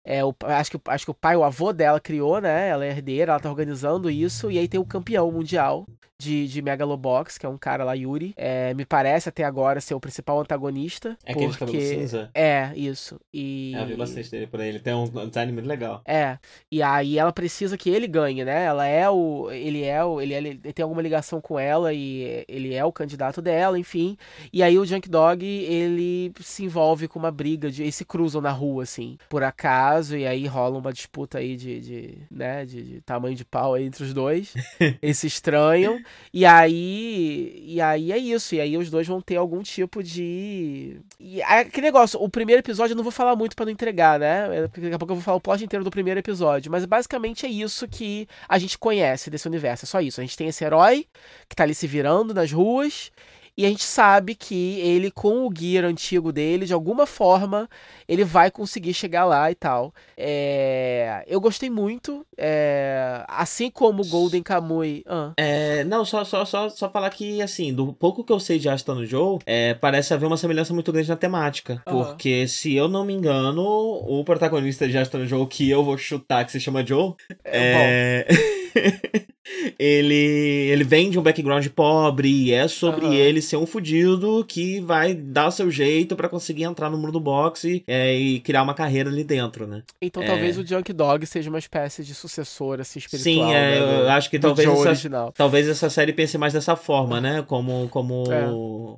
[0.09, 2.69] é, o, acho, que, acho que o pai, o avô dela criou, né?
[2.69, 4.49] Ela é herdeira, ela tá organizando isso.
[4.49, 5.85] E aí tem o campeão mundial
[6.19, 8.33] de, de Megalobox, que é um cara lá, Yuri.
[8.35, 11.17] É, me parece até agora ser o principal antagonista.
[11.25, 11.65] É aquele porque...
[11.65, 12.29] cabelo cinza?
[12.33, 13.19] É, isso.
[13.33, 13.73] E...
[13.75, 14.67] É, eu vi bastante dele por aí.
[14.67, 16.01] Ele tem um design muito legal.
[16.05, 16.37] É.
[16.69, 18.65] E aí ela precisa que ele ganhe, né?
[18.65, 19.49] Ela é o.
[19.49, 20.19] Ele é o.
[20.19, 24.17] Ele, é, ele tem alguma ligação com ela e ele é o candidato dela, enfim.
[24.51, 27.83] E aí o Junk Dog, ele se envolve com uma briga de.
[27.83, 31.79] Eles se cruzam na rua, assim, por acaso, e aí rola uma disputa aí de.
[31.79, 32.65] de né?
[32.65, 34.53] De, de tamanho de pau aí entre os dois.
[35.01, 35.97] eles se estranham.
[36.33, 37.63] E aí.
[37.65, 38.55] E aí é isso.
[38.55, 41.01] E aí os dois vão ter algum tipo de.
[41.19, 44.67] E aquele negócio, o primeiro episódio eu não vou falar muito para não entregar, né?
[44.67, 46.71] Daqui a pouco eu vou falar o plot inteiro do primeiro episódio.
[46.71, 49.85] Mas basicamente é isso que a gente conhece desse universo.
[49.85, 50.21] É só isso.
[50.21, 51.07] A gente tem esse herói
[51.47, 53.11] que tá ali se virando nas ruas.
[53.59, 57.69] E a gente sabe que ele, com o guia antigo dele, de alguma forma,
[58.07, 59.93] ele vai conseguir chegar lá e tal.
[60.15, 61.25] É...
[61.27, 62.25] Eu gostei muito.
[62.37, 63.21] É...
[63.27, 65.03] Assim como o Golden Kamui.
[65.05, 65.33] Ah.
[65.35, 68.69] É, não, só, só, só, só falar que, assim, do pouco que eu sei de
[68.69, 71.83] Asta no Joe, é, parece haver uma semelhança muito grande na temática.
[71.85, 72.05] Uhum.
[72.05, 75.97] Porque, se eu não me engano, o protagonista de Asta no Joe, que eu vou
[75.97, 77.13] chutar, que se chama Joe.
[77.43, 78.25] É.
[78.25, 78.59] é...
[79.77, 83.13] ele, ele vem de um background pobre e é sobre uhum.
[83.13, 87.13] ele ser um fudido que vai dar o seu jeito para conseguir entrar no mundo
[87.13, 89.83] do boxe é, e criar uma carreira ali dentro, né?
[90.01, 90.25] Então é...
[90.25, 93.47] talvez o Junk Dog seja uma espécie de sucessor, assim, espiritual.
[93.47, 97.19] Sim, é, né, eu acho que talvez essa, talvez essa série pense mais dessa forma,
[97.21, 97.43] né?
[97.47, 98.45] Como, como, é.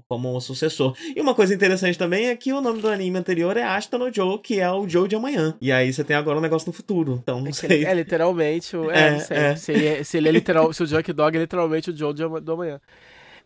[0.08, 0.96] como um sucessor.
[1.16, 4.14] E uma coisa interessante também é que o nome do anime anterior é Ashton no
[4.14, 5.56] Joe, que é o Joe de amanhã.
[5.62, 7.20] E aí você tem agora um negócio no futuro.
[7.22, 7.86] Então, não é sei.
[7.86, 8.90] É literalmente o.
[8.90, 9.42] É, é.
[9.42, 9.56] É.
[9.62, 12.14] Se, ele é, se ele é literal, se o Junk Dog é literalmente o Joe
[12.14, 12.82] do amanhã.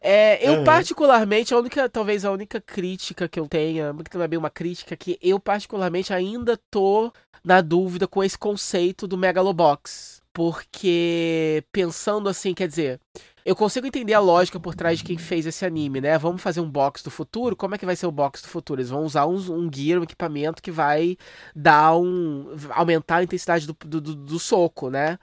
[0.01, 0.63] É, eu uhum.
[0.63, 4.49] particularmente, a única, talvez a única crítica que eu tenha, que não é bem uma
[4.49, 7.11] crítica, que eu particularmente ainda tô
[7.43, 10.21] na dúvida com esse conceito do Megalobox.
[10.33, 12.99] Porque pensando assim, quer dizer,
[13.45, 16.17] eu consigo entender a lógica por trás de quem fez esse anime, né?
[16.17, 17.55] Vamos fazer um box do futuro.
[17.55, 18.81] Como é que vai ser o box do futuro?
[18.81, 21.15] Eles vão usar um, um gear, um equipamento que vai
[21.55, 22.47] dar um.
[22.71, 25.17] aumentar a intensidade do, do, do soco, né?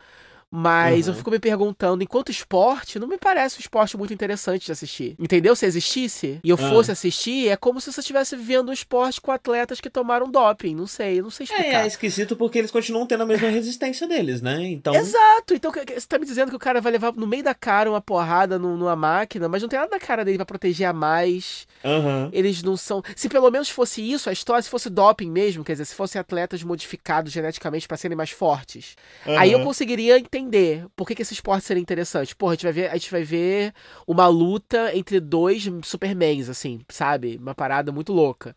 [0.54, 1.14] Mas uhum.
[1.14, 5.16] eu fico me perguntando, enquanto esporte, não me parece um esporte muito interessante de assistir.
[5.18, 5.56] Entendeu?
[5.56, 6.68] Se existisse e eu uhum.
[6.68, 10.74] fosse assistir, é como se você estivesse vendo um esporte com atletas que tomaram doping.
[10.74, 11.80] Não sei, não sei explicar.
[11.80, 14.62] É, é esquisito porque eles continuam tendo a mesma resistência deles, né?
[14.68, 14.94] Então.
[14.94, 15.54] Exato!
[15.54, 18.02] Então você tá me dizendo que o cara vai levar no meio da cara uma
[18.02, 21.66] porrada numa máquina, mas não tem nada na cara dele pra proteger a mais.
[21.82, 22.28] Uhum.
[22.30, 23.02] Eles não são.
[23.16, 26.20] Se pelo menos fosse isso, a história, se fosse doping mesmo, quer dizer, se fossem
[26.20, 31.22] atletas modificados geneticamente para serem mais fortes, aí eu conseguiria entender entender por que, que
[31.22, 32.34] esse esporte seria interessante.
[32.36, 33.72] Porra, a gente vai ver, a gente vai ver
[34.06, 37.38] uma luta entre dois Supermans, assim, sabe?
[37.40, 38.54] Uma parada muito louca.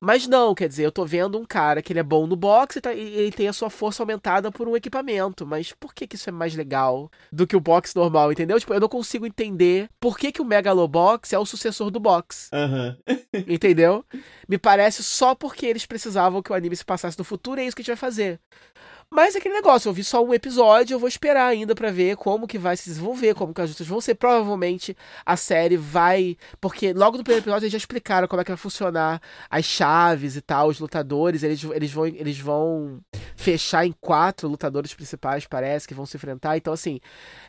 [0.00, 2.80] Mas não, quer dizer, eu tô vendo um cara que ele é bom no boxe
[2.80, 5.44] tá, e ele tem a sua força aumentada por um equipamento.
[5.44, 8.60] Mas por que, que isso é mais legal do que o boxe normal, entendeu?
[8.60, 12.48] Tipo, eu não consigo entender por que, que o Megalobox é o sucessor do boxe.
[12.52, 12.96] Uhum.
[13.48, 14.04] entendeu?
[14.48, 17.66] Me parece só porque eles precisavam que o anime se passasse no futuro e é
[17.66, 18.40] isso que a gente vai fazer.
[19.10, 22.16] Mas é aquele negócio, eu vi só um episódio, eu vou esperar ainda para ver
[22.16, 24.14] como que vai se desenvolver, como que as lutas vão ser.
[24.14, 24.94] Provavelmente
[25.24, 26.36] a série vai.
[26.60, 30.36] Porque logo no primeiro episódio eles já explicaram como é que vai funcionar as chaves
[30.36, 31.42] e tal, os lutadores.
[31.42, 33.00] Eles, eles, vão, eles vão
[33.34, 36.58] fechar em quatro lutadores principais, parece, que vão se enfrentar.
[36.58, 37.00] Então, assim,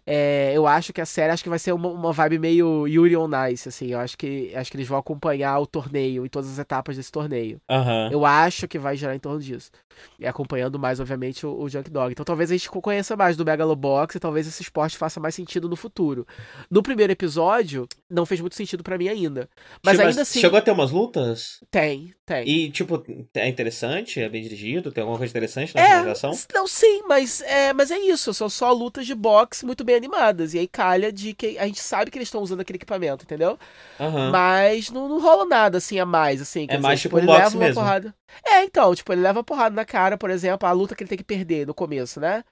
[0.07, 3.17] é, eu acho que a série acho que vai ser uma, uma vibe meio Yuri
[3.17, 3.87] on Ice, assim.
[3.87, 7.11] Eu acho que, acho que eles vão acompanhar o torneio e todas as etapas desse
[7.11, 7.59] torneio.
[7.69, 8.11] Uhum.
[8.11, 9.71] Eu acho que vai gerar em torno disso.
[10.17, 12.11] E acompanhando mais, obviamente, o, o Junk Dog.
[12.11, 15.67] Então talvez a gente conheça mais do Megalobox e talvez esse esporte faça mais sentido
[15.67, 16.27] no futuro.
[16.69, 19.49] No primeiro episódio, não fez muito sentido para mim ainda.
[19.83, 20.39] Mas Chegou, ainda assim.
[20.39, 21.63] Chegou a ter umas lutas?
[21.71, 22.47] Tem, tem.
[22.47, 24.19] E, tipo, é interessante?
[24.19, 24.91] É bem dirigido?
[24.91, 26.13] Tem alguma coisa interessante na é,
[26.53, 28.33] Não, sim, mas é, mas é isso.
[28.33, 30.53] São só lutas de boxe muito bem animadas.
[30.53, 33.57] E aí calha de que a gente sabe que eles estão usando aquele equipamento, entendeu?
[33.99, 34.31] Uhum.
[34.31, 36.65] Mas não, não rola nada assim a mais, assim.
[36.69, 37.75] É mais tipo, tipo um boxe mesmo.
[37.75, 38.13] Porrada.
[38.45, 41.17] É, então, tipo, ele leva porrada na cara, por exemplo, a luta que ele tem
[41.17, 42.43] que perder no começo, né?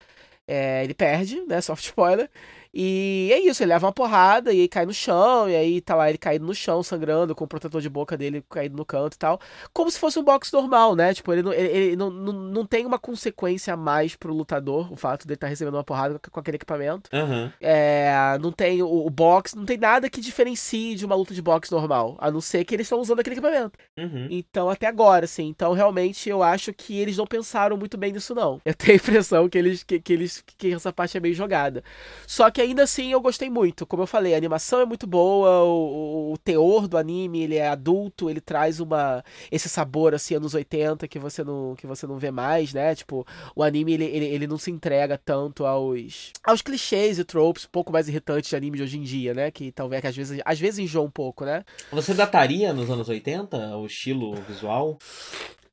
[0.47, 1.59] É, ele perde, né?
[1.61, 2.29] Soft spoiler.
[2.73, 5.95] E é isso, ele leva uma porrada e aí cai no chão, e aí tá
[5.95, 9.15] lá ele caído no chão, sangrando, com o protetor de boca dele caído no canto
[9.15, 9.39] e tal.
[9.73, 11.13] Como se fosse um boxe normal, né?
[11.13, 14.91] Tipo, ele não, ele, ele não, não, não tem uma consequência a mais pro lutador,
[14.91, 17.09] o fato dele estar tá recebendo uma porrada com aquele equipamento.
[17.13, 17.51] Uhum.
[17.61, 21.41] É, não tem o, o boxe, não tem nada que diferencie de uma luta de
[21.41, 23.77] boxe normal, a não ser que eles estão usando aquele equipamento.
[23.97, 24.27] Uhum.
[24.29, 25.47] Então, até agora, assim.
[25.47, 28.61] Então, realmente, eu acho que eles não pensaram muito bem nisso, não.
[28.65, 31.83] Eu tenho a impressão que eles que, que eles que essa parte é meio jogada.
[32.25, 33.85] Só que ainda assim eu gostei muito.
[33.85, 37.67] Como eu falei, a animação é muito boa, o, o teor do anime, ele é
[37.67, 42.17] adulto, ele traz uma esse sabor assim anos 80 que você não que você não
[42.17, 42.95] vê mais, né?
[42.95, 47.65] Tipo, o anime ele, ele, ele não se entrega tanto aos aos clichês e tropes
[47.65, 49.51] um pouco mais irritantes de anime de hoje em dia, né?
[49.51, 51.63] Que talvez que às vezes às vezes enjoa um pouco, né?
[51.91, 54.97] Você dataria nos anos 80 o estilo visual?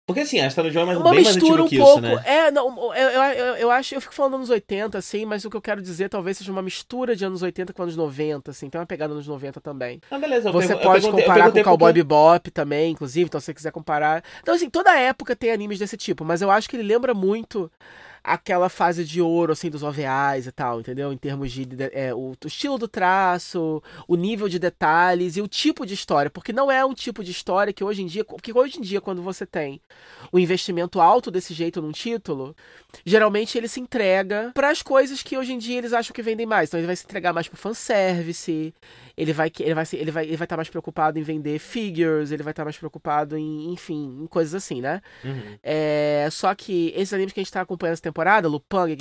[0.06, 2.22] Porque assim, a Star Joe é mais, uma bem mistura mais um pouco, né?
[2.26, 5.56] É, não, eu, eu, eu, acho, eu fico falando anos 80, assim, mas o que
[5.56, 8.78] eu quero dizer talvez seja uma mistura de anos 80 com anos 90, assim, tem
[8.78, 10.02] uma pegada nos 90 também.
[10.10, 10.52] Ah, beleza.
[10.52, 12.02] Você pode comparar com o Cowboy porque...
[12.02, 14.22] Bebop também, inclusive, então se você quiser comparar.
[14.42, 17.70] Então, assim, toda época tem animes desse tipo, mas eu acho que ele lembra muito
[18.24, 21.12] aquela fase de ouro, assim, dos OVAs e tal, entendeu?
[21.12, 25.42] Em termos de, de é, o, o, estilo do traço, o nível de detalhes e
[25.42, 28.24] o tipo de história, porque não é um tipo de história que hoje em dia,
[28.24, 29.78] porque hoje em dia quando você tem
[30.32, 32.56] o um investimento alto desse jeito num título,
[33.04, 36.46] geralmente ele se entrega para as coisas que hoje em dia eles acham que vendem
[36.46, 36.70] mais.
[36.70, 38.72] Então ele vai se entregar mais pro fanservice,
[39.16, 42.30] ele vai ele vai ele vai ele vai estar tá mais preocupado em vender figures,
[42.30, 45.00] ele vai estar tá mais preocupado em, enfim, em coisas assim, né?
[45.24, 45.56] Uhum.
[45.62, 48.96] É, só que esses animes que a gente tá acompanhando essa temporada, Lupin,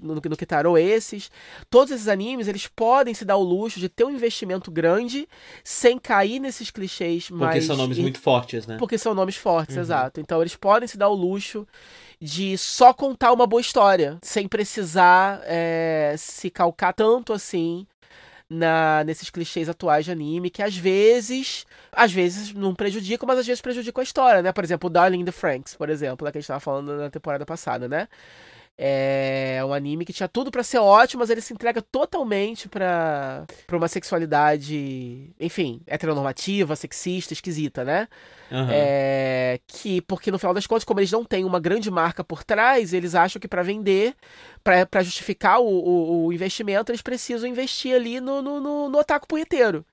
[0.00, 1.30] no, no Kitaro, esses.
[1.68, 5.28] Todos esses animes, eles podem se dar o luxo de ter um investimento grande
[5.64, 7.54] sem cair nesses clichês mais...
[7.54, 8.76] Porque são nomes muito fortes, né?
[8.78, 9.82] Porque são nomes fortes, uhum.
[9.82, 10.20] exato.
[10.20, 11.66] Então eles podem se dar o luxo
[12.20, 17.86] de só contar uma boa história, sem precisar é, se calcar tanto assim
[18.48, 23.46] na, nesses clichês atuais de anime, que às vezes, às vezes não prejudicam, mas às
[23.46, 24.52] vezes prejudicam a história, né?
[24.52, 27.44] Por exemplo, Darling the Franks, por exemplo, né, que a gente tava falando na temporada
[27.44, 28.08] passada, né?
[28.80, 33.44] É um anime que tinha tudo para ser ótimo, mas ele se entrega totalmente pra,
[33.66, 38.06] pra uma sexualidade, enfim, heteronormativa, sexista, esquisita, né?
[38.52, 38.68] Uhum.
[38.70, 42.44] É, que, porque no final das contas, como eles não têm uma grande marca por
[42.44, 44.14] trás, eles acham que para vender,
[44.62, 49.26] para justificar o, o, o, investimento, eles precisam investir ali no, no, no, no otaku
[49.26, 49.84] punheteiro.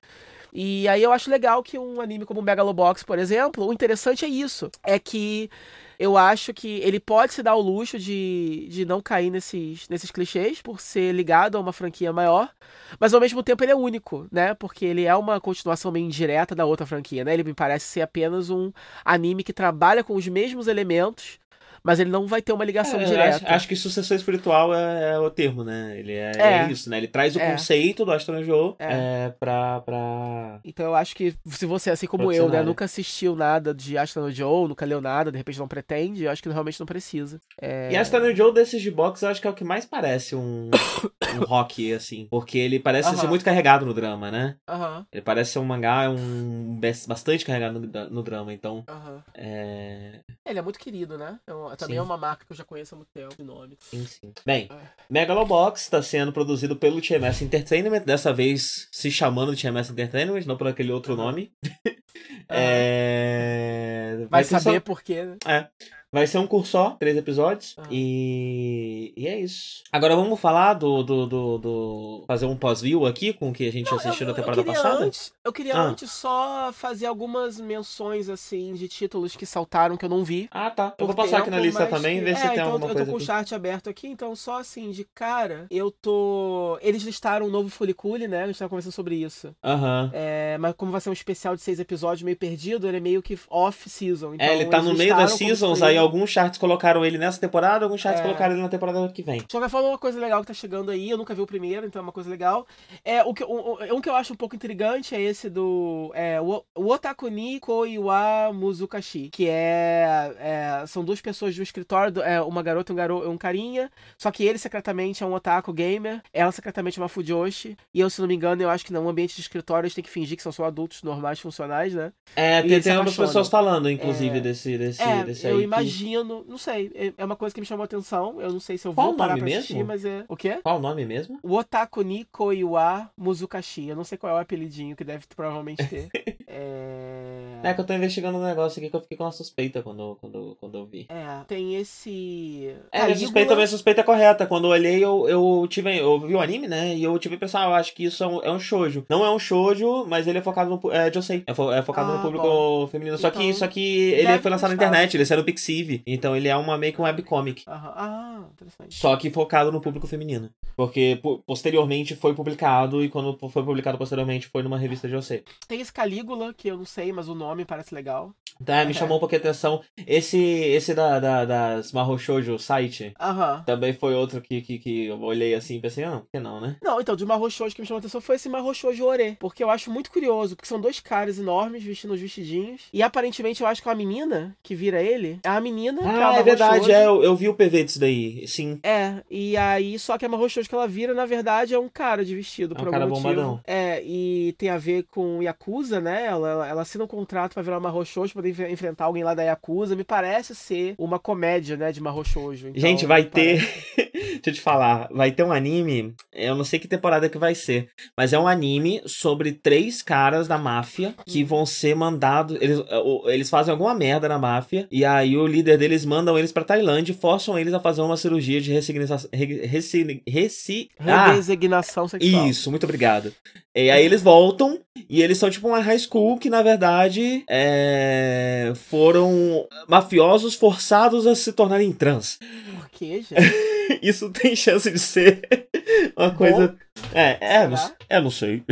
[0.58, 4.28] E aí eu acho legal que um anime como Megalobox, por exemplo, o interessante é
[4.28, 4.70] isso.
[4.82, 5.50] É que
[5.98, 10.10] eu acho que ele pode se dar o luxo de, de não cair nesses, nesses
[10.10, 12.50] clichês por ser ligado a uma franquia maior,
[12.98, 14.54] mas ao mesmo tempo ele é único, né?
[14.54, 17.34] Porque ele é uma continuação meio indireta da outra franquia, né?
[17.34, 18.72] Ele me parece ser apenas um
[19.04, 21.38] anime que trabalha com os mesmos elementos
[21.86, 23.36] mas ele não vai ter uma ligação é, direta.
[23.36, 25.96] Acho, acho, que sucessor espiritual é, é, o termo, né?
[25.96, 26.42] Ele é, é.
[26.42, 26.98] é isso, né?
[26.98, 27.52] Ele traz o é.
[27.52, 29.32] conceito do Astro Joe é.
[29.38, 30.58] pra, pra.
[30.64, 34.28] Então eu acho que se você, assim como eu, né, nunca assistiu nada de Astro
[34.32, 37.40] Joe, nunca leu nada, de repente não pretende, eu acho que realmente não precisa.
[37.60, 37.92] É...
[37.92, 40.70] E Astro Joe desses de box, eu acho que é o que mais parece um,
[41.40, 42.26] um rock, assim.
[42.28, 43.20] Porque ele parece uh -huh.
[43.20, 44.56] ser muito carregado no drama, né?
[44.68, 45.06] Uh -huh.
[45.12, 48.78] Ele parece ser um mangá um bastante carregado no, no drama, então.
[48.88, 49.22] Uh -huh.
[49.36, 50.20] é...
[50.44, 51.38] Ele é muito querido, né?
[51.46, 51.98] É também sim.
[51.98, 53.76] é uma marca que eu já conheço há muito tempo de nome.
[53.80, 54.32] Sim, sim.
[54.44, 54.76] Bem, é.
[55.08, 60.56] Megalobox está sendo produzido pelo TMS Entertainment, dessa vez se chamando de TMS Entertainment, não
[60.56, 61.52] por aquele outro nome.
[62.48, 64.16] é...
[64.30, 64.80] Vai, Vai saber só...
[64.80, 65.36] por quê, né?
[65.46, 65.68] É.
[66.16, 67.74] Vai ser um curso só, três episódios.
[67.76, 67.82] Ah.
[67.90, 69.12] E...
[69.14, 69.82] e é isso.
[69.92, 71.02] Agora vamos falar do.
[71.02, 72.24] do, do, do...
[72.26, 75.04] fazer um pós-view aqui com o que a gente Não, assistiu eu, na temporada passada?
[75.04, 75.82] Antes, eu queria ah.
[75.82, 80.48] antes só fazer algumas menções, assim, de títulos que saltaram que eu não vi.
[80.50, 80.94] Ah, tá.
[80.96, 82.86] Eu vou passar tempo, aqui na lista também e ver é, se tem então, alguma
[82.86, 83.00] coisa.
[83.02, 86.78] Eu tô com o chat aberto aqui, então só assim, de cara, eu tô.
[86.80, 88.44] Eles listaram um novo Fulicule, né?
[88.44, 89.54] A gente tava conversando sobre isso.
[89.62, 90.04] Aham.
[90.04, 90.10] Uhum.
[90.14, 93.20] É, mas como vai ser um especial de seis episódios meio perdido, ele é meio
[93.20, 94.32] que off-season.
[94.32, 97.84] Então, é, ele tá no meio das seasons, aí alguns charts colocaram ele nessa temporada,
[97.84, 98.22] alguns charts é.
[98.24, 99.38] colocaram ele na temporada que vem.
[99.38, 101.86] De qualquer forma, uma coisa legal que tá chegando aí, eu nunca vi o primeiro,
[101.86, 102.66] então é uma coisa legal.
[103.04, 106.38] É, o que, um, um que eu acho um pouco intrigante é esse do é,
[106.74, 112.92] Otakuni Koiwa Muzukashi, que é, é, são duas pessoas de um escritório, é, uma garota
[112.92, 116.98] e um, garo, um carinha, só que ele secretamente é um otaku gamer, ela secretamente
[116.98, 119.40] é uma fujoshi, e eu, se não me engano, eu acho que no ambiente de
[119.40, 122.12] escritório eles têm que fingir que são só adultos normais, funcionais, né?
[122.34, 125.52] É, tem, tem algumas pessoas falando, inclusive, é, desse, desse, é, desse aí.
[125.52, 126.90] Eu imagino, não sei.
[126.94, 128.40] É, é uma coisa que me chamou a atenção.
[128.40, 129.58] Eu não sei se eu vou parar pra mesmo?
[129.58, 130.24] assistir, mas é.
[130.28, 130.58] O quê?
[130.62, 131.38] Qual o nome mesmo?
[131.42, 133.88] O Otaku ni Koiwa Muzukashi.
[133.88, 136.08] Eu não sei qual é o apelidinho que deve provavelmente ter.
[136.46, 137.60] é...
[137.62, 140.16] é que eu tô investigando um negócio aqui que eu fiquei com uma suspeita quando,
[140.20, 141.06] quando, quando eu vi.
[141.08, 142.74] É, tem esse.
[142.92, 144.46] É, minha suspeita, minha suspeita é correta.
[144.46, 145.98] Quando eu olhei, eu, eu tive.
[145.98, 146.94] Eu vi o anime, né?
[146.94, 149.04] E eu tive a impressão, ah, eu acho que isso é um, é um shoujo.
[149.08, 150.92] Não é um shoujo, mas ele é focado no.
[150.92, 151.42] É, eu sei.
[151.46, 152.86] É, fo, é focado ah, no público bom.
[152.86, 153.18] feminino.
[153.18, 155.44] Só então, que, só que ele foi lançado na internet, ele saiu no
[155.76, 156.02] Pixiv.
[156.06, 157.64] Então ele é uma meio que um webcomic.
[157.66, 158.94] Ah, interessante.
[158.94, 160.50] Só que focado no público feminino.
[160.76, 165.44] Porque posteriormente foi publicado e quando foi publicado posteriormente foi numa revista de você.
[165.66, 168.34] Tem esse Calígula, que eu não sei, mas o nome parece legal.
[168.64, 168.94] Tá, me é.
[168.94, 169.82] chamou um pouquinho a atenção.
[170.06, 173.62] Esse, esse da, da, das Mahou Shoujo site Aham.
[173.66, 176.60] também foi outro que, que, que eu olhei assim e pensei, ah, por que não,
[176.60, 176.76] né?
[176.82, 179.36] Não, então, de Mahou Shoujo que me chamou a atenção foi esse Mahou Shoujo Ore.
[179.38, 182.82] Porque eu acho muito curioso, porque são dois caras enormes vestindo os vestidinhos.
[182.92, 186.00] E aparentemente eu acho que a menina que vira ele é a menina.
[186.04, 188.80] Ah, é, é verdade, é, eu, eu, vi o PV disso daí, sim.
[188.82, 191.88] É, e aí, só que a Mahou Shoujo que ela vira, na verdade, é um
[191.88, 192.74] cara de vestido.
[192.74, 193.50] É um por cara algum bombadão.
[193.50, 193.64] Motivo.
[193.66, 196.26] É, e tem a ver com Yakuza, né?
[196.26, 199.24] Ela, ela, ela assina um contrato pra virar uma Mahou Shoujo, pra poder enfrentar alguém
[199.24, 202.68] lá da Yakuza, me parece ser uma comédia, né, de Mahou Shoujo.
[202.68, 203.66] Então, Gente, vai ter...
[204.16, 207.54] Deixa eu te falar, vai ter um anime, eu não sei que temporada que vai
[207.54, 212.80] ser, mas é um anime sobre três caras da máfia que vão ser mandados, eles,
[213.26, 217.12] eles fazem alguma merda na máfia, e aí o líder deles mandam eles pra Tailândia
[217.12, 219.28] e forçam eles a fazer uma cirurgia de ressignização...
[219.32, 222.46] Resi, ah, Redesignação sexual.
[222.46, 223.32] Isso, muito obrigado.
[223.74, 228.35] E aí eles voltam e eles são tipo uma high school que, na verdade, é...
[228.74, 232.38] foram mafiosos forçados a se tornarem trans.
[232.74, 233.66] Por que, gente?
[234.02, 235.68] Isso tem chance de ser
[236.16, 236.68] uma coisa.
[236.68, 236.76] Bom,
[237.12, 238.62] é, é, não, é, não sei.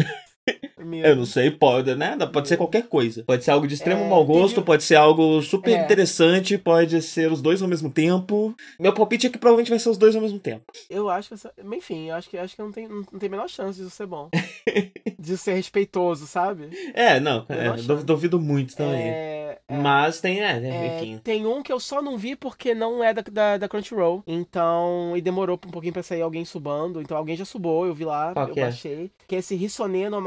[0.85, 1.07] Medo.
[1.07, 2.17] Eu não sei, pode, né?
[2.33, 3.25] Pode ser qualquer coisa.
[3.25, 4.67] Pode ser algo de extremo é, mau gosto, teve...
[4.67, 5.85] pode ser algo super é.
[5.85, 8.55] interessante, pode ser os dois ao mesmo tempo.
[8.79, 10.65] Meu palpite é que provavelmente vai ser os dois ao mesmo tempo.
[10.89, 11.77] Eu acho que.
[11.77, 14.07] Enfim, eu acho que, acho que não, tem, não tem a menor chance de ser
[14.07, 14.29] bom.
[15.19, 16.69] de ser respeitoso, sabe?
[16.93, 17.47] É, não.
[17.49, 17.71] É,
[18.03, 19.09] duvido muito também.
[19.09, 21.21] É, é, Mas tem, é, né, é, enfim.
[21.23, 24.23] Tem um que eu só não vi porque não é da, da, da Crunchyroll.
[24.27, 25.13] Então.
[25.17, 27.01] E demorou um pouquinho pra sair alguém subando.
[27.01, 29.11] Então alguém já subou, eu vi lá, Qual eu baixei.
[29.27, 30.21] Que é esse Hisone no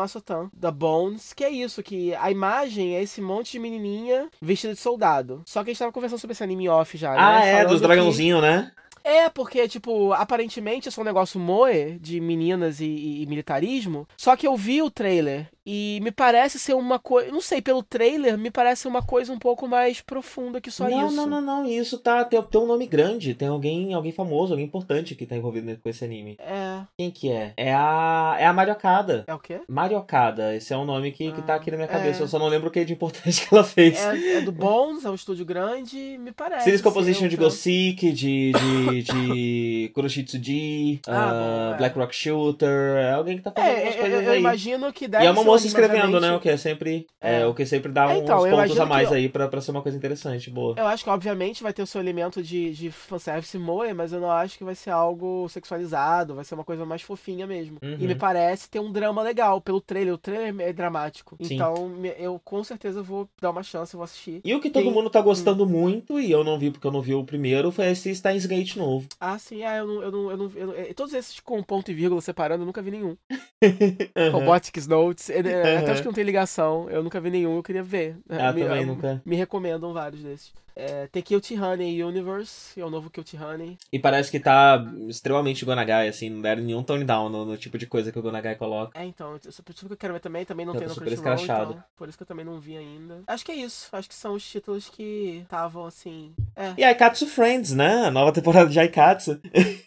[0.53, 1.33] Da Bones.
[1.33, 5.41] Que é isso, que a imagem é esse monte de menininha vestida de soldado.
[5.45, 7.13] Só que a gente tava conversando sobre esse anime off já.
[7.13, 7.49] Ah, né?
[7.49, 8.47] é, Falando dos dragãozinhos, que...
[8.47, 8.71] né?
[9.07, 14.05] É, porque, tipo, aparentemente é só um negócio moe de meninas e, e, e, militarismo.
[14.17, 17.29] Só que eu vi o trailer e me parece ser uma coisa.
[17.29, 21.07] Não sei, pelo trailer, me parece uma coisa um pouco mais profunda que só não,
[21.07, 21.15] isso.
[21.15, 21.69] Não, não, não, não.
[21.69, 22.23] Isso tá.
[22.23, 23.33] Tem, tem um nome grande.
[23.33, 26.37] Tem alguém alguém famoso, alguém importante que tá envolvido com esse anime.
[26.39, 26.83] É.
[26.97, 27.53] Quem que é?
[27.57, 28.37] É a.
[28.39, 29.25] É a Mariocada.
[29.27, 29.59] É o quê?
[29.67, 30.55] Mariocada.
[30.55, 32.21] Esse é um nome que, ah, que tá aqui na minha cabeça.
[32.21, 32.23] É.
[32.23, 33.99] Eu só não lembro o que é de importante que ela fez.
[33.99, 36.63] É, é do Bones, é um estúdio grande, me parece.
[36.63, 38.53] Series Composition de Gosik, de.
[38.53, 42.97] de, de Kuroshitsuji, ah, uh, Black Rock Shooter.
[42.97, 45.43] É alguém que tá fazendo é, coisas eu, eu imagino que deve E é uma
[45.43, 46.33] moça escrevendo, né?
[46.33, 47.07] O que é sempre.
[47.19, 47.41] É.
[47.41, 47.45] é.
[47.45, 49.81] o que sempre dá é, então, uns pontos a mais aí pra, pra ser uma
[49.81, 50.75] coisa interessante, boa.
[50.77, 54.19] Eu acho que, obviamente, vai ter o seu elemento de, de fanservice moe, mas eu
[54.19, 57.77] não acho que vai ser algo sexualizado, vai ser uma coisa mais fofinha mesmo.
[57.81, 57.97] Uhum.
[57.99, 60.13] E me parece ter um drama legal pelo trailer.
[60.13, 61.37] O trailer é dramático.
[61.41, 61.55] Sim.
[61.55, 64.41] Então, eu com certeza vou dar uma chance, vou assistir.
[64.43, 64.91] E o que todo Tem...
[64.91, 65.67] mundo tá gostando hum.
[65.67, 68.75] muito, e eu não vi porque eu não vi o primeiro, foi esse Steins Gate
[68.75, 68.86] novo.
[69.19, 70.01] Ah, sim, ah, eu não.
[70.01, 72.65] Eu não, eu não, eu não é, todos esses com ponto e vírgula separando, eu
[72.65, 73.17] nunca vi nenhum.
[73.61, 74.31] uhum.
[74.31, 75.39] Robotics Notes, uhum.
[75.39, 78.17] até acho que não tem ligação, eu nunca vi nenhum, eu queria ver.
[78.29, 79.21] Ah, me, também nunca.
[79.25, 80.53] Me recomendam vários desses.
[80.77, 83.79] É, tem Kill Honey Universe, é o novo Kill Honey.
[83.91, 87.79] E parece que tá extremamente Gonagai, assim, não deram nenhum tone down no, no, tipo
[87.79, 88.99] de coisa que o Gonagai coloca.
[88.99, 90.95] É, então, isso por isso que eu quero ver também, também não eu tem no
[90.95, 93.23] Crunchyroll, então, por isso que eu também não vi ainda.
[93.25, 96.73] Acho que é isso, acho que são os títulos que estavam, assim, é.
[96.75, 98.05] E Aikatsu Friends, né?
[98.05, 99.39] A nova temporada de Aikatsu.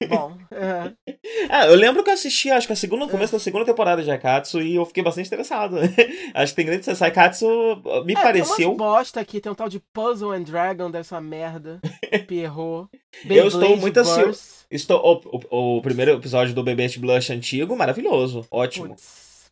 [0.09, 0.93] Bom, é.
[1.49, 1.67] é.
[1.69, 4.11] eu lembro que eu assisti, acho que a segunda, no começo da segunda temporada de
[4.11, 5.77] Aikatsu e eu fiquei bastante interessado.
[6.33, 7.07] acho que tem grande sensação.
[7.07, 7.47] Aikatsu
[8.05, 8.69] me é, pareceu...
[8.69, 11.81] Tem bosta aqui, tem um tal de Puzzle and Dragon Dragon uma merda.
[12.27, 12.89] Pierrot.
[13.29, 14.61] eu estou muito ansioso.
[14.71, 15.21] Estou,
[15.51, 18.47] o, o, primeiro episódio do Bebê Blush antigo, maravilhoso.
[18.51, 18.97] Ótimo.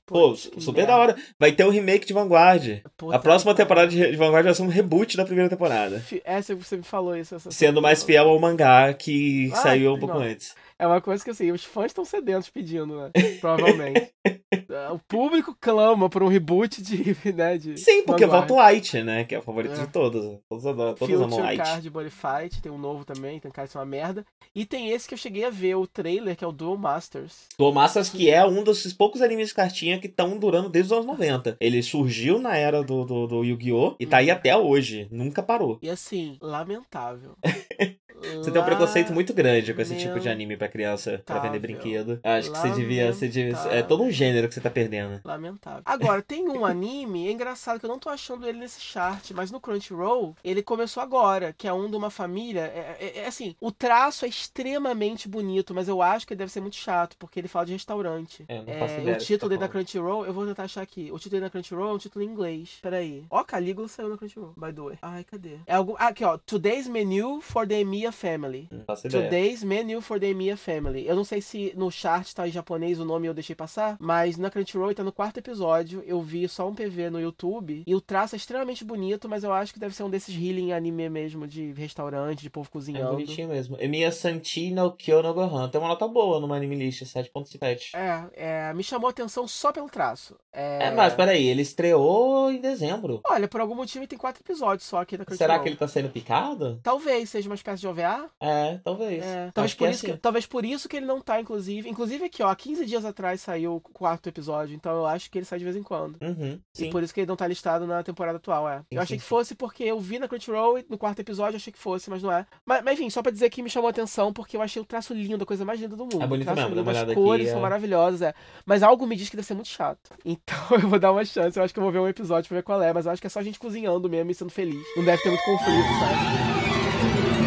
[0.07, 1.17] Pô, super da hora.
[1.39, 2.81] Vai ter um remake de Vanguard.
[2.97, 6.03] Puta a próxima temporada de, de Vanguard vai ser um reboot da primeira temporada.
[6.25, 7.37] Essa você me falou isso.
[7.51, 10.23] Sendo mais fiel ao mangá que ah, saiu um pouco não.
[10.23, 10.55] antes.
[10.79, 13.11] É uma coisa que assim, os fãs estão sedentos pedindo, né?
[13.41, 14.13] Provavelmente.
[14.93, 19.25] o público clama por um reboot de, né, de Sim, porque volta o White, né?
[19.25, 19.85] Que é o favorito é.
[19.85, 20.39] de todos.
[20.49, 21.57] Todos adoram, todos amam White.
[21.57, 24.25] Card Body Fight, tem um novo também, tem cara que é uma merda.
[24.55, 27.49] E tem esse que eu cheguei a ver, o trailer, que é o Duel Masters.
[27.59, 30.99] Duel Masters, que é um dos poucos animes de cartinha que estão durando desde os
[30.99, 31.57] anos 90.
[31.61, 33.97] Ele surgiu na era do, do, do Yu-Gi-Oh!
[33.99, 34.33] e tá aí uhum.
[34.33, 35.09] até hoje.
[35.11, 35.79] Nunca parou.
[35.83, 37.37] E assim, lamentável.
[38.37, 41.59] Você tem um preconceito muito grande com esse tipo de anime pra criança, pra vender
[41.59, 42.21] brinquedo.
[42.23, 43.57] Acho que você devia, você devia.
[43.71, 45.21] É todo um gênero que você tá perdendo.
[45.25, 45.83] Lamentável.
[45.85, 49.51] Agora, tem um anime, é engraçado que eu não tô achando ele nesse chart, mas
[49.51, 52.63] no Crunchyroll, ele começou agora, que é um de uma família.
[52.63, 56.53] É, é, é assim, o traço é extremamente bonito, mas eu acho que ele deve
[56.53, 58.45] ser muito chato, porque ele fala de restaurante.
[58.49, 61.11] É, não faço é, ideia o título dele da Crunchyroll, eu vou tentar achar aqui.
[61.13, 62.79] O título dele da Crunchyroll é um título em inglês.
[62.83, 63.25] Peraí.
[63.31, 64.99] Ó, Calígula saiu na Crunchyroll, by the way.
[65.03, 65.59] Ai, cadê?
[65.67, 65.97] É algo.
[65.99, 66.39] aqui, ó.
[66.39, 68.69] Today's Menu for the Emiya Family.
[69.11, 71.07] Today's Menu for the Emiya Family.
[71.07, 74.37] Eu não sei se no chart tá em japonês o nome eu deixei passar, mas
[74.37, 76.03] na Crunchyroll tá no quarto episódio.
[76.07, 79.53] Eu vi só um PV no YouTube e o traço é extremamente bonito, mas eu
[79.53, 83.09] acho que deve ser um desses healing anime mesmo, de restaurante, de povo cozinhando.
[83.09, 83.77] É bonitinho mesmo.
[83.81, 85.69] Emiya Santino Kyono Gohan.
[85.69, 87.95] Tem uma nota boa no anime list, 7.7.
[87.95, 90.37] É, é, me chamou a atenção só pelo traço.
[90.53, 90.87] É...
[90.87, 93.21] é, mas peraí, ele estreou em dezembro.
[93.25, 95.51] Olha, por algum motivo tem quatro episódios só aqui na Crunchyroll.
[95.51, 96.81] Será que ele tá sendo picado?
[96.83, 98.31] Talvez seja uma espécie de OVA.
[98.41, 99.25] É, talvez.
[99.25, 100.15] É, talvez, por é isso assim.
[100.15, 101.89] que, talvez por isso que ele não tá, inclusive.
[101.89, 105.39] Inclusive aqui, ó, há 15 dias atrás saiu o quarto episódio, então eu acho que
[105.39, 106.19] ele sai de vez em quando.
[106.23, 108.79] Uhum, e por isso que ele não tá listado na temporada atual, é.
[108.79, 111.55] Sim, eu achei sim, que fosse porque eu vi na Crunchyroll e no quarto episódio
[111.55, 112.47] eu achei que fosse, mas não é.
[112.65, 114.85] Mas, mas, enfim, só pra dizer que me chamou a atenção porque eu achei o
[114.85, 116.23] traço lindo, a coisa mais linda do mundo.
[116.23, 117.63] É bonito mesmo, lindo, as cores aqui, são é...
[117.63, 118.35] maravilhosas, é.
[118.65, 119.99] Mas algo me diz que deve ser muito chato.
[120.39, 122.59] Então eu vou dar uma chance, eu acho que eu vou ver um episódio pra
[122.59, 124.51] ver qual é, mas eu acho que é só a gente cozinhando mesmo e sendo
[124.51, 124.83] feliz.
[124.97, 127.38] Não deve ter muito conflito, sabe?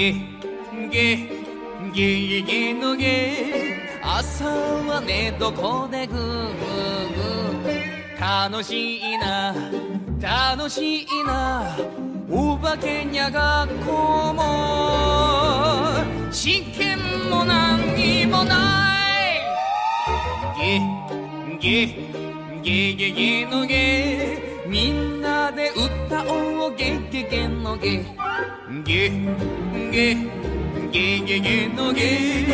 [0.00, 0.14] ゲ
[0.90, 1.28] ゲ
[1.92, 9.54] ゲゲのゲ朝はねどこでグーグーグー楽しいな
[10.18, 11.76] 楽しいな
[12.30, 14.42] お化けにゃ学校も
[16.32, 16.98] 試験
[17.28, 18.96] も何にもな
[20.56, 20.80] い
[21.60, 21.86] ゲゲ
[22.62, 28.06] ゲゲゲのゲみんなで歌おうゲゲゲのゲ。
[28.84, 29.10] ゲ
[29.90, 30.14] ゲ
[30.92, 32.46] ゲゲゲのゲ。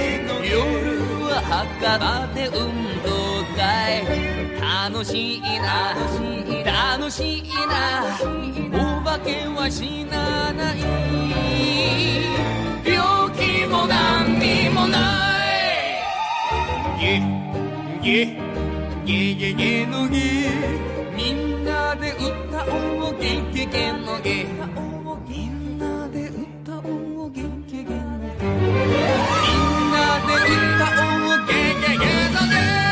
[0.51, 0.57] 夜
[1.25, 2.53] は墓場で運
[3.03, 4.01] 動会。
[4.59, 5.95] 楽しいな。
[6.65, 8.17] 楽しいな。
[8.73, 10.79] お化けは死なない。
[12.83, 15.45] 病気も何にもな
[16.97, 16.99] い。
[16.99, 17.21] ゲ
[18.01, 18.39] ゲ
[19.05, 20.86] ゲゲゲのゲ。
[22.01, 24.20] で歌おう元気元の
[25.27, 31.48] みんなで歌おう元気元の芸みんなで歌おう元
[31.82, 32.86] 気んの芸